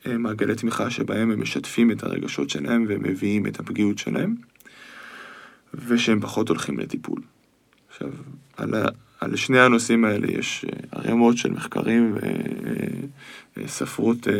אה, 0.05 0.17
מעגלי 0.17 0.55
תמיכה 0.55 0.89
שבהם 0.89 1.31
הם 1.31 1.41
משתפים 1.41 1.91
את 1.91 2.03
הרגשות 2.03 2.49
שלהם 2.49 2.85
ומביאים 2.87 3.47
את 3.47 3.59
הפגיעות 3.59 3.97
שלהם. 3.97 4.35
ושהם 5.87 6.19
פחות 6.21 6.49
הולכים 6.49 6.79
לטיפול. 6.79 7.21
עכשיו, 7.89 8.09
על, 8.57 8.75
ה, 8.75 8.87
על 9.19 9.35
שני 9.35 9.59
הנושאים 9.59 10.05
האלה 10.05 10.27
יש 10.31 10.65
אה, 10.65 10.99
ערימות 10.99 11.37
של 11.37 11.51
מחקרים 11.51 12.15
וספרות 13.57 14.27
אה, 14.27 14.33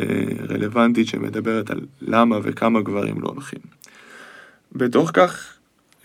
רלוונטית 0.49 1.07
שמדברת 1.07 1.69
על 1.71 1.81
למה 2.01 2.39
וכמה 2.43 2.81
גברים 2.81 3.21
לא 3.21 3.27
הולכים. 3.27 3.59
בתוך 4.75 5.11
כך, 5.13 5.53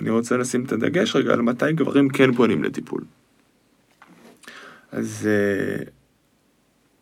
אני 0.00 0.10
רוצה 0.10 0.36
לשים 0.36 0.64
את 0.64 0.72
הדגש 0.72 1.16
רגע 1.16 1.32
על 1.32 1.42
מתי 1.42 1.72
גברים 1.72 2.08
כן 2.08 2.34
פונים 2.34 2.64
לטיפול. 2.64 3.04
אז 4.92 5.28
אה, 5.30 5.84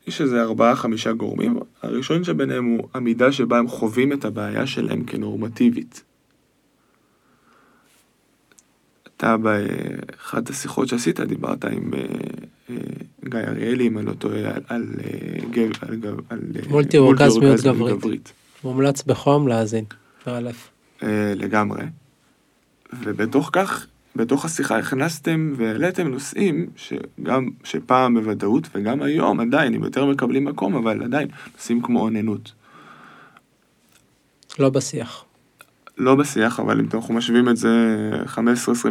יש 0.06 0.20
איזה 0.20 0.42
ארבעה 0.42 0.76
חמישה 0.76 1.12
גורמים, 1.12 1.58
הראשון 1.82 2.24
שביניהם 2.24 2.64
הוא 2.64 2.88
המידה 2.94 3.32
שבה 3.32 3.58
הם 3.58 3.68
חווים 3.68 4.12
את 4.12 4.24
הבעיה 4.24 4.66
שלהם 4.66 5.04
כנורמטיבית. 5.04 6.02
אתה 9.16 9.36
באחת 9.36 10.50
השיחות 10.50 10.88
שעשית, 10.88 11.20
דיברת 11.20 11.64
עם 11.64 11.94
אה, 11.94 12.00
אה, 12.70 12.76
גיא 13.24 13.38
אריאלי, 13.38 13.86
אם 13.86 13.98
אני 13.98 14.06
לא 14.06 14.12
טועה, 14.12 14.40
על, 14.50 14.62
על, 14.68 14.84
על, 16.30 16.40
מולטי 16.68 16.98
אורגזמיות 16.98 17.60
גברית. 17.60 18.32
מומלץ 18.64 19.02
בחום 19.02 19.48
להאזין. 19.48 19.84
מאלף. 20.26 20.70
אה, 21.02 21.32
לגמרי. 21.36 21.82
ובתוך 22.92 23.50
כך, 23.52 23.86
בתוך 24.16 24.44
השיחה 24.44 24.78
הכנסתם 24.78 25.52
והעליתם 25.56 26.08
נושאים 26.08 26.66
שגם, 26.76 27.48
שפעם 27.64 28.14
בוודאות 28.14 28.68
וגם 28.74 29.02
היום 29.02 29.40
עדיין 29.40 29.74
הם 29.74 29.84
יותר 29.84 30.06
מקבלים 30.06 30.44
מקום, 30.44 30.74
אבל 30.74 31.02
עדיין 31.02 31.28
נושאים 31.56 31.82
כמו 31.82 32.00
אוננות. 32.00 32.52
לא 34.58 34.70
בשיח. 34.70 35.24
לא 35.98 36.14
בשיח, 36.14 36.60
אבל 36.60 36.80
אם 36.80 36.86
אנחנו 36.94 37.14
משווים 37.14 37.48
את 37.48 37.56
זה 37.56 37.70
15-20 38.26 38.38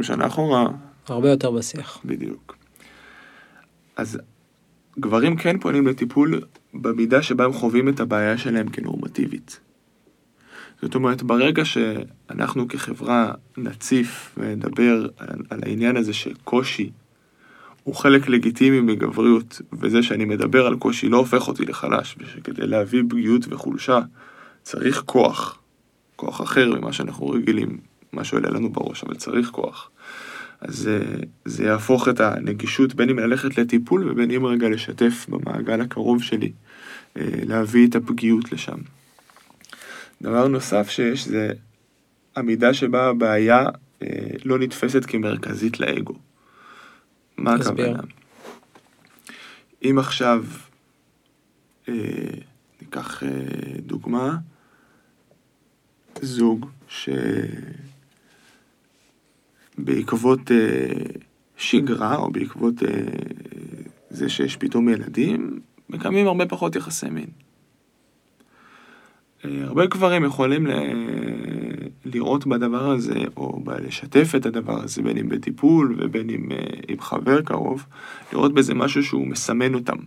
שנה 0.02 0.28
אחורה, 0.28 0.68
הרבה 1.08 1.30
יותר 1.30 1.52
בשיח. 1.52 2.00
בדיוק. 2.06 2.58
אז 3.96 4.20
גברים 5.00 5.36
כן 5.36 5.60
פונים 5.60 5.88
לטיפול 5.88 6.42
במידה 6.74 7.22
שבה 7.22 7.46
הם 7.46 7.54
חווים 7.54 7.90
את 7.90 8.00
הבעיה 8.00 8.38
שלהם 8.38 8.70
כנורמטיבית. 8.70 9.60
זאת 10.82 10.96
אומרת, 10.96 11.24
ברגע 11.24 11.66
שאנחנו 11.66 12.68
כחברה 12.68 13.34
נציף 13.58 14.36
ונדבר 14.38 15.08
על, 15.18 15.40
על 15.50 15.60
העניין 15.64 15.98
הזה 15.98 16.14
שקושי 16.14 16.90
הוא 17.88 17.96
חלק 17.96 18.30
לגיטימי 18.30 18.82
מגבריות, 18.82 19.62
וזה 19.74 20.04
שאני 20.04 20.26
מדבר 20.26 20.66
על 20.66 20.76
קושי 20.76 21.10
לא 21.10 21.18
הופך 21.18 21.48
אותי 21.48 21.66
לחלש, 21.66 22.16
ושכדי 22.20 22.68
להביא 22.68 23.04
פגיעות 23.10 23.46
וחולשה 23.50 24.00
צריך 24.64 25.04
כוח, 25.06 25.60
כוח 26.16 26.42
אחר 26.42 26.76
ממה 26.76 26.94
שאנחנו 26.94 27.30
רגילים, 27.30 27.78
מה 28.14 28.24
שעולה 28.24 28.50
לנו 28.50 28.70
בראש, 28.70 29.04
אבל 29.04 29.16
צריך 29.16 29.50
כוח. 29.50 29.90
אז 30.62 30.90
זה, 31.46 31.64
יהפוך 31.64 32.08
את 32.08 32.20
הנגישות 32.20 32.96
בין 32.96 33.10
אם 33.10 33.20
ללכת 33.20 33.58
לטיפול 33.58 34.10
ובין 34.10 34.32
אם 34.32 34.46
רגע 34.46 34.70
לשתף 34.70 35.26
במעגל 35.30 35.82
הקרוב 35.82 36.24
שלי, 36.24 36.52
אה, 37.18 37.24
להביא 37.44 37.88
את 37.88 37.96
הפגיעות 37.96 38.52
לשם. 38.52 38.78
דבר 40.22 40.48
נוסף 40.48 40.90
שיש 40.90 41.28
זה 41.28 41.52
המידה 42.36 42.74
שבה 42.74 43.08
הבעיה 43.08 43.66
אה, 44.02 44.08
לא 44.46 44.60
נתפסת 44.60 45.06
כמרכזית 45.06 45.80
לאגו. 45.80 46.14
מה. 47.38 47.54
הכוונה? 47.54 48.00
אם 49.84 49.96
עכשיו, 50.00 50.46
אה, 51.90 51.94
ניקח 52.82 53.24
אה, 53.24 53.30
דוגמה, 53.80 54.38
זוג 56.22 56.66
שבעקבות 59.78 60.52
אה, 60.52 60.88
שגרה 61.58 62.16
או 62.16 62.32
בעקבות 62.32 62.84
אה, 62.84 62.90
זה 64.10 64.30
שיש 64.30 64.56
פתאום 64.56 64.90
ילדים, 64.90 65.60
מקיימים 65.90 66.28
הרבה 66.28 66.46
פחות 66.46 66.76
יחסי 66.76 67.10
מין. 67.10 67.47
הרבה 69.64 69.86
גברים 69.86 70.24
יכולים 70.24 70.68
ל... 70.68 70.72
לראות 72.06 72.48
בדבר 72.48 72.92
הזה, 72.92 73.20
או 73.38 73.64
לשתף 73.82 74.32
את 74.36 74.46
הדבר 74.46 74.84
הזה, 74.84 75.02
בין 75.02 75.18
אם 75.18 75.30
בטיפול 75.30 75.96
ובין 75.98 76.30
אם 76.30 76.52
אה, 76.52 76.58
עם 76.88 77.00
חבר 77.00 77.42
קרוב, 77.42 77.86
לראות 78.34 78.54
בזה 78.54 78.74
משהו 78.74 79.04
שהוא 79.04 79.28
מסמן 79.28 79.74
אותם. 79.74 79.98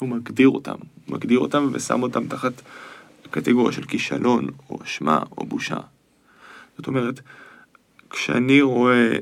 הוא 0.00 0.08
מגדיר 0.08 0.48
אותם. 0.48 0.76
מגדיר 1.08 1.38
אותם 1.38 1.68
ושם 1.72 2.02
אותם 2.02 2.26
תחת 2.26 2.62
קטגוריה 3.30 3.72
של 3.72 3.84
כישלון, 3.84 4.46
או 4.70 4.78
אשמה, 4.82 5.18
או 5.38 5.46
בושה. 5.46 5.78
זאת 6.76 6.86
אומרת, 6.86 7.20
כשאני 8.10 8.62
רואה, 8.62 9.16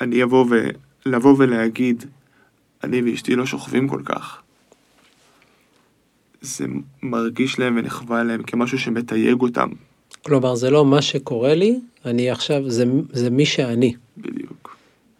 אני 0.00 0.22
אבוא 0.22 0.46
ו... 0.50 0.68
לבוא 1.06 1.34
ולהגיד, 1.38 2.04
אני 2.84 3.02
ואשתי 3.02 3.36
לא 3.36 3.46
שוכבים 3.46 3.88
כל 3.88 4.02
כך, 4.04 4.42
זה 6.40 6.66
מרגיש 7.02 7.58
להם 7.58 7.76
ונחווה 7.76 8.24
להם 8.24 8.42
כמשהו 8.42 8.78
שמתייג 8.78 9.40
אותם. 9.40 9.68
כלומר, 10.22 10.54
זה 10.54 10.70
לא 10.70 10.84
מה 10.84 11.02
שקורה 11.02 11.54
לי, 11.54 11.80
אני 12.04 12.30
עכשיו, 12.30 12.70
זה, 12.70 12.84
זה 13.12 13.30
מי 13.30 13.46
שאני. 13.46 13.94
בדיוק. 14.18 14.76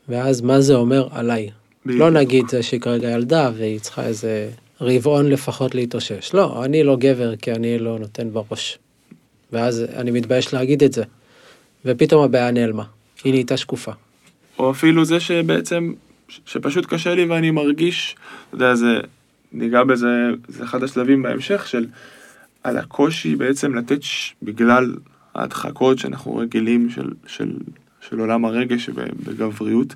ואז 0.09 0.41
מה 0.41 0.61
זה 0.61 0.75
אומר 0.75 1.09
עליי? 1.11 1.51
בדיוק. 1.87 2.01
לא 2.01 2.11
נגיד 2.11 2.49
זה 2.49 2.63
שהיא 2.63 2.81
כרגע 2.81 3.11
ילדה 3.11 3.51
והיא 3.57 3.81
צריכה 3.81 4.07
איזה 4.07 4.51
רבעון 4.81 5.27
לפחות 5.27 5.75
להתאושש. 5.75 6.35
לא, 6.35 6.65
אני 6.65 6.83
לא 6.83 6.97
גבר 6.97 7.37
כי 7.37 7.53
אני 7.53 7.79
לא 7.79 7.99
נותן 7.99 8.33
בראש. 8.33 8.79
ואז 9.53 9.85
אני 9.97 10.11
מתבייש 10.11 10.55
להגיד 10.55 10.83
את 10.83 10.93
זה. 10.93 11.03
ופתאום 11.85 12.25
הבעיה 12.25 12.51
נעלמה. 12.51 12.85
היא 13.25 13.33
נהייתה 13.33 13.57
שקופה. 13.57 13.93
או 14.59 14.71
אפילו 14.71 15.05
זה 15.05 15.21
שבעצם, 15.21 15.93
שפשוט 16.47 16.87
קשה 16.87 17.15
לי 17.15 17.25
ואני 17.25 17.51
מרגיש, 17.51 18.17
אתה 18.49 18.57
יודע, 18.57 18.75
זה, 18.75 19.01
ניגע 19.53 19.85
בזה, 19.85 20.31
זה 20.49 20.65
אחד 20.65 20.83
השלבים 20.83 21.23
בהמשך 21.23 21.67
של 21.67 21.87
על 22.65 22.77
הקושי 22.77 23.37
בעצם 23.37 23.75
לתת, 23.75 24.03
ש... 24.03 24.35
בגלל 24.43 24.95
ההדחקות 25.35 25.99
שאנחנו 25.99 26.37
רגילים 26.37 26.91
של, 26.91 27.11
של, 27.27 27.57
של 28.01 28.19
עולם 28.19 28.45
הרגש 28.45 28.89
בגבריות, 28.89 29.95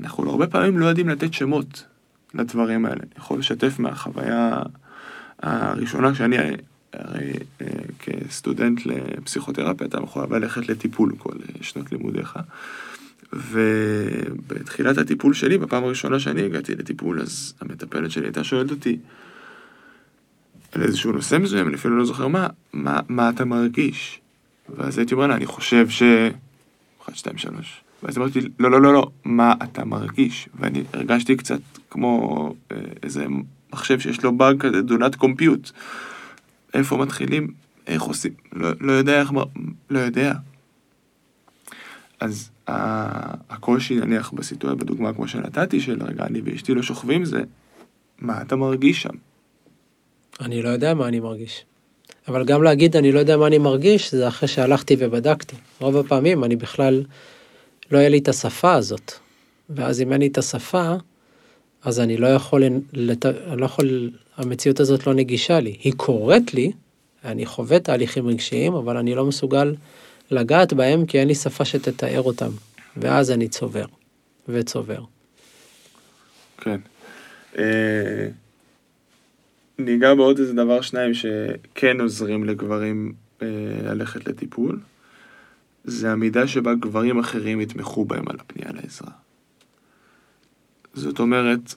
אנחנו 0.00 0.30
הרבה 0.30 0.46
פעמים 0.46 0.78
לא 0.78 0.86
יודעים 0.86 1.08
לתת 1.08 1.34
שמות 1.34 1.84
לדברים 2.34 2.84
האלה. 2.84 3.00
אני 3.00 3.10
יכול 3.18 3.38
לשתף 3.38 3.78
מהחוויה 3.78 4.62
הראשונה 5.42 6.14
שאני, 6.14 6.36
הרי 6.92 7.32
אה, 7.60 7.66
כסטודנט 7.98 8.86
לפסיכותרפיה, 8.86 9.86
אתה 9.86 10.00
מחויב 10.00 10.34
ללכת 10.34 10.68
לטיפול 10.68 11.12
כל 11.18 11.32
אה, 11.32 11.62
שנות 11.62 11.92
לימודיך. 11.92 12.38
ובתחילת 13.32 14.98
הטיפול 14.98 15.34
שלי, 15.34 15.58
בפעם 15.58 15.84
הראשונה 15.84 16.20
שאני 16.20 16.42
הגעתי 16.42 16.74
לטיפול, 16.74 17.20
אז 17.20 17.54
המטפלת 17.60 18.10
שלי 18.10 18.26
הייתה 18.26 18.44
שואלת 18.44 18.70
אותי 18.70 18.98
על 20.72 20.82
איזשהו 20.82 21.12
נושא 21.12 21.38
מסוים, 21.38 21.68
אני 21.68 21.74
אפילו 21.76 21.98
לא 21.98 22.04
זוכר 22.04 22.28
מה, 22.28 22.46
מה, 22.72 23.00
מה 23.08 23.30
אתה 23.30 23.44
מרגיש? 23.44 24.20
ואז 24.76 24.98
הייתי 24.98 25.14
אומר 25.14 25.26
לה, 25.26 25.34
אני 25.34 25.46
חושב 25.46 25.88
ש... 25.88 26.02
1, 27.02 27.16
2, 27.16 27.38
3. 27.38 27.80
ואז 28.02 28.18
אמרתי, 28.18 28.40
לא, 28.58 28.70
לא, 28.70 28.82
לא, 28.82 28.92
לא, 28.92 29.10
מה 29.24 29.54
אתה 29.62 29.84
מרגיש? 29.84 30.48
ואני 30.58 30.82
הרגשתי 30.92 31.36
קצת 31.36 31.60
כמו 31.90 32.54
אה, 32.72 32.76
איזה 33.02 33.26
מחשב 33.72 34.00
שיש 34.00 34.22
לו 34.24 34.36
באג 34.36 34.60
כזה, 34.60 34.80
not 34.80 35.16
compute. 35.22 35.72
איפה 36.74 36.96
מתחילים? 36.96 37.48
איך 37.86 38.02
עושים? 38.02 38.32
לא, 38.52 38.68
לא 38.80 38.92
יודע 38.92 39.20
איך, 39.20 39.32
מ- 39.32 39.72
לא 39.90 39.98
יודע. 39.98 40.32
אז 42.20 42.50
הקושי 42.68 43.94
נניח 43.94 44.32
בסיטואציה, 44.32 44.76
בדוגמה 44.76 45.12
כמו 45.12 45.28
שנתתי, 45.28 45.80
של 45.80 46.02
רגע 46.02 46.24
אני 46.24 46.40
ואשתי 46.44 46.74
לא 46.74 46.82
שוכבים, 46.82 47.24
זה 47.24 47.40
מה 48.18 48.42
אתה 48.42 48.56
מרגיש 48.56 49.02
שם? 49.02 49.14
אני 50.40 50.62
לא 50.62 50.68
יודע 50.68 50.94
מה 50.94 51.08
אני 51.08 51.20
מרגיש. 51.20 51.64
אבל 52.28 52.44
גם 52.44 52.62
להגיד 52.62 52.96
אני 52.96 53.12
לא 53.12 53.18
יודע 53.18 53.36
מה 53.36 53.46
אני 53.46 53.58
מרגיש, 53.58 54.14
זה 54.14 54.28
אחרי 54.28 54.48
שהלכתי 54.48 54.96
ובדקתי. 54.98 55.56
רוב 55.80 55.96
הפעמים 55.96 56.44
אני 56.44 56.56
בכלל, 56.56 57.04
לא 57.90 57.98
יהיה 57.98 58.08
לי 58.08 58.18
את 58.18 58.28
השפה 58.28 58.74
הזאת. 58.74 59.12
ואז 59.70 60.00
אם 60.00 60.12
אין 60.12 60.20
לי 60.20 60.26
את 60.26 60.38
השפה, 60.38 60.94
אז 61.82 62.00
אני 62.00 62.16
לא 62.16 62.26
יכול, 62.26 62.64
לת... 62.92 63.26
אני 63.26 63.60
לא 63.60 63.66
יכול, 63.66 64.10
המציאות 64.36 64.80
הזאת 64.80 65.06
לא 65.06 65.14
נגישה 65.14 65.60
לי. 65.60 65.76
היא 65.82 65.92
קורית 65.96 66.54
לי, 66.54 66.72
אני 67.24 67.46
חווה 67.46 67.78
תהליכים 67.78 68.26
רגשיים, 68.26 68.74
אבל 68.74 68.96
אני 68.96 69.14
לא 69.14 69.24
מסוגל 69.24 69.74
לגעת 70.30 70.72
בהם 70.72 71.06
כי 71.06 71.18
אין 71.18 71.28
לי 71.28 71.34
שפה 71.34 71.64
שתתאר 71.64 72.22
אותם. 72.22 72.50
ואז 72.96 73.30
אני 73.30 73.48
צובר, 73.48 73.84
וצובר. 74.48 75.04
כן. 76.58 76.80
אה, 77.58 78.28
ניגע 79.78 80.14
בעוד 80.14 80.38
איזה 80.38 80.52
דבר 80.52 80.80
שניים 80.80 81.12
שכן 81.14 82.00
עוזרים 82.00 82.44
לגברים 82.44 83.12
אה, 83.42 83.46
ללכת 83.82 84.28
לטיפול, 84.28 84.80
זה 85.84 86.12
המידה 86.12 86.46
שבה 86.46 86.74
גברים 86.74 87.18
אחרים 87.18 87.60
יתמכו 87.60 88.04
בהם 88.04 88.28
על 88.28 88.36
הפנייה 88.40 88.70
לעזרה. 88.72 89.12
זאת 90.94 91.18
אומרת, 91.18 91.74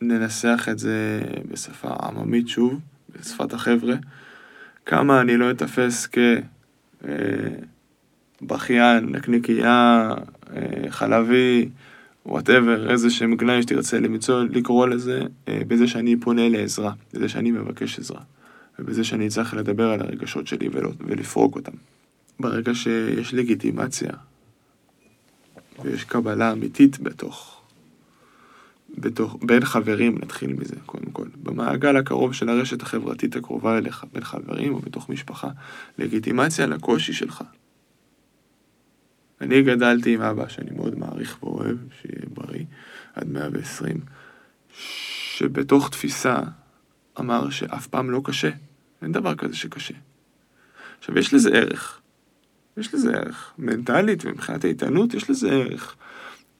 וננסח 0.00 0.68
את 0.70 0.78
זה 0.78 1.20
בשפה 1.50 1.88
עממית 1.88 2.48
שוב, 2.48 2.80
בשפת 3.16 3.52
החבר'ה, 3.52 3.94
כמה 4.86 5.20
אני 5.20 5.36
לא 5.36 5.50
אתפס 5.50 6.06
כבכיין, 8.40 9.04
נקניקייה, 9.04 10.14
אה, 10.56 10.90
חלבי, 10.90 11.68
וואטאבר, 12.26 12.90
איזה 12.90 13.10
שם 13.10 13.34
גנאי 13.34 13.62
שתרצה 13.62 14.00
למצוא, 14.00 14.42
לקרוא 14.42 14.86
לזה, 14.86 15.22
אה, 15.48 15.60
בזה 15.68 15.88
שאני 15.88 16.16
פונה 16.16 16.48
לעזרה, 16.48 16.92
בזה 17.14 17.28
שאני 17.28 17.50
מבקש 17.50 17.98
עזרה, 17.98 18.20
ובזה 18.78 19.04
שאני 19.04 19.28
צריך 19.28 19.54
לדבר 19.54 19.90
על 19.90 20.00
הרגשות 20.00 20.46
שלי 20.46 20.68
ולפרוק 21.00 21.56
אותם. 21.56 21.72
ברגע 22.40 22.74
שיש 22.74 23.34
לגיטימציה, 23.34 24.10
ויש 25.84 26.04
קבלה 26.04 26.52
אמיתית 26.52 26.98
בתוך, 27.00 27.62
בתוך, 28.98 29.36
בין 29.42 29.64
חברים, 29.64 30.18
נתחיל 30.22 30.52
מזה 30.52 30.76
קודם 30.86 31.10
כל, 31.10 31.26
במעגל 31.42 31.96
הקרוב 31.96 32.32
של 32.32 32.48
הרשת 32.48 32.82
החברתית 32.82 33.36
הקרובה 33.36 33.78
אליך, 33.78 34.04
בין 34.12 34.24
חברים 34.24 34.74
או 34.74 34.78
בתוך 34.78 35.08
משפחה, 35.08 35.48
לגיטימציה 35.98 36.66
לקושי 36.66 37.12
שלך. 37.12 37.44
אני 39.40 39.62
גדלתי 39.62 40.14
עם 40.14 40.22
אבא 40.22 40.48
שאני 40.48 40.70
מאוד 40.70 40.98
מעריך 40.98 41.42
ואוהב, 41.42 41.76
שיהיה 42.00 42.26
בריא, 42.34 42.64
עד 43.14 43.28
120, 43.28 44.00
שבתוך 45.36 45.90
תפיסה 45.90 46.36
אמר 47.20 47.50
שאף 47.50 47.86
פעם 47.86 48.10
לא 48.10 48.20
קשה. 48.24 48.50
אין 49.02 49.12
דבר 49.12 49.34
כזה 49.34 49.56
שקשה. 49.56 49.94
עכשיו, 50.98 51.18
יש 51.18 51.34
לזה 51.34 51.50
ערך. 51.50 52.00
יש 52.76 52.94
לזה 52.94 53.12
ערך. 53.12 53.52
מנטלית 53.58 54.24
ומבחינת 54.24 54.64
האיתנות 54.64 55.14
יש 55.14 55.30
לזה 55.30 55.50
ערך. 55.50 55.96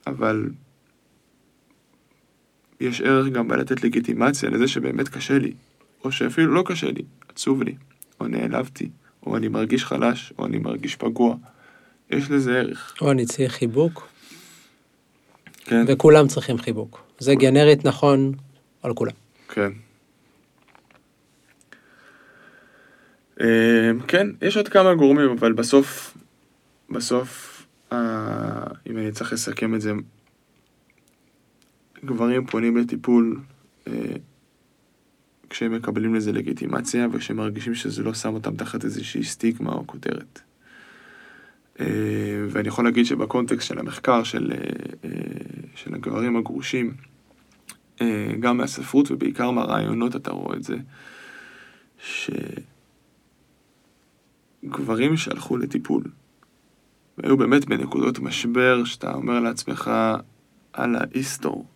אבל 0.07 0.51
יש 2.81 3.01
ערך 3.01 3.27
גם 3.27 3.49
בלתת 3.49 3.85
לגיטימציה 3.85 4.51
לזה 4.51 4.69
שבאמת 4.69 5.09
קשה 5.09 5.39
לי, 5.39 5.53
או 6.05 6.13
שאפילו 6.13 6.55
לא 6.55 6.63
קשה 6.67 6.91
לי, 6.91 7.03
עצוב 7.29 7.63
לי, 7.63 7.75
או 8.21 8.29
נעלבתי, 8.29 8.89
או 9.27 9.37
אני 9.37 9.49
מרגיש 9.49 9.85
חלש, 9.85 10.33
או 10.39 10.47
אני 10.47 10.59
מרגיש 10.59 10.97
פגוע. 10.97 11.37
יש 12.11 12.31
לזה 12.31 12.59
ערך. 12.59 12.97
או 13.01 13.11
אני 13.11 13.27
צריך 13.27 13.53
חיבוק, 13.53 14.09
כן, 15.65 15.85
וכולם 15.89 16.29
צריכים 16.29 16.59
חיבוק. 16.59 17.03
זה 17.19 17.35
גנרית 17.35 17.85
נכון 17.85 18.33
על 18.83 18.95
כולם. 18.95 19.13
כן. 19.49 19.73
אה, 23.41 23.91
כן, 24.09 24.27
יש 24.43 24.57
עוד 24.57 24.69
כמה 24.69 24.95
גורמים, 24.95 25.31
אבל 25.31 25.53
בסוף, 25.53 26.17
בסוף, 26.91 27.63
אה, 27.93 27.99
אם 28.91 28.99
אני 28.99 29.13
צריך 29.13 29.33
לסכם 29.33 29.75
את 29.75 29.81
זה, 29.81 29.93
גברים 32.05 32.47
פונים 32.47 32.77
לטיפול 32.77 33.41
אה, 33.87 33.93
כשהם 35.51 35.75
מקבלים 35.75 36.15
לזה 36.15 36.33
לגיטימציה 36.33 37.09
וכשהם 37.13 37.37
מרגישים 37.37 37.75
שזה 37.75 38.03
לא 38.03 38.15
שם 38.15 38.35
אותם 38.35 38.57
תחת 38.57 38.85
איזושהי 38.85 39.25
סטיגמה 39.25 39.73
או 39.73 39.87
כותרת. 39.87 40.41
אה, 41.81 41.87
ואני 42.51 42.69
יכול 42.69 42.85
להגיד 42.85 43.07
שבקונטקסט 43.07 43.69
של 43.69 43.79
המחקר 43.79 44.23
של, 44.23 44.53
אה, 44.53 44.59
אה, 45.05 45.11
של 45.75 45.95
הגברים 45.95 46.37
הגרושים, 46.37 46.95
אה, 48.01 48.33
גם 48.41 48.57
מהספרות 48.57 49.11
ובעיקר 49.11 49.51
מהרעיונות 49.51 50.17
אתה 50.17 50.31
רואה 50.31 50.57
את 50.57 50.63
זה, 50.63 50.77
שגברים 54.63 55.17
שהלכו 55.17 55.57
לטיפול, 55.57 56.05
והיו 57.19 57.37
באמת 57.37 57.65
בנקודות 57.65 58.19
משבר 58.19 58.85
שאתה 58.85 59.15
אומר 59.15 59.41
לעצמך, 59.41 59.91
אללה, 60.79 61.01
היסטור, 61.15 61.67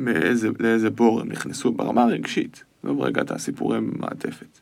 מאיזה, 0.00 0.48
לאיזה 0.60 0.90
בור 0.90 1.20
הם 1.20 1.28
נכנסו 1.28 1.72
ברמה 1.72 2.02
הרגשית, 2.02 2.64
עזוב 2.82 3.00
רגע 3.00 3.22
את 3.22 3.30
הסיפורי 3.30 3.78
מעטפת. 3.80 4.58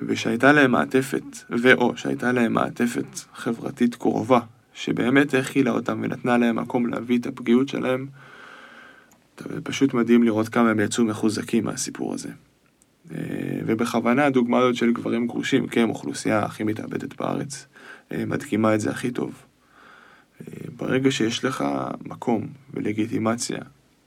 ושהייתה 0.00 0.52
להם 0.52 0.70
מעטפת, 0.70 1.22
ואו 1.50 1.96
שהייתה 1.96 2.32
להם 2.32 2.52
מעטפת 2.52 3.06
חברתית 3.34 3.94
קרובה, 3.94 4.40
שבאמת 4.74 5.34
הכילה 5.34 5.70
אותם 5.70 6.00
ונתנה 6.02 6.38
להם 6.38 6.56
מקום 6.56 6.86
להביא 6.86 7.18
את 7.18 7.26
הפגיעות 7.26 7.68
שלהם, 7.68 8.06
זה 9.38 9.60
פשוט 9.60 9.94
מדהים 9.94 10.22
לראות 10.22 10.48
כמה 10.48 10.70
הם 10.70 10.80
יצאו 10.80 11.04
מחוזקים 11.04 11.64
מהסיפור 11.64 12.14
הזה. 12.14 12.28
אה, 13.14 13.18
ובכוונה 13.66 14.26
הדוגמה 14.26 14.58
הזאת 14.58 14.76
של 14.76 14.92
גברים 14.92 15.26
גרושים, 15.26 15.66
הם 15.76 15.90
אוכלוסייה 15.90 16.44
הכי 16.44 16.64
מתאבדת 16.64 17.16
בארץ, 17.16 17.66
אה, 18.12 18.24
מדגימה 18.26 18.74
את 18.74 18.80
זה 18.80 18.90
הכי 18.90 19.10
טוב. 19.10 19.42
ברגע 20.76 21.10
שיש 21.10 21.44
לך 21.44 21.64
מקום 22.04 22.46
ולגיטימציה 22.74 23.58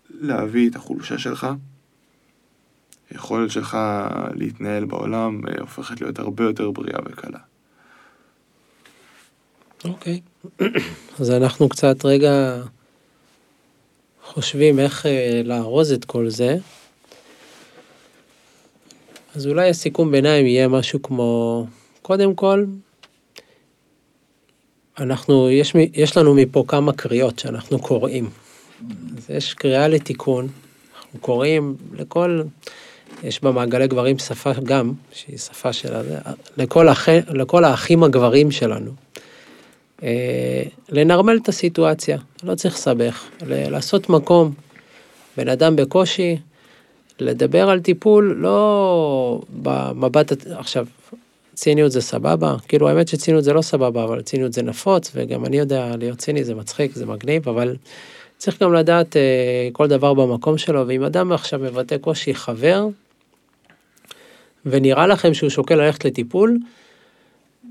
להביא 0.10 0.70
את 0.70 0.76
החולשה 0.76 1.18
שלך, 1.18 1.48
היכולת 3.10 3.52
שלך 3.52 3.78
להתנהל 4.34 4.86
בעולם 4.86 5.42
אה, 5.48 5.62
הופכת 5.62 6.02
להיות 6.02 6.20
הרבה 6.20 6.44
יותר 6.44 6.72
בריאה 6.72 7.00
וקלה. 7.06 7.40
אוקיי. 9.86 10.22
אז 11.20 11.32
אנחנו 11.32 11.70
קצת 11.70 12.06
רגע 12.06 12.64
חושבים 14.24 14.80
איך 14.80 15.06
אה, 15.06 15.42
לארוז 15.46 15.92
את 15.92 16.06
כל 16.06 16.30
זה. 16.30 16.58
אז 19.36 19.48
אולי 19.48 19.70
הסיכום 19.70 20.12
ביניים 20.12 20.46
יהיה 20.46 20.68
משהו 20.68 21.02
כמו, 21.02 21.68
קודם 22.02 22.36
כל, 22.36 22.66
אנחנו, 25.00 25.50
יש, 25.50 25.74
יש 25.94 26.18
לנו 26.18 26.34
מפה 26.34 26.64
כמה 26.68 26.94
קריאות 26.94 27.40
שאנחנו 27.40 27.80
קוראים. 27.80 28.30
אז 29.18 29.30
יש 29.30 29.54
קריאה 29.54 29.88
לתיקון, 29.88 30.48
אנחנו 30.96 31.20
קוראים 31.20 31.76
לכל, 31.94 32.42
יש 33.24 33.44
במעגלי 33.44 33.88
גברים 33.88 34.20
שפה 34.20 34.52
גם, 34.64 34.94
שהיא 35.12 35.38
שפה 35.38 35.74
של, 35.74 35.96
הזה, 35.96 36.18
לכל, 36.58 36.88
האח, 36.88 37.10
לכל 37.10 37.64
האחים 37.64 38.04
הגברים 38.04 38.52
שלנו. 38.52 38.92
אה, 40.04 40.64
לנרמל 40.90 41.38
את 41.44 41.50
הסיטואציה, 41.50 42.18
לא 42.44 42.56
צריך 42.56 42.76
לסבך, 42.76 43.24
לעשות 43.48 44.10
מקום. 44.10 44.54
בן 45.38 45.50
אדם 45.50 45.76
בקושי, 45.76 46.38
לדבר 47.20 47.70
על 47.70 47.80
טיפול 47.80 48.36
לא 48.38 49.42
במבט, 49.50 50.48
עכשיו, 50.52 50.86
ציניות 51.58 51.92
זה 51.92 52.02
סבבה, 52.02 52.56
כאילו 52.68 52.90
האמת 52.90 53.08
שציניות 53.08 53.44
זה 53.44 53.54
לא 53.54 53.62
סבבה, 53.62 54.04
אבל 54.04 54.22
ציניות 54.22 54.54
זה 54.54 54.64
נפוץ, 54.64 55.12
וגם 55.16 55.46
אני 55.46 55.58
יודע 55.58 55.96
להיות 56.00 56.18
ציני 56.18 56.44
זה 56.44 56.56
מצחיק, 56.56 56.94
זה 56.94 57.06
מגניב, 57.06 57.50
אבל 57.50 57.76
צריך 58.38 58.64
גם 58.64 58.74
לדעת 58.74 59.18
אה, 59.18 59.22
כל 59.72 59.88
דבר 59.88 60.14
במקום 60.14 60.58
שלו, 60.58 60.88
ואם 60.88 61.04
אדם 61.04 61.32
עכשיו 61.32 61.60
מבטא 61.60 61.98
קושי 61.98 62.36
חבר, 62.36 62.88
ונראה 64.66 65.08
לכם 65.08 65.34
שהוא 65.34 65.50
שוקל 65.50 65.76
ללכת 65.76 66.06
לטיפול, 66.06 66.58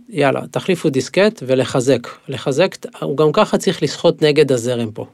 יאללה, 0.09 0.41
תחליפו 0.51 0.89
דיסקט 0.89 1.43
ולחזק. 1.47 2.09
לחזק, 2.29 2.77
הוא 3.01 3.17
גם 3.17 3.33
ככה 3.33 3.59
צריך 3.59 3.83
לשחות 3.83 4.23
נגד 4.23 4.53
הזרם 4.53 4.91
פה. 4.91 5.07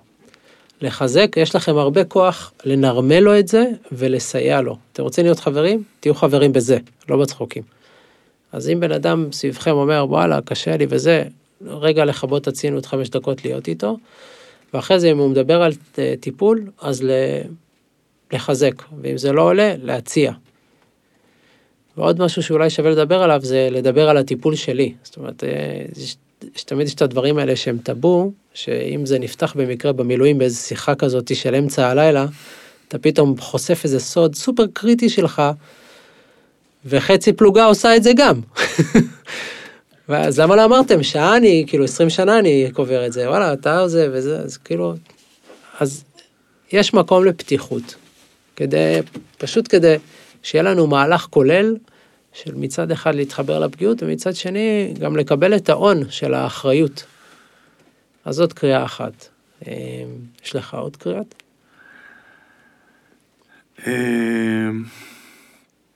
לחזק, 0.82 1.36
יש 1.36 1.54
לכם 1.54 1.76
הרבה 1.76 2.04
כוח 2.04 2.52
לנרמל 2.64 3.20
לו 3.20 3.38
את 3.38 3.48
זה 3.48 3.64
ולסייע 3.92 4.60
לו. 4.60 4.76
אתם 4.92 5.02
רוצים 5.02 5.24
להיות 5.24 5.40
חברים? 5.40 5.82
תהיו 6.00 6.14
חברים 6.14 6.52
בזה, 6.52 6.78
לא 7.08 7.16
בצחוקים. 7.16 7.81
אז 8.52 8.68
אם 8.68 8.80
בן 8.80 8.92
אדם 8.92 9.32
סביבכם 9.32 9.70
אומר, 9.70 10.04
וואלה, 10.08 10.40
קשה 10.40 10.76
לי 10.76 10.86
וזה, 10.88 11.24
רגע 11.66 12.04
לכבות 12.04 12.42
את 12.42 12.48
הציניות 12.48 12.86
חמש 12.86 13.08
דקות 13.08 13.44
להיות 13.44 13.68
איתו, 13.68 13.96
ואחרי 14.74 15.00
זה 15.00 15.10
אם 15.10 15.18
הוא 15.18 15.30
מדבר 15.30 15.62
על 15.62 15.72
אה, 15.98 16.14
טיפול, 16.20 16.70
אז. 16.80 17.04
לחזק, 18.32 18.82
ואם 19.02 19.18
זה 19.18 19.32
לא 19.32 19.42
עולה, 19.42 19.74
להציע. 19.82 20.32
ועוד 21.96 22.20
משהו 22.20 22.42
שאולי 22.42 22.70
שווה 22.70 22.90
לדבר 22.90 23.22
עליו 23.22 23.40
זה 23.42 23.68
לדבר 23.70 24.08
על 24.08 24.16
הטיפול 24.16 24.54
שלי. 24.56 24.94
זאת 25.02 25.16
אומרת, 25.16 25.44
אה, 25.44 25.84
יש, 25.96 26.64
תמיד 26.64 26.86
יש 26.86 26.94
את 26.94 27.02
הדברים 27.02 27.38
האלה 27.38 27.56
שהם 27.56 27.78
טאבו, 27.78 28.32
שאם 28.54 29.06
זה 29.06 29.18
נפתח 29.18 29.52
במקרה 29.56 29.92
במילואים 29.92 30.38
באיזו 30.38 30.60
שיחה 30.60 30.94
כזאת 30.94 31.36
של 31.36 31.54
אמצע 31.54 31.88
הלילה, 31.88 32.26
אתה 32.88 32.98
פתאום 32.98 33.40
חושף 33.40 33.80
איזה 33.84 34.00
סוד 34.00 34.34
סופר 34.34 34.64
קריטי 34.72 35.08
שלך, 35.08 35.42
וחצי 36.84 37.32
פלוגה 37.32 37.64
עושה 37.64 37.96
את 37.96 38.02
זה 38.02 38.10
גם. 38.16 38.40
ואז 40.08 40.40
למה 40.40 40.56
לא 40.56 40.64
אמרתם 40.64 41.02
שעה 41.02 41.36
אני, 41.36 41.64
כאילו 41.66 41.84
20 41.84 42.10
שנה 42.10 42.38
אני 42.38 42.70
קובר 42.72 43.06
את 43.06 43.12
זה, 43.12 43.30
וואלה, 43.30 43.52
אתה 43.52 43.88
זה 43.88 44.08
וזה, 44.12 44.38
אז 44.38 44.56
כאילו, 44.56 44.94
אז 45.80 46.04
יש 46.72 46.94
מקום 46.94 47.24
לפתיחות, 47.24 47.94
כדי, 48.56 49.00
פשוט 49.38 49.66
כדי 49.68 49.96
שיהיה 50.42 50.62
לנו 50.62 50.86
מהלך 50.86 51.26
כולל 51.30 51.76
של 52.32 52.54
מצד 52.54 52.90
אחד 52.90 53.14
להתחבר 53.14 53.58
לפגיעות 53.58 54.02
ומצד 54.02 54.34
שני 54.34 54.94
גם 55.00 55.16
לקבל 55.16 55.56
את 55.56 55.68
ההון 55.68 56.10
של 56.10 56.34
האחריות. 56.34 57.04
אז 58.24 58.34
זאת 58.34 58.52
קריאה 58.52 58.84
אחת. 58.84 59.28
אה, 59.66 59.72
יש 60.44 60.56
לך 60.56 60.74
עוד 60.74 60.96
קריאות? 60.96 61.34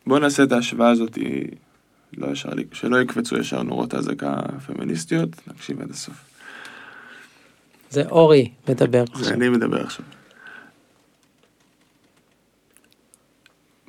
אמ, 0.07 0.11
בוא 0.11 0.19
נעשה 0.19 0.43
את 0.43 0.53
ההשוואה 0.53 0.91
הזאת, 0.91 1.19
לא 2.17 2.27
ישר, 2.27 2.49
שלא 2.73 3.01
יקפצו 3.01 3.37
ישר 3.37 3.63
נורות 3.63 3.95
אזעקה 3.95 4.41
פמיניסטיות, 4.67 5.29
נקשיב 5.47 5.81
עד 5.81 5.91
הסוף. 5.91 6.25
זה 7.91 8.07
אורי 8.07 8.51
מדבר 8.69 9.05
זה 9.07 9.13
עכשיו. 9.13 9.33
אני 9.33 9.49
מדבר 9.49 9.83
עכשיו. 9.83 10.05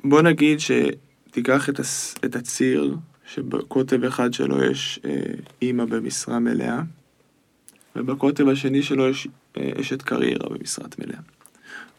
בוא 0.04 0.22
נגיד 0.22 0.58
שתיקח 0.60 1.68
את, 1.68 1.78
הס, 1.80 2.14
את 2.24 2.36
הציר 2.36 2.96
שבקוטב 3.26 4.04
אחד 4.04 4.32
שלו 4.32 4.64
יש 4.64 5.00
אה, 5.04 5.20
אימא 5.62 5.84
במשרה 5.84 6.38
מלאה, 6.38 6.80
ובקוטב 7.96 8.48
השני 8.48 8.82
שלו 8.82 9.08
יש 9.08 9.28
אה, 9.56 9.70
אשת 9.80 10.02
קריירה 10.02 10.48
במשרת 10.48 10.98
מלאה. 10.98 11.20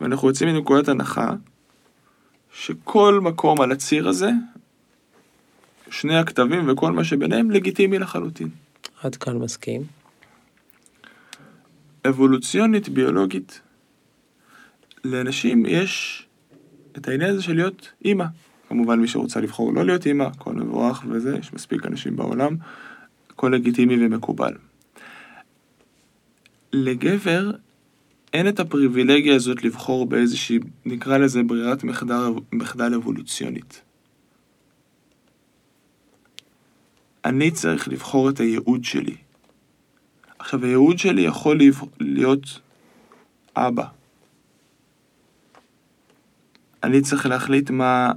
ואנחנו 0.02 0.28
יוצאים 0.28 0.50
מנקודת 0.50 0.88
הנחה 0.88 1.34
שכל 2.54 3.20
מקום 3.24 3.62
על 3.62 3.72
הציר 3.72 4.08
הזה, 4.08 4.30
שני 5.92 6.18
הכתבים 6.18 6.70
וכל 6.70 6.92
מה 6.92 7.04
שביניהם 7.04 7.52
לגיטימי 7.52 8.00
לחלוטין. 8.00 8.50
עד 9.04 9.16
כאן 9.16 9.38
מסכים. 9.38 9.82
אבולוציונית, 12.08 12.90
ביולוגית, 12.90 13.62
לאנשים 15.04 15.66
יש 15.66 16.26
את 16.98 17.08
העניין 17.08 17.30
הזה 17.30 17.42
של 17.42 17.54
להיות 17.54 17.92
אימא. 18.06 18.26
כמובן 18.70 19.00
מי 19.00 19.08
שרוצה 19.08 19.40
לבחור 19.40 19.74
לא 19.74 19.86
להיות 19.86 20.06
אימא, 20.06 20.24
הכל 20.24 20.54
מבורך 20.54 21.04
וזה, 21.10 21.38
יש 21.38 21.54
מספיק 21.54 21.86
אנשים 21.86 22.16
בעולם. 22.16 22.56
הכל 23.30 23.52
לגיטימי 23.56 24.06
ומקובל. 24.06 24.54
לגבר 26.74 27.52
אין 28.34 28.48
את 28.48 28.60
הפריבילגיה 28.60 29.36
הזאת 29.36 29.64
לבחור 29.64 30.06
באיזושהי, 30.06 30.60
נקרא 30.86 31.18
לזה 31.18 31.44
ברירת 31.44 31.84
מחדל, 31.84 32.28
מחדל 32.52 32.94
אבולוציונית. 32.94 33.82
אני 37.26 37.52
צריך 37.52 37.88
לבחור 37.88 38.30
את 38.30 38.40
הייעוד 38.40 38.84
שלי. 38.84 39.16
עכשיו, 40.40 40.66
הייעוד 40.66 41.00
שלי 41.00 41.22
יכול 41.22 41.60
להיות 42.00 42.60
אבא. 43.56 43.86
אני 46.84 47.02
צריך 47.02 47.26
להחליט 47.26 47.70
מה... 47.70 48.12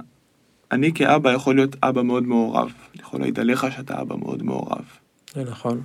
אני 0.71 0.93
כאבא 0.93 1.31
יכול 1.31 1.55
להיות 1.55 1.75
אבא 1.83 2.01
מאוד 2.01 2.23
מעורב. 2.23 2.73
אני 2.93 3.01
יכול 3.01 3.19
להעיד 3.19 3.39
עליך 3.39 3.67
שאתה 3.75 4.01
אבא 4.01 4.15
מאוד 4.15 4.43
מעורב. 4.43 4.85
זה 5.33 5.43
נכון. 5.43 5.81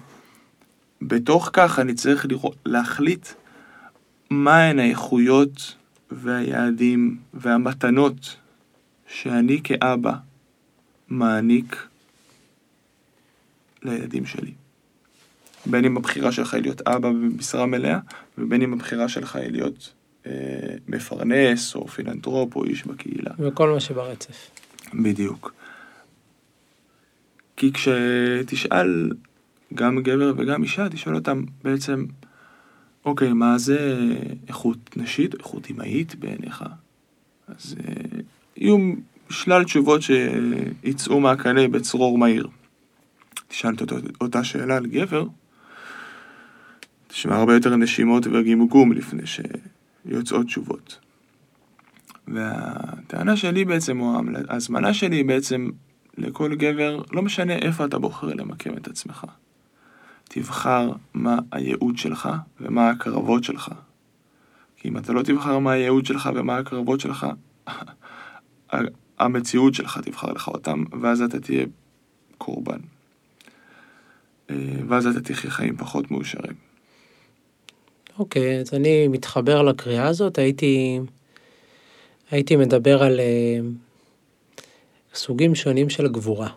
בתוך 1.03 1.51
כך 1.53 1.79
אני 1.79 1.95
צריך 1.95 2.27
להחליט 2.67 3.29
מהן 4.31 4.79
האיכויות 4.79 5.75
והיעדים 6.11 7.17
והמתנות 7.35 8.37
שאני 9.07 9.61
כאבא 9.65 10.13
מעניק 11.09 11.87
לילדים 13.83 14.27
שלי. 14.27 14.53
בין 15.67 15.85
אם 15.85 15.97
הבחירה 15.97 16.33
שלך 16.33 16.55
היא 16.55 16.63
להיות 16.63 16.81
אבא 16.81 17.11
במשרה 17.11 17.67
מלאה, 17.67 17.99
ובין 18.39 18.63
אם 18.63 18.73
הבחירה 18.73 19.09
שלך 19.09 19.37
היא 19.37 19.51
להיות 19.51 19.93
אה, 20.27 20.33
מפרנס, 20.89 21.75
או 21.75 21.89
פילנטרופ, 21.89 22.57
או 22.57 22.65
איש 22.65 22.87
בקהילה. 22.87 23.31
וכל 23.39 23.71
מה 23.71 23.81
שברצף. 23.81 24.51
בדיוק. 24.95 25.53
כי 27.57 27.73
כשתשאל 27.73 29.11
גם 29.75 30.03
גבר 30.03 30.33
וגם 30.37 30.63
אישה, 30.63 30.89
תשאל 30.89 31.15
אותם 31.15 31.45
בעצם, 31.65 32.07
אוקיי, 33.05 33.33
מה 33.33 33.59
זה 33.59 33.99
איכות 34.49 34.97
נשית, 34.97 35.35
איכות 35.35 35.71
אמהית 35.71 36.15
בעיניך? 36.15 36.65
אז 37.49 37.77
אה, 37.79 38.21
יהיו 38.57 38.95
שלל 39.31 39.65
תשובות 39.65 40.01
שיצאו 40.03 41.21
מהקנה 41.21 41.69
בצרור 41.69 42.19
מהיר. 42.19 42.49
תשאלת 43.49 43.81
אותה, 43.81 43.95
אותה 44.21 44.45
שאלה 44.45 44.77
על 44.77 44.87
גבר, 44.87 45.27
תשמע 47.09 47.37
הרבה 47.37 47.55
יותר 47.55 47.77
נשימות 47.77 48.27
וגמגום 48.27 48.93
לפני 48.93 49.23
שיוצאות 49.27 50.47
תשובות. 50.47 50.99
והטענה 52.29 53.37
שלי 53.37 53.65
בעצם, 53.65 54.01
או 54.01 54.21
ההזמנה 54.49 54.95
שלי 54.95 55.25
בעצם 55.25 55.71
לכל 56.19 56.55
גבר, 56.55 57.03
לא 57.13 57.23
משנה 57.23 57.57
איפה 57.57 57.85
אתה 57.85 57.99
בוחר 57.99 58.35
למקם 58.35 58.77
את 58.77 58.89
עצמך. 58.89 59.25
תבחר 60.29 60.93
מה 61.15 61.39
הייעוד 61.53 61.99
שלך 61.99 62.29
ומה 62.61 62.91
הקרבות 62.91 63.45
שלך. 63.45 63.71
כי 64.77 64.89
אם 64.89 64.99
אתה 64.99 65.13
לא 65.13 65.23
תבחר 65.23 65.59
מה 65.59 65.73
הייעוד 65.73 66.07
שלך 66.07 66.31
ומה 66.35 66.57
הקרבות 66.57 67.01
שלך, 67.01 67.27
המציאות 69.19 69.75
שלך 69.75 70.01
תבחר 70.05 70.33
לך 70.33 70.49
אותם, 70.49 70.85
ואז 71.03 71.23
אתה 71.23 71.41
תהיה 71.41 71.67
קורבן. 72.39 72.79
אה, 74.51 74.57
ואז 74.89 75.07
אתה 75.07 75.21
תחיה 75.21 75.51
חיים 75.51 75.77
פחות 75.77 76.11
מאושרים. 76.11 76.55
אוקיי, 78.19 78.59
okay, 78.59 78.61
אז 78.61 78.75
אני 78.75 79.09
מתחבר 79.09 79.63
לקריאה 79.63 80.07
הזאת, 80.07 80.39
הייתי, 80.39 81.01
הייתי 82.31 82.57
מדבר 82.57 83.03
על 83.03 83.21
uh, 83.21 84.63
סוגים 85.15 85.55
שונים 85.55 85.91
של 85.91 86.09
גבורה. 86.09 86.49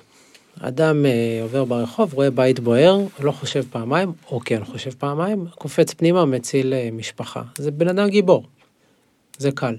אדם 0.60 1.06
uh, 1.06 1.44
עובר 1.44 1.66
ברחוב, 1.66 2.14
רואה 2.14 2.32
בית 2.32 2.60
בוער, 2.60 3.00
לא 3.20 3.32
חושב 3.32 3.64
פעמיים, 3.70 4.12
או 4.32 4.40
כן 4.40 4.64
חושב 4.64 4.92
פעמיים, 4.98 5.46
קופץ 5.56 5.94
פנימה, 5.94 6.26
מציל 6.26 6.74
uh, 6.74 6.94
משפחה. 6.94 7.42
זה 7.58 7.72
בן 7.72 7.88
אדם 7.88 8.10
גיבור, 8.10 8.44
זה 9.38 9.52
קל. 9.52 9.76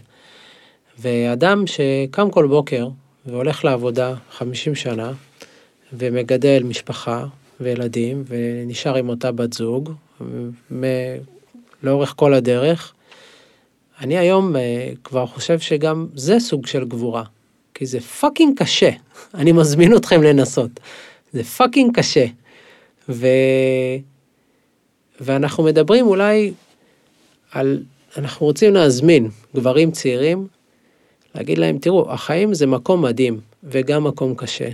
ואדם 0.98 1.64
שקם 1.66 2.30
כל 2.30 2.46
בוקר 2.46 2.88
והולך 3.26 3.64
לעבודה 3.64 4.14
50 4.30 4.74
שנה, 4.74 5.12
ומגדל 5.92 6.62
משפחה 6.64 7.26
וילדים, 7.60 8.24
ונשאר 8.26 8.96
עם 8.96 9.08
אותה 9.08 9.32
בת 9.32 9.52
זוג, 9.52 9.92
לאורך 11.82 12.14
כל 12.16 12.34
הדרך. 12.34 12.92
אני 14.00 14.18
היום 14.18 14.56
uh, 14.56 14.58
כבר 15.04 15.26
חושב 15.26 15.58
שגם 15.58 16.06
זה 16.14 16.40
סוג 16.40 16.66
של 16.66 16.84
גבורה, 16.84 17.24
כי 17.74 17.86
זה 17.86 18.00
fucking 18.00 18.58
קשה, 18.58 18.90
אני 19.34 19.52
מזמין 19.52 19.96
אתכם 19.96 20.22
לנסות. 20.22 20.70
זה 21.32 21.44
fucking 21.44 21.96
קשה. 21.96 22.26
ו... 23.08 23.26
ואנחנו 25.20 25.64
מדברים 25.64 26.06
אולי 26.06 26.52
על, 27.52 27.82
אנחנו 28.16 28.46
רוצים 28.46 28.74
להזמין 28.74 29.30
גברים 29.54 29.90
צעירים, 29.90 30.46
להגיד 31.34 31.58
להם, 31.58 31.78
תראו, 31.78 32.12
החיים 32.12 32.54
זה 32.54 32.66
מקום 32.66 33.02
מדהים 33.02 33.40
וגם 33.64 34.04
מקום 34.04 34.34
קשה. 34.34 34.68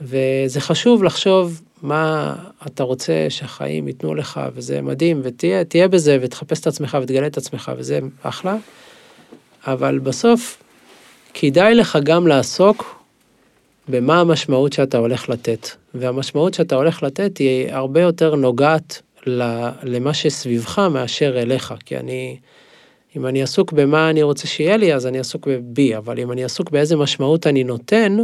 וזה 0.00 0.60
חשוב 0.60 1.04
לחשוב 1.04 1.62
מה 1.82 2.34
אתה 2.66 2.82
רוצה 2.82 3.26
שהחיים 3.28 3.88
ייתנו 3.88 4.14
לך, 4.14 4.40
וזה 4.54 4.82
מדהים, 4.82 5.20
ותהיה 5.22 5.88
בזה, 5.88 6.18
ותחפש 6.20 6.60
את 6.60 6.66
עצמך 6.66 6.98
ותגלה 7.02 7.26
את 7.26 7.36
עצמך, 7.36 7.72
וזה 7.76 7.98
אחלה. 8.22 8.56
אבל 9.66 9.98
בסוף, 9.98 10.62
כדאי 11.38 11.74
לך 11.74 11.98
גם 12.04 12.26
לעסוק 12.26 13.04
במה 13.88 14.20
המשמעות 14.20 14.72
שאתה 14.72 14.98
הולך 14.98 15.28
לתת. 15.28 15.68
והמשמעות 15.94 16.54
שאתה 16.54 16.74
הולך 16.74 17.02
לתת 17.02 17.38
היא 17.38 17.72
הרבה 17.72 18.00
יותר 18.00 18.34
נוגעת 18.34 19.02
למה 19.82 20.14
שסביבך 20.14 20.78
מאשר 20.78 21.42
אליך. 21.42 21.74
כי 21.84 21.96
אני, 21.96 22.36
אם 23.16 23.26
אני 23.26 23.42
עסוק 23.42 23.72
במה 23.72 24.10
אני 24.10 24.22
רוצה 24.22 24.46
שיהיה 24.46 24.76
לי, 24.76 24.94
אז 24.94 25.06
אני 25.06 25.18
עסוק 25.18 25.48
בי, 25.62 25.96
אבל 25.96 26.20
אם 26.20 26.32
אני 26.32 26.44
עסוק 26.44 26.70
באיזה 26.70 26.96
משמעות 26.96 27.46
אני 27.46 27.64
נותן, 27.64 28.16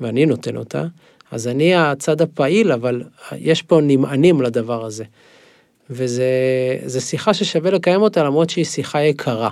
ואני 0.00 0.26
נותן 0.26 0.56
אותה, 0.56 0.84
אז 1.30 1.48
אני 1.48 1.74
הצד 1.74 2.20
הפעיל, 2.22 2.72
אבל 2.72 3.02
יש 3.36 3.62
פה 3.62 3.80
נמענים 3.82 4.42
לדבר 4.42 4.84
הזה. 4.84 5.04
וזו 5.90 7.00
שיחה 7.00 7.34
ששווה 7.34 7.70
לקיים 7.70 8.02
אותה 8.02 8.22
למרות 8.24 8.50
שהיא 8.50 8.64
שיחה 8.64 9.02
יקרה. 9.02 9.50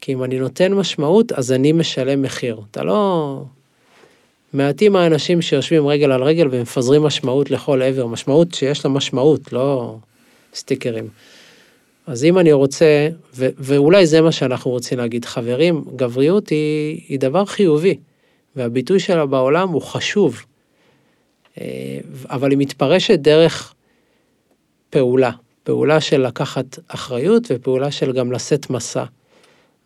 כי 0.00 0.12
אם 0.12 0.24
אני 0.24 0.38
נותן 0.38 0.72
משמעות, 0.74 1.32
אז 1.32 1.52
אני 1.52 1.72
משלם 1.72 2.22
מחיר. 2.22 2.60
אתה 2.70 2.82
לא... 2.84 3.42
מעטים 4.52 4.96
האנשים 4.96 5.42
שיושבים 5.42 5.86
רגל 5.86 6.12
על 6.12 6.22
רגל 6.22 6.48
ומפזרים 6.50 7.02
משמעות 7.02 7.50
לכל 7.50 7.82
עבר, 7.82 8.06
משמעות 8.06 8.54
שיש 8.54 8.84
לה 8.84 8.90
משמעות, 8.90 9.52
לא 9.52 9.96
סטיקרים. 10.54 11.08
אז 12.06 12.24
אם 12.24 12.38
אני 12.38 12.52
רוצה, 12.52 13.08
ו- 13.34 13.48
ואולי 13.58 14.06
זה 14.06 14.20
מה 14.20 14.32
שאנחנו 14.32 14.70
רוצים 14.70 14.98
להגיד, 14.98 15.24
חברים, 15.24 15.84
גבריות 15.96 16.48
היא, 16.48 17.00
היא 17.08 17.18
דבר 17.18 17.44
חיובי, 17.44 17.98
והביטוי 18.56 19.00
שלה 19.00 19.26
בעולם 19.26 19.68
הוא 19.68 19.82
חשוב. 19.82 20.42
אה, 21.60 21.98
אבל 22.30 22.50
היא 22.50 22.58
מתפרשת 22.58 23.18
דרך 23.18 23.74
פעולה, 24.90 25.30
פעולה 25.64 26.00
של 26.00 26.26
לקחת 26.26 26.78
אחריות 26.88 27.42
ופעולה 27.50 27.90
של 27.90 28.12
גם 28.12 28.32
לשאת 28.32 28.70
מסע. 28.70 29.04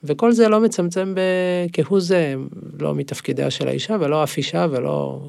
וכל 0.05 0.33
זה 0.33 0.49
לא 0.49 0.61
מצמצם 0.61 1.15
כהוא 1.73 2.01
זה, 2.01 2.35
לא 2.81 2.95
מתפקידיה 2.95 3.51
של 3.51 3.69
האישה 3.69 3.97
ולא 4.01 4.25
אף 4.25 4.37
אישה 4.37 4.67
ולא, 4.71 5.21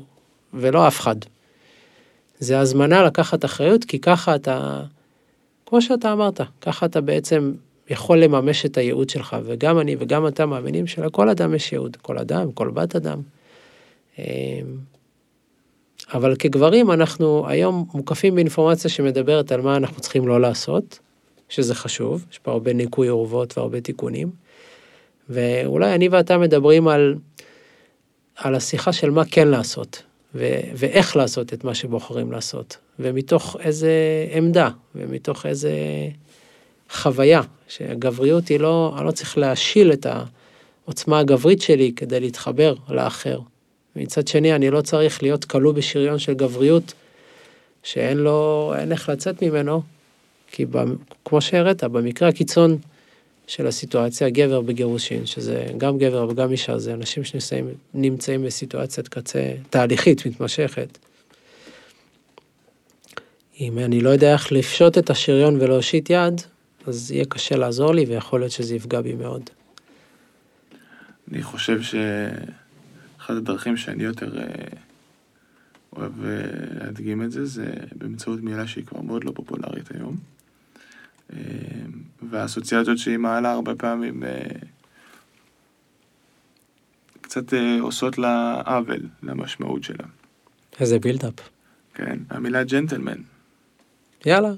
ולא 0.54 0.88
אף 0.88 1.00
אחד. 1.00 1.16
זה 2.40 2.60
הזמנה 2.60 3.04
לקחת 3.04 3.46
אחריות, 3.46 3.86
כי 3.86 4.00
ככה 4.00 4.36
אתה, 4.36 4.82
כמו 5.66 5.82
שאתה 5.82 6.14
אמרת, 6.14 6.42
ככה 6.62 6.86
אתה 6.86 7.02
בעצם 7.02 7.54
יכול 7.90 8.18
לממש 8.18 8.66
את 8.66 8.78
הייעוד 8.78 9.10
שלך, 9.10 9.36
וגם 9.44 9.80
אני 9.80 9.96
וגם 10.00 10.28
אתה 10.28 10.46
מאמינים 10.46 10.88
שלכל 10.88 11.30
אדם 11.30 11.56
יש 11.56 11.72
ייעוד, 11.72 11.98
כל 12.02 12.18
אדם, 12.18 12.52
כל 12.52 12.70
בת 12.70 12.96
אדם. 12.96 13.22
אה, 14.20 14.62
אבל 16.14 16.36
כגברים 16.40 16.92
אנחנו 16.92 17.48
היום 17.48 17.86
מוקפים 17.94 18.36
באינפורמציה 18.36 18.90
שמדברת 18.90 19.52
על 19.52 19.62
מה 19.62 19.76
אנחנו 19.78 20.02
צריכים 20.02 20.28
לא 20.28 20.42
לעשות, 20.42 21.00
שזה 21.50 21.76
חשוב, 21.76 22.26
יש 22.32 22.40
פה 22.40 22.52
הרבה 22.52 22.74
ניקוי 22.74 23.10
אורוות 23.10 23.58
והרבה 23.58 23.82
תיקונים. 23.82 24.32
ואולי 25.32 25.96
אני 25.96 26.08
ואתה 26.08 26.38
מדברים 26.38 26.88
על, 26.88 27.16
על 28.36 28.56
השיחה 28.56 28.94
של 28.94 29.10
מה 29.10 29.26
כן 29.26 29.48
לעשות, 29.48 30.04
ו, 30.36 30.60
ואיך 30.76 31.16
לעשות 31.16 31.54
את 31.54 31.64
מה 31.64 31.76
שבוחרים 31.76 32.32
לעשות, 32.32 32.78
ומתוך 33.00 33.58
איזה 33.60 33.92
עמדה, 34.34 34.70
ומתוך 34.96 35.46
איזה 35.46 35.72
חוויה, 36.90 37.42
שהגבריות 37.68 38.48
היא 38.48 38.60
לא, 38.60 38.94
אני 38.98 39.06
לא 39.06 39.12
צריך 39.12 39.38
להשיל 39.38 39.94
את 39.94 40.08
העוצמה 40.86 41.20
הגברית 41.20 41.62
שלי 41.62 41.92
כדי 41.96 42.20
להתחבר 42.20 42.76
לאחר. 42.90 43.40
מצד 43.96 44.28
שני, 44.28 44.56
אני 44.56 44.70
לא 44.70 44.82
צריך 44.82 45.24
להיות 45.24 45.46
כלוא 45.46 45.74
בשריון 45.74 46.20
של 46.20 46.34
גבריות, 46.34 46.94
שאין 47.84 48.18
לו, 48.18 48.74
אין 48.78 48.92
איך 48.92 49.10
לצאת 49.10 49.44
ממנו, 49.44 49.82
כי 50.52 50.66
ב, 50.66 50.78
כמו 51.26 51.42
שהראית, 51.42 51.84
במקרה 51.84 52.30
הקיצון 52.30 52.78
של 53.52 53.68
הסיטואציה, 53.68 54.30
גבר 54.30 54.62
בגירושין, 54.62 55.26
שזה 55.26 55.66
גם 55.78 55.98
גבר 55.98 56.28
וגם 56.30 56.52
אישה, 56.52 56.78
זה 56.78 56.94
אנשים 56.94 57.24
שנמצאים 57.24 58.44
בסיטואציית 58.44 59.08
קצה 59.08 59.54
תהליכית, 59.70 60.26
מתמשכת. 60.26 60.98
אם 63.60 63.80
אני 63.80 64.02
לא 64.02 64.10
יודע 64.10 64.34
איך 64.34 64.52
לפשוט 64.52 64.98
את 64.98 65.10
השריון 65.10 65.62
ולהושיט 65.62 66.10
יד, 66.10 66.42
אז 66.88 67.12
יהיה 67.12 67.26
קשה 67.26 67.56
לעזור 67.56 67.94
לי 67.94 68.06
ויכול 68.06 68.40
להיות 68.40 68.52
שזה 68.52 68.76
יפגע 68.76 69.02
בי 69.02 69.14
מאוד. 69.14 69.50
אני 71.32 71.44
חושב 71.44 71.82
שאחת 71.82 73.30
הדרכים 73.30 73.78
שאני 73.78 74.04
יותר 74.04 74.40
אה, 74.40 74.46
אוהב 75.96 76.26
אה, 76.26 76.30
להדגים 76.80 77.24
את 77.24 77.32
זה, 77.32 77.46
זה 77.46 77.74
באמצעות 77.96 78.42
מילה 78.42 78.68
שהיא 78.68 78.86
כבר 78.86 79.02
מאוד 79.02 79.24
לא 79.24 79.32
פופולרית 79.36 79.92
היום. 79.96 80.41
אה, 81.34 81.38
והאסוציאציות 82.30 82.98
שהיא 82.98 83.18
מעלה 83.18 83.52
הרבה 83.52 83.76
פעמים 83.76 84.24
קצת 87.22 87.54
עושות 87.82 88.18
לה 88.18 88.62
עוול 88.66 89.08
למשמעות 89.24 89.84
שלה. 89.84 90.06
איזה 90.80 91.00
בילדאפ. 91.00 91.34
כן, 91.94 92.20
המילה 92.30 92.64
ג'נטלמן. 92.64 93.22
יאללה. 94.26 94.52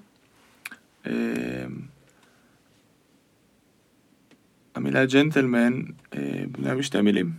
המילה 4.76 5.06
ג'נטלמן 5.06 5.82
בנויה 6.52 6.76
משתי 6.76 7.02
מילים, 7.02 7.32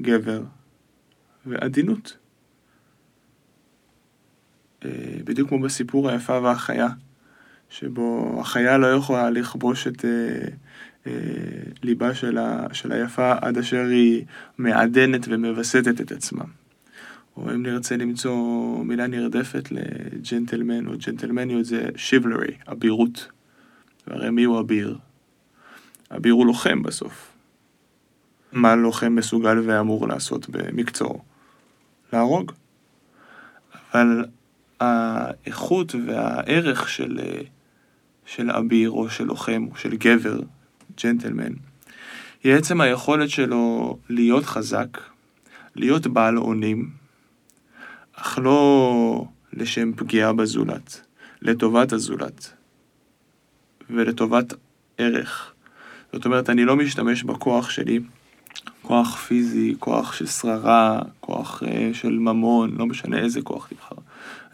גבר 0.00 0.42
ועדינות. 1.46 2.16
אה, 4.84 4.90
בדיוק 5.24 5.48
כמו 5.48 5.60
בסיפור 5.60 6.10
היפה 6.10 6.40
והחיה, 6.40 6.88
שבו 7.72 8.36
החיה 8.40 8.78
לא 8.78 8.86
יכולה 8.86 9.30
לכבוש 9.30 9.86
את 9.86 10.04
אה, 10.04 10.10
אה, 11.06 11.12
ליבה 11.82 12.14
של, 12.14 12.38
ה, 12.38 12.66
של 12.72 12.92
היפה 12.92 13.34
עד 13.40 13.58
אשר 13.58 13.86
היא 13.90 14.24
מעדנת 14.58 15.26
ומווסתת 15.28 16.00
את 16.00 16.12
עצמה. 16.12 16.44
או 17.36 17.50
אם 17.50 17.62
נרצה 17.62 17.96
למצוא 17.96 18.34
מילה 18.84 19.06
נרדפת 19.06 19.68
לג'נטלמן 19.70 20.86
או 20.86 20.92
ג'נטלמניות 21.06 21.64
זה 21.64 21.88
שיבלרי, 21.96 22.54
אבירות. 22.72 23.28
והרי 24.06 24.30
מי 24.30 24.44
הוא 24.44 24.60
אביר? 24.60 24.98
אביר 26.16 26.34
הוא 26.34 26.46
לוחם 26.46 26.82
בסוף. 26.82 27.32
מה 28.52 28.76
לוחם 28.76 29.14
מסוגל 29.14 29.58
ואמור 29.66 30.08
לעשות 30.08 30.48
במקצועו? 30.48 31.22
להרוג. 32.12 32.52
אבל 33.92 34.24
האיכות 34.80 35.94
והערך 36.06 36.88
של, 36.88 37.18
של 38.36 38.50
אביר 38.50 38.90
או 38.90 39.10
של 39.10 39.24
לוחם 39.24 39.66
או 39.70 39.76
של 39.76 39.96
גבר, 39.96 40.40
ג'נטלמן, 41.02 41.52
היא 42.44 42.54
עצם 42.54 42.80
היכולת 42.80 43.30
שלו 43.30 43.98
להיות 44.08 44.44
חזק, 44.44 44.98
להיות 45.76 46.06
בעל 46.06 46.38
אונים, 46.38 46.90
אך 48.14 48.38
לא 48.42 49.24
לשם 49.52 49.92
פגיעה 49.92 50.32
בזולת, 50.32 51.06
לטובת 51.42 51.92
הזולת 51.92 52.52
ולטובת 53.90 54.54
ערך. 54.98 55.52
זאת 56.12 56.24
אומרת, 56.24 56.50
אני 56.50 56.64
לא 56.64 56.76
משתמש 56.76 57.22
בכוח 57.22 57.70
שלי, 57.70 58.00
כוח 58.82 59.16
פיזי, 59.16 59.74
כוח 59.78 60.12
של 60.12 60.26
שררה, 60.26 61.02
כוח 61.20 61.62
uh, 61.62 61.66
של 61.92 62.18
ממון, 62.18 62.76
לא 62.78 62.86
משנה 62.86 63.18
איזה 63.18 63.42
כוח 63.42 63.68
תבחר. 63.68 63.96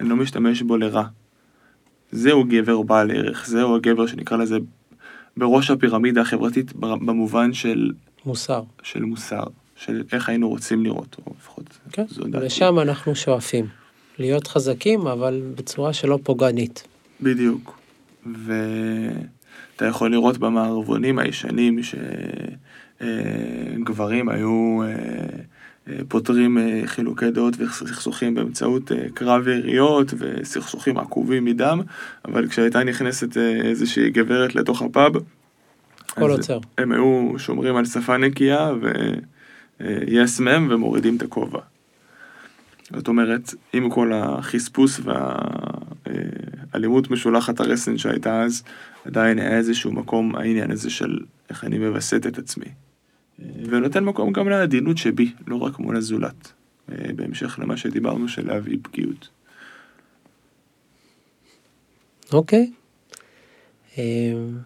אני 0.01 0.09
לא 0.09 0.17
משתמש 0.17 0.63
בו 0.63 0.77
לרע. 0.77 1.05
זהו 2.13 2.45
גבר 2.45 2.83
בעל 2.83 3.11
ערך, 3.11 3.47
זהו 3.47 3.77
הגבר 3.77 4.07
שנקרא 4.07 4.37
לזה 4.37 4.57
בראש 5.37 5.71
הפירמידה 5.71 6.21
החברתית 6.21 6.73
במובן 6.73 7.53
של... 7.53 7.93
מוסר. 8.25 8.63
של 8.83 9.03
מוסר, 9.03 9.45
של 9.77 10.03
איך 10.13 10.29
היינו 10.29 10.49
רוצים 10.49 10.85
לראות, 10.85 11.17
או 11.27 11.33
לפחות 11.39 11.79
כן, 11.93 12.05
זו 12.09 12.25
דעתי. 12.25 12.47
לשם 12.47 12.79
אנחנו 12.79 13.15
שואפים. 13.15 13.67
להיות 14.19 14.47
חזקים, 14.47 15.07
אבל 15.07 15.43
בצורה 15.55 15.93
שלא 15.93 16.19
פוגענית. 16.23 16.85
בדיוק. 17.21 17.79
ו... 18.37 18.53
אתה 19.79 19.87
יכול 19.87 20.11
לראות 20.11 20.39
במערבונים 20.39 21.19
הישנים 21.19 21.79
שגברים 23.01 24.29
היו 24.29 24.83
אה, 24.83 24.89
אה, 24.89 24.95
פותרים 26.09 26.59
אה, 26.59 26.83
חילוקי 26.87 27.31
דעות 27.31 27.55
וסכסוכים 27.59 28.35
באמצעות 28.35 28.93
קרב 29.15 29.49
יריות 29.49 30.15
וסכסוכים 30.19 30.99
עקובים 30.99 31.45
מדם, 31.45 31.81
אבל 32.25 32.49
כשהייתה 32.49 32.85
נכנסת 32.85 33.37
איזושהי 33.37 34.11
גברת 34.11 34.55
לתוך 34.55 34.83
הפאב, 34.83 35.13
הכל 36.09 36.31
עוצר. 36.31 36.59
הם 36.79 36.93
היו 36.93 37.33
שומרים 37.39 37.77
על 37.77 37.85
שפה 37.85 38.17
נקייה 38.17 38.73
ו-yes 38.81 40.43
מ' 40.43 40.67
ומורידים 40.71 41.17
את 41.17 41.23
הכובע. 41.23 41.61
זאת 42.97 43.09
אומרת, 43.09 43.55
עם 43.73 43.91
כל 43.91 44.13
החספוס 44.13 45.01
וה... 45.05 45.39
אלימות 46.75 47.11
משולחת 47.11 47.61
הרסן 47.61 47.99
שהייתה 47.99 48.43
אז, 48.43 48.63
עדיין 49.05 49.39
היה 49.39 49.57
איזשהו 49.57 49.93
מקום, 49.93 50.37
העניין 50.37 50.71
הזה 50.71 50.91
של 50.91 51.19
איך 51.51 51.65
אני 51.65 51.79
מווסת 51.79 52.27
את 52.27 52.39
עצמי. 52.39 52.67
ונותן 53.39 54.05
מקום 54.05 54.33
גם 54.33 54.49
לעדינות 54.49 54.99
שבי, 54.99 55.33
לא 55.47 55.57
רק 55.57 55.79
מול 55.79 55.97
הזולת. 55.97 56.53
בהמשך 56.89 57.59
למה 57.59 57.77
שדיברנו 57.77 58.29
של 58.29 58.47
להביא 58.47 58.79
פגיעות. 58.83 59.29
אוקיי. 62.33 62.71
אמ, 63.99 64.59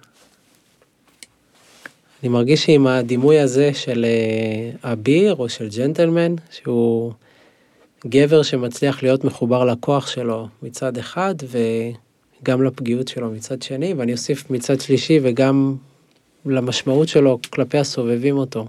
אני 2.22 2.28
מרגיש 2.28 2.64
שעם 2.64 2.86
הדימוי 2.86 3.38
הזה 3.38 3.74
של 3.74 4.04
אה, 4.04 4.92
אביר 4.92 5.34
או 5.34 5.48
של 5.48 5.68
ג'נטלמן, 5.76 6.34
שהוא 6.50 7.12
גבר 8.06 8.42
שמצליח 8.42 9.02
להיות 9.02 9.24
מחובר 9.24 9.64
לכוח 9.64 10.06
שלו 10.06 10.48
מצד 10.62 10.98
אחד 10.98 11.34
וגם 12.42 12.62
לפגיעות 12.62 13.08
שלו 13.08 13.30
מצד 13.30 13.62
שני, 13.62 13.94
ואני 13.94 14.12
אוסיף 14.12 14.50
מצד 14.50 14.80
שלישי 14.80 15.20
וגם 15.22 15.76
למשמעות 16.46 17.08
שלו 17.08 17.38
כלפי 17.50 17.78
הסובבים 17.78 18.36
אותו. 18.36 18.66